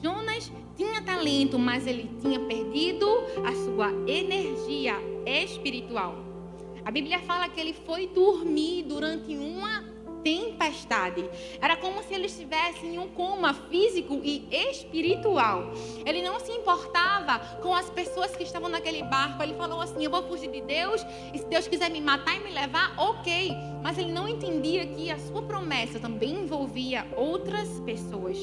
Jonas 0.03 0.53
tinha 0.77 1.03
talento, 1.03 1.59
mas 1.59 1.87
ele 1.87 2.11
tinha 2.21 2.41
perdido 2.41 3.07
a 3.45 3.53
sua 3.55 3.91
energia 4.07 4.95
espiritual. 5.27 6.30
A 6.85 6.91
Bíblia 6.91 7.19
fala 7.21 7.49
que 7.49 7.61
ele 7.61 7.73
foi 7.73 8.07
dormir 8.07 8.85
durante 8.85 9.37
uma 9.37 9.85
tempestade. 10.23 11.29
Era 11.61 11.77
como 11.77 12.03
se 12.03 12.15
ele 12.15 12.27
estivesse 12.27 12.87
em 12.87 12.99
um 12.99 13.09
coma 13.09 13.55
físico 13.55 14.21
e 14.23 14.47
espiritual. 14.51 15.73
Ele 16.05 16.23
não 16.23 16.39
se 16.41 16.53
importava 16.53 17.39
com 17.63 17.75
as 17.75 17.91
pessoas 17.91 18.35
que 18.35 18.43
estavam 18.43 18.69
naquele 18.69 19.03
barco. 19.03 19.43
Ele 19.43 19.55
falou 19.55 19.81
assim: 19.81 20.05
Eu 20.05 20.11
vou 20.11 20.23
fugir 20.23 20.51
de 20.51 20.61
Deus, 20.61 21.05
e 21.35 21.39
se 21.39 21.47
Deus 21.47 21.67
quiser 21.67 21.91
me 21.91 22.01
matar 22.01 22.37
e 22.37 22.41
me 22.41 22.51
levar, 22.51 22.95
ok. 22.99 23.53
Mas 23.83 23.99
ele 23.99 24.13
não 24.13 24.29
entendia 24.29 24.87
que 24.87 25.11
a 25.11 25.19
sua 25.19 25.43
promessa 25.43 25.99
também 25.99 26.35
envolvia 26.35 27.07
outras 27.17 27.69
pessoas. 27.81 28.39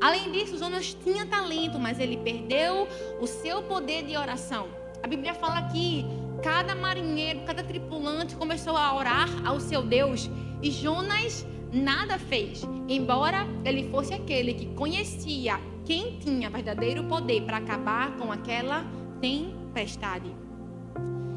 Além 0.00 0.32
disso, 0.32 0.58
Jonas 0.58 0.96
tinha 1.04 1.24
talento, 1.26 1.78
mas 1.78 2.00
ele 2.00 2.16
perdeu 2.16 2.88
o 3.20 3.26
seu 3.26 3.62
poder 3.62 4.02
de 4.02 4.16
oração. 4.16 4.68
A 5.00 5.06
Bíblia 5.06 5.34
fala 5.34 5.62
que 5.68 6.04
cada 6.42 6.74
marinheiro, 6.74 7.40
cada 7.46 7.62
tripulante 7.62 8.34
começou 8.34 8.76
a 8.76 8.94
orar 8.94 9.28
ao 9.46 9.60
seu 9.60 9.82
Deus 9.82 10.28
e 10.60 10.70
Jonas 10.70 11.46
nada 11.72 12.18
fez, 12.18 12.66
embora 12.88 13.46
ele 13.64 13.88
fosse 13.90 14.12
aquele 14.12 14.52
que 14.52 14.66
conhecia 14.74 15.60
quem 15.84 16.18
tinha 16.18 16.50
verdadeiro 16.50 17.04
poder 17.04 17.42
para 17.42 17.58
acabar 17.58 18.16
com 18.16 18.30
aquela 18.32 18.84
tempestade. 19.20 20.34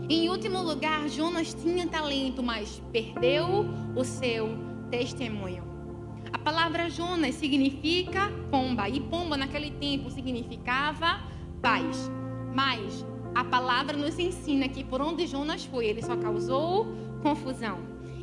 Em 0.10 0.30
último 0.30 0.62
lugar, 0.62 1.08
Jonas 1.08 1.54
tinha 1.54 1.88
talento, 1.88 2.44
mas 2.44 2.82
perdeu 2.92 3.66
o 3.96 4.04
seu 4.04 4.50
testemunho. 4.92 5.64
A 6.32 6.38
palavra 6.38 6.90
Jonas 6.90 7.36
significa 7.36 8.32
pomba, 8.52 8.88
e 8.90 9.00
pomba 9.00 9.38
naquele 9.38 9.72
tempo 9.72 10.12
significava 10.12 11.22
paz. 11.62 12.12
Mas 12.54 13.06
a 13.36 13.44
palavra 13.44 13.98
nos 13.98 14.18
ensina 14.18 14.70
que 14.70 14.82
por 14.82 15.02
onde 15.02 15.28
Jonas 15.28 15.66
foi, 15.66 15.88
ele 15.88 16.02
só 16.02 16.16
causou 16.16 16.88
confusão. 17.22 17.80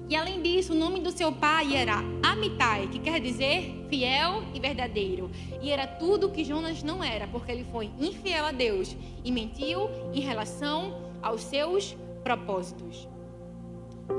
E 0.08 0.16
além 0.16 0.40
disso, 0.40 0.72
o 0.72 0.76
nome 0.76 1.00
do 1.00 1.10
seu 1.10 1.30
pai 1.30 1.76
era 1.76 2.02
Amitai, 2.22 2.88
que 2.88 2.98
quer 2.98 3.20
dizer 3.20 3.86
fiel 3.90 4.42
e 4.54 4.58
verdadeiro. 4.58 5.30
E 5.60 5.70
era 5.70 5.86
tudo 5.86 6.30
que 6.30 6.42
Jonas 6.42 6.82
não 6.82 7.04
era, 7.04 7.26
porque 7.28 7.52
ele 7.52 7.64
foi 7.70 7.90
infiel 8.00 8.46
a 8.46 8.52
Deus 8.52 8.96
e 9.22 9.30
mentiu 9.30 9.90
em 10.14 10.20
relação 10.20 11.12
aos 11.20 11.42
seus 11.42 11.94
propósitos. 12.24 13.06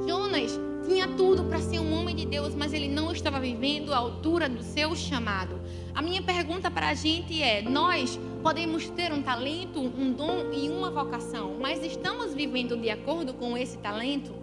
Jonas 0.07 0.59
tinha 0.87 1.07
tudo 1.07 1.43
para 1.45 1.59
ser 1.59 1.79
um 1.79 1.93
homem 1.93 2.15
de 2.15 2.25
Deus, 2.25 2.53
mas 2.53 2.71
ele 2.71 2.87
não 2.87 3.11
estava 3.11 3.39
vivendo 3.39 3.93
à 3.93 3.97
altura 3.97 4.47
do 4.47 4.61
seu 4.61 4.95
chamado. 4.95 5.59
A 5.93 6.01
minha 6.01 6.21
pergunta 6.21 6.69
para 6.69 6.89
a 6.89 6.93
gente 6.93 7.41
é: 7.41 7.61
nós 7.61 8.19
podemos 8.43 8.89
ter 8.89 9.13
um 9.13 9.23
talento, 9.23 9.79
um 9.79 10.11
dom 10.11 10.51
e 10.51 10.69
uma 10.69 10.91
vocação, 10.91 11.57
mas 11.61 11.81
estamos 11.81 12.33
vivendo 12.33 12.75
de 12.75 12.89
acordo 12.89 13.33
com 13.33 13.57
esse 13.57 13.77
talento? 13.77 14.33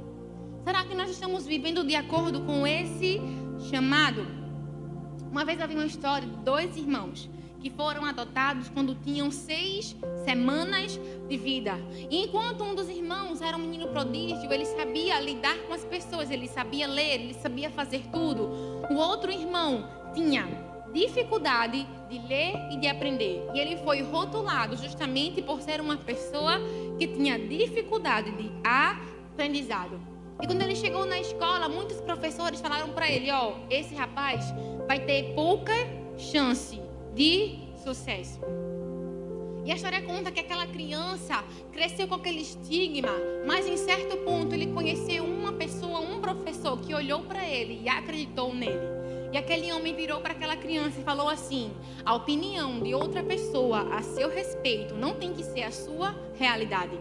Será 0.65 0.85
que 0.85 0.95
nós 0.95 1.11
estamos 1.11 1.47
vivendo 1.47 1.85
de 1.85 1.95
acordo 1.95 2.41
com 2.41 2.67
esse 2.67 3.21
chamado? 3.71 4.27
Uma 5.31 5.45
vez 5.45 5.61
havia 5.61 5.77
uma 5.77 5.85
história 5.85 6.27
de 6.27 6.35
dois 6.39 6.79
irmãos 6.79 7.29
que 7.61 7.69
foram 7.69 8.07
adotados 8.07 8.71
quando 8.71 8.95
tinham 8.95 9.31
seis 9.31 9.95
semanas 10.25 10.99
de 11.29 11.37
vida. 11.37 11.75
E 12.11 12.25
enquanto 12.25 12.65
um 12.65 12.75
dos 12.75 12.89
irmãos 12.89 13.43
era 13.43 13.55
um 13.55 13.61
menino 13.61 13.89
prodígio, 13.89 14.51
ele 14.51 14.65
sabia 14.65 15.21
lidar 15.21 15.59
com 15.69 15.75
as 15.75 15.85
pessoas, 15.85 16.31
ele 16.31 16.49
sabia 16.49 16.87
ler, 16.87 17.21
ele 17.21 17.35
sabia 17.35 17.69
fazer 17.71 18.01
tudo. 18.11 18.49
O 18.91 18.95
outro 18.95 19.31
irmão 19.31 19.87
tinha 20.15 20.70
dificuldade 20.93 21.87
de 22.09 22.19
ler 22.27 22.55
e 22.71 22.77
de 22.77 22.89
aprender. 22.89 23.49
E 23.55 23.59
ele 23.59 23.77
foi 23.79 24.03
rotulado 24.03 24.77
justamente 24.77 25.41
por 25.43 25.61
ser 25.61 25.81
uma 25.81 25.97
pessoa 25.97 26.61
que 26.99 27.07
tinha 27.07 27.39
dificuldade 27.39 28.31
de 28.33 28.51
aprendizado. 28.65 30.01
E 30.43 30.47
quando 30.47 30.63
ele 30.63 30.75
chegou 30.75 31.05
na 31.05 31.21
escola, 31.21 31.69
muitos 31.69 32.01
professores 32.01 32.61
falaram 32.61 32.91
para 32.91 33.11
ele: 33.11 33.31
Ó, 33.31 33.51
oh, 33.51 33.55
esse 33.69 33.95
rapaz 33.95 34.45
vai 34.87 34.99
ter 35.01 35.35
pouca 35.35 35.73
chance 36.17 36.81
de 37.15 37.59
sucesso. 37.83 38.41
E 39.65 39.71
a 39.71 39.75
história 39.75 40.01
conta 40.03 40.31
que 40.31 40.41
aquela 40.41 40.67
criança 40.67 41.45
cresceu 41.71 42.09
com 42.09 42.15
aquele 42.15 42.41
estigma, 42.41 43.13
mas 43.47 43.67
em 43.67 43.77
certo 43.77 44.17
ponto 44.19 44.55
ele 44.55 44.69
conheceu 44.69 45.25
uma 45.25 45.53
pessoa, 45.53 46.01
um 46.01 46.21
professor 46.21 46.79
que 46.79 46.95
olhou 46.95 47.21
para 47.21 47.47
ele 47.47 47.83
e 47.85 47.89
acreditou 47.89 48.55
nele. 48.55 49.00
E 49.33 49.39
aquele 49.39 49.73
homem 49.73 49.95
virou 49.95 50.21
para 50.21 50.33
aquela 50.33 50.57
criança 50.57 51.01
e 51.01 51.05
falou 51.05 51.29
assim: 51.29 51.73
a 52.05 52.15
opinião 52.15 52.81
de 52.81 52.95
outra 52.95 53.23
pessoa 53.23 53.83
a 53.95 54.03
seu 54.03 54.29
respeito 54.29 54.95
não 54.95 55.15
tem 55.15 55.33
que 55.33 55.45
ser 55.45 55.63
a 55.63 55.71
sua 55.71 56.15
realidade. 56.35 56.99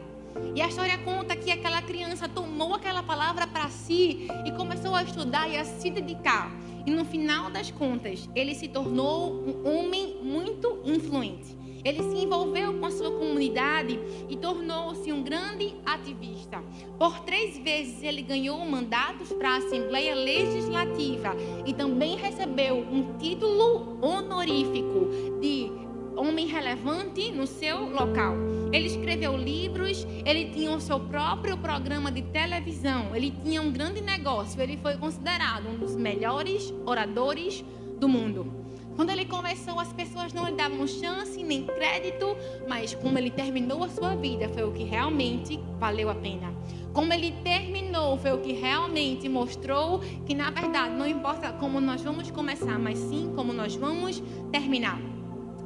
E 0.56 0.62
a 0.62 0.68
história 0.68 0.98
conta 1.00 1.36
que 1.36 1.52
aquela 1.52 1.82
criança 1.82 2.30
tomou 2.30 2.76
aquela 2.76 3.02
palavra 3.02 3.48
para 3.48 3.70
si 3.70 4.28
e 4.46 4.52
começou 4.52 4.94
a 4.94 5.04
estudar 5.04 5.50
e 5.50 5.58
a 5.58 5.66
se 5.66 5.90
dedicar. 5.90 6.52
E 6.86 6.92
no 6.92 7.04
final 7.04 7.50
das 7.50 7.72
contas, 7.72 8.30
ele 8.36 8.56
se 8.56 8.68
tornou 8.68 9.34
um 9.34 9.68
homem 9.68 10.18
muito 10.22 10.82
influente. 10.86 11.59
Ele 11.84 12.04
se 12.04 12.24
envolveu 12.24 12.74
com 12.80 12.86
a 12.86 12.92
sua 12.92 13.12
comunidade 13.12 14.00
e 14.30 14.36
tornou-se 14.36 15.12
um 15.12 15.24
grande 15.24 15.76
ativista. 15.86 16.62
Por 16.98 17.20
três 17.22 17.58
vezes 17.58 18.04
ele 18.04 18.22
ganhou 18.22 18.60
mandatos 18.66 19.32
para 19.34 19.52
a 19.52 19.58
Assembleia 19.58 20.16
Legislativa 20.16 21.36
e 21.66 21.74
também 21.74 22.18
recebeu 22.18 22.78
um 22.78 23.18
título 23.18 23.98
honorífico 24.02 25.40
de 25.42 25.72
homem 26.16 26.48
relevante 26.48 27.32
no 27.32 27.48
seu 27.48 27.90
local. 27.90 28.36
Ele 28.74 28.88
escreveu 28.88 29.38
livros, 29.38 30.06
ele 30.26 30.50
tinha 30.52 30.72
o 30.72 30.82
seu 30.82 31.00
próprio 31.00 31.58
programa 31.58 32.12
de 32.12 32.22
televisão, 32.22 33.16
ele 33.16 33.34
tinha 33.44 33.62
um 33.62 33.72
grande 33.72 34.02
negócio, 34.02 34.62
ele 34.62 34.78
foi 34.78 34.98
considerado 34.98 35.68
um 35.70 35.78
dos 35.78 35.96
melhores 35.96 36.74
oradores 36.86 37.64
do 38.00 38.08
mundo. 38.08 38.69
Quando 39.00 39.12
ele 39.12 39.24
começou, 39.24 39.80
as 39.80 39.94
pessoas 39.94 40.34
não 40.34 40.46
lhe 40.46 40.56
davam 40.58 40.86
chance 40.86 41.42
nem 41.42 41.66
crédito, 41.66 42.36
mas 42.68 42.94
como 42.94 43.18
ele 43.18 43.32
terminou 43.32 43.82
a 43.82 43.88
sua 43.88 44.14
vida 44.14 44.50
foi 44.50 44.62
o 44.64 44.74
que 44.74 44.84
realmente 44.84 45.58
valeu 45.80 46.10
a 46.10 46.16
pena. 46.16 46.54
Como 46.92 47.14
ele 47.14 47.32
terminou 47.42 48.18
foi 48.18 48.34
o 48.34 48.40
que 48.40 48.52
realmente 48.52 49.30
mostrou 49.30 50.00
que, 50.26 50.36
na 50.36 50.52
verdade, 50.52 50.96
não 50.96 51.08
importa 51.08 51.54
como 51.54 51.80
nós 51.80 52.02
vamos 52.02 52.30
começar, 52.30 52.78
mas 52.78 52.98
sim 52.98 53.32
como 53.38 53.54
nós 53.54 53.74
vamos 53.74 54.22
terminar. 54.52 55.00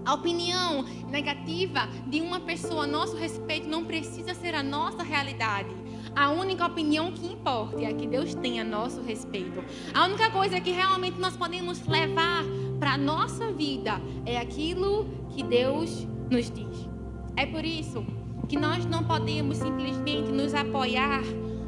A 0.05 0.13
opinião 0.13 0.85
negativa 1.09 1.89
de 2.05 2.21
uma 2.21 2.39
pessoa 2.39 2.83
a 2.83 2.87
nosso 2.87 3.15
respeito 3.15 3.67
não 3.67 3.83
precisa 3.83 4.35
ser 4.35 4.53
a 4.53 4.61
nossa 4.61 5.01
realidade. 5.01 5.73
A 6.15 6.29
única 6.29 6.67
opinião 6.67 7.11
que 7.11 7.25
importa 7.25 7.81
é 7.81 7.87
a 7.87 7.93
que 7.93 8.05
Deus 8.05 8.35
tem 8.35 8.59
a 8.59 8.63
nosso 8.63 9.01
respeito. 9.01 9.63
A 9.91 10.05
única 10.05 10.29
coisa 10.29 10.61
que 10.61 10.69
realmente 10.69 11.19
nós 11.19 11.35
podemos 11.35 11.83
levar 11.87 12.43
para 12.83 12.95
a 12.95 12.97
nossa 12.97 13.49
vida 13.53 13.93
é 14.25 14.37
aquilo 14.37 15.07
que 15.29 15.41
Deus 15.41 16.05
nos 16.29 16.51
diz. 16.51 16.89
É 17.37 17.45
por 17.45 17.63
isso 17.63 18.05
que 18.49 18.59
nós 18.59 18.85
não 18.85 19.05
podemos 19.05 19.55
simplesmente 19.55 20.29
nos 20.29 20.53
apoiar 20.53 21.23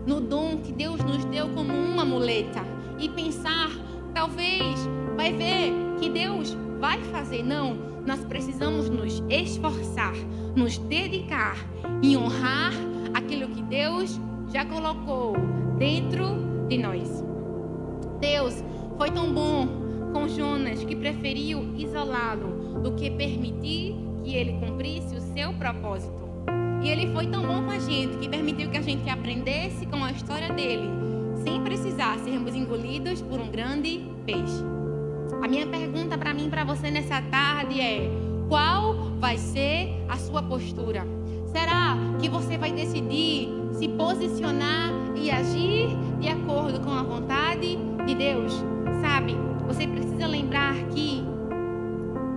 no 0.05 0.19
dom 0.19 0.57
que 0.57 0.73
Deus 0.73 0.99
nos 1.05 1.23
deu 1.23 1.47
como 1.51 1.71
uma 1.71 2.03
muleta 2.03 2.61
e 2.99 3.07
pensar, 3.07 3.69
talvez, 4.13 4.77
vai 5.15 5.31
ver 5.31 5.71
que 6.01 6.09
Deus 6.09 6.53
vai 6.81 7.01
fazer. 7.05 7.43
Não, 7.43 7.75
nós 8.05 8.19
precisamos 8.25 8.89
nos 8.89 9.23
esforçar, 9.29 10.15
nos 10.53 10.77
dedicar 10.79 11.55
e 12.01 12.17
honrar 12.17 12.73
aquilo 13.13 13.47
que 13.55 13.61
Deus 13.61 14.19
já 14.51 14.65
colocou 14.65 15.33
dentro 15.77 16.65
de 16.67 16.77
nós. 16.77 17.23
Deus 18.19 18.61
foi 18.97 19.11
tão 19.11 19.31
bom 19.31 19.84
com 20.15 20.29
Jonas, 20.29 20.81
que 20.85 20.95
preferiu 20.95 21.75
isolá-lo 21.77 22.79
do 22.79 22.93
que 22.93 23.11
permitir 23.11 23.93
que 24.23 24.33
ele 24.33 24.53
cumprisse 24.53 25.13
o 25.13 25.19
seu 25.19 25.51
propósito. 25.55 26.15
E 26.81 26.87
ele 26.87 27.11
foi 27.11 27.27
tão 27.27 27.45
bom 27.45 27.65
com 27.65 27.71
a 27.71 27.79
gente 27.79 28.15
que 28.19 28.29
permitiu 28.29 28.69
que 28.69 28.77
a 28.77 28.81
gente 28.81 29.09
aprendesse 29.09 29.85
com 29.85 30.01
a 30.01 30.11
história 30.13 30.53
dele, 30.53 30.87
sem 31.43 31.61
precisar 31.61 32.17
sermos 32.19 32.55
engolidos 32.55 33.21
por 33.23 33.41
um 33.41 33.51
grande 33.51 34.05
peixe. 34.25 34.63
A 35.43 35.49
minha 35.49 35.67
pergunta 35.67 36.17
para 36.17 36.33
mim 36.33 36.47
e 36.47 36.49
para 36.49 36.63
você 36.63 36.89
nessa 36.89 37.21
tarde 37.23 37.81
é: 37.81 38.09
qual 38.47 38.93
vai 39.19 39.37
ser 39.37 39.89
a 40.07 40.15
sua 40.15 40.41
postura? 40.41 41.05
Será 41.47 41.97
que 42.21 42.29
você 42.29 42.57
vai 42.57 42.71
decidir 42.71 43.49
se 43.73 43.89
posicionar 43.89 44.93
e 45.13 45.29
agir 45.29 45.89
de 46.21 46.29
acordo 46.29 46.79
com 46.79 46.91
a 46.91 47.03
vontade 47.03 47.77
de 48.05 48.15
Deus? 48.15 48.53
Sabe, 49.01 49.35
você 49.65 49.87
precisa 49.87 50.27
lembrar 50.27 50.75
que 50.93 51.23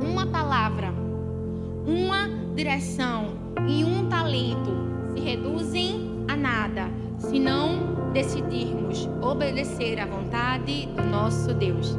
uma 0.01 0.27
palavra, 0.27 0.93
uma 1.87 2.29
direção 2.55 3.33
e 3.69 3.85
um 3.85 4.09
talento 4.09 4.73
se 5.13 5.21
reduzem 5.21 6.25
a 6.29 6.37
nada 6.37 6.91
se 7.19 7.39
não 7.39 8.11
decidirmos 8.13 9.09
obedecer 9.21 9.99
à 10.01 10.07
vontade 10.07 10.87
do 10.97 11.03
nosso 11.03 11.53
Deus. 11.53 11.97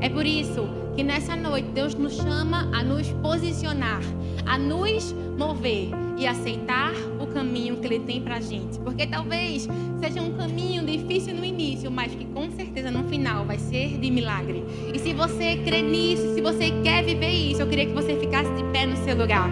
É 0.00 0.08
por 0.08 0.26
isso 0.26 0.68
que 0.96 1.02
nessa 1.02 1.36
noite 1.36 1.68
Deus 1.68 1.94
nos 1.94 2.14
chama 2.14 2.68
a 2.72 2.82
nos 2.82 3.10
posicionar, 3.22 4.00
a 4.46 4.58
nos 4.58 5.14
mover 5.38 5.90
e 6.16 6.26
aceitar 6.26 6.92
caminho 7.32 7.76
que 7.76 7.86
Ele 7.86 8.00
tem 8.00 8.20
para 8.20 8.36
a 8.36 8.40
gente. 8.40 8.78
Porque 8.80 9.06
talvez 9.06 9.68
seja 10.00 10.20
um 10.22 10.32
caminho 10.36 10.84
difícil 10.84 11.34
no 11.34 11.44
início, 11.44 11.90
mas 11.90 12.14
que 12.14 12.24
com 12.26 12.50
certeza 12.50 12.90
no 12.90 13.04
final 13.04 13.44
vai 13.44 13.58
ser 13.58 13.98
de 13.98 14.10
milagre. 14.10 14.64
E 14.92 14.98
se 14.98 15.12
você 15.12 15.56
crê 15.56 15.82
nisso, 15.82 16.34
se 16.34 16.40
você 16.40 16.70
quer 16.82 17.04
viver 17.04 17.30
isso, 17.30 17.62
eu 17.62 17.66
queria 17.66 17.86
que 17.86 17.92
você 17.92 18.16
ficasse 18.16 18.52
de 18.54 18.64
pé 18.72 18.86
no 18.86 18.96
seu 18.98 19.16
lugar. 19.16 19.48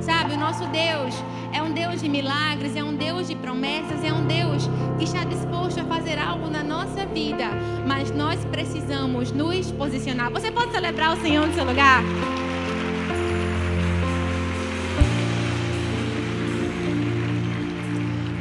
Sabe, 0.00 0.34
o 0.34 0.38
nosso 0.38 0.64
Deus 0.68 1.14
é 1.52 1.60
um 1.60 1.72
Deus 1.72 2.00
de 2.00 2.08
milagres, 2.08 2.76
é 2.76 2.84
um 2.84 2.94
Deus 2.94 3.26
de 3.26 3.34
promessas, 3.34 4.04
é 4.04 4.12
um 4.12 4.24
Deus 4.26 4.68
que 4.98 5.04
está 5.04 5.24
disposto 5.24 5.80
a 5.80 5.84
fazer 5.84 6.18
algo 6.18 6.48
na 6.48 6.62
nossa 6.62 7.04
vida, 7.06 7.48
mas 7.86 8.10
nós 8.12 8.44
precisamos 8.44 9.32
nos 9.32 9.72
posicionar. 9.72 10.30
Você 10.30 10.50
pode 10.52 10.70
celebrar 10.70 11.16
o 11.16 11.20
Senhor 11.20 11.46
no 11.46 11.54
seu 11.54 11.64
lugar? 11.64 12.04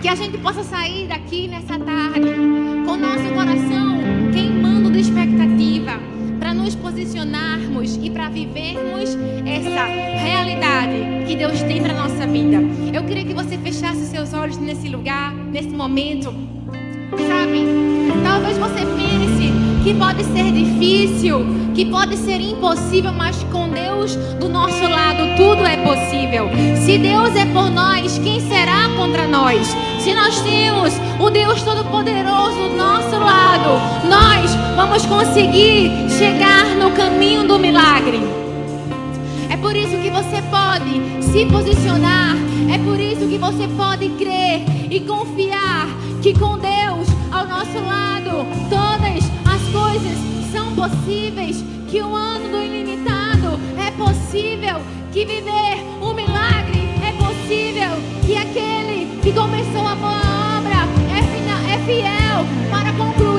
Que 0.06 0.10
a 0.10 0.14
gente 0.14 0.38
possa 0.38 0.64
sair 0.64 1.08
daqui 1.08 1.48
nessa 1.48 1.80
tarde 1.80 2.30
com 2.86 2.96
nosso 2.96 3.28
coração 3.34 3.98
queimando 4.32 4.92
de 4.92 5.00
expectativa 5.00 5.94
para 6.40 6.54
nos 6.54 6.76
posicionarmos 6.76 7.98
e 8.04 8.12
para 8.12 8.30
vivermos 8.30 9.18
essa 9.48 9.86
realidade 9.86 11.26
que 11.26 11.36
Deus 11.36 11.60
tem 11.64 11.82
para 11.82 11.96
nossa 11.96 12.28
vida. 12.28 12.58
Eu 12.94 13.04
queria 13.04 13.26
que 13.26 13.34
você 13.34 13.58
fechasse 13.58 14.06
seus 14.06 14.32
olhos 14.32 14.60
nesse 14.60 14.88
lugar, 14.90 15.34
nesse 15.34 15.70
momento. 15.70 16.32
Sabe? 17.28 17.66
Talvez 18.24 18.60
você 18.60 18.86
pense 18.86 19.52
que 19.84 19.94
pode 19.96 20.24
ser 20.24 20.52
difícil, 20.52 21.40
que 21.74 21.84
pode 21.84 22.16
ser 22.18 22.40
impossível, 22.42 23.12
mas 23.12 23.42
com 23.46 23.70
Deus 23.70 24.16
do 24.40 24.50
nosso 24.50 24.84
lado 24.84 25.36
tudo 25.36 25.66
é 25.66 25.78
possível. 25.78 26.48
Se 26.86 27.00
Deus 27.00 27.36
é 27.36 27.46
por 27.46 27.72
nós, 27.72 28.20
quem 28.20 28.40
será 28.40 28.90
contra 28.96 29.28
nós? 29.28 29.76
Se 30.06 30.14
nós 30.14 30.40
temos 30.42 30.94
o 31.20 31.32
Deus 31.32 31.64
Todo-Poderoso 31.64 32.70
do 32.70 32.78
nosso 32.78 33.18
lado, 33.18 33.82
nós 34.08 34.54
vamos 34.76 35.04
conseguir 35.08 35.90
chegar 36.12 36.64
no 36.76 36.92
caminho 36.92 37.48
do 37.48 37.58
milagre. 37.58 38.20
É 39.50 39.58
por 39.58 39.76
isso 39.76 39.98
que 39.98 40.12
você 40.12 40.44
pode 40.44 41.24
se 41.24 41.48
posicionar, 41.48 42.36
é 42.72 42.78
por 42.78 43.00
isso 43.00 43.28
que 43.28 43.40
você 43.40 43.68
pode 43.70 44.10
crer 44.10 44.62
e 44.92 45.00
confiar 45.00 45.88
que 46.22 46.38
com 46.38 46.60
Deus 46.60 47.08
ao 47.32 47.48
nosso 47.48 47.80
lado 47.80 48.46
todas 48.70 49.24
as 49.44 49.62
coisas 49.72 50.20
são 50.52 50.72
possíveis, 50.76 51.66
que 51.90 52.00
o 52.00 52.16
ano 52.16 52.50
do 52.50 52.62
ilimitado 52.62 53.60
é 53.76 53.90
possível, 53.90 54.84
que 55.12 55.26
viver 55.26 55.84
o 56.00 56.14
milagre 56.14 56.85
que 57.48 58.36
aquele 58.36 59.06
que 59.22 59.32
começou 59.32 59.88
a 59.88 59.94
boa 59.96 60.58
obra 60.58 60.88
é, 61.14 61.76
é 61.76 61.86
fiel 61.86 62.44
para 62.72 62.92
concluir. 62.94 63.35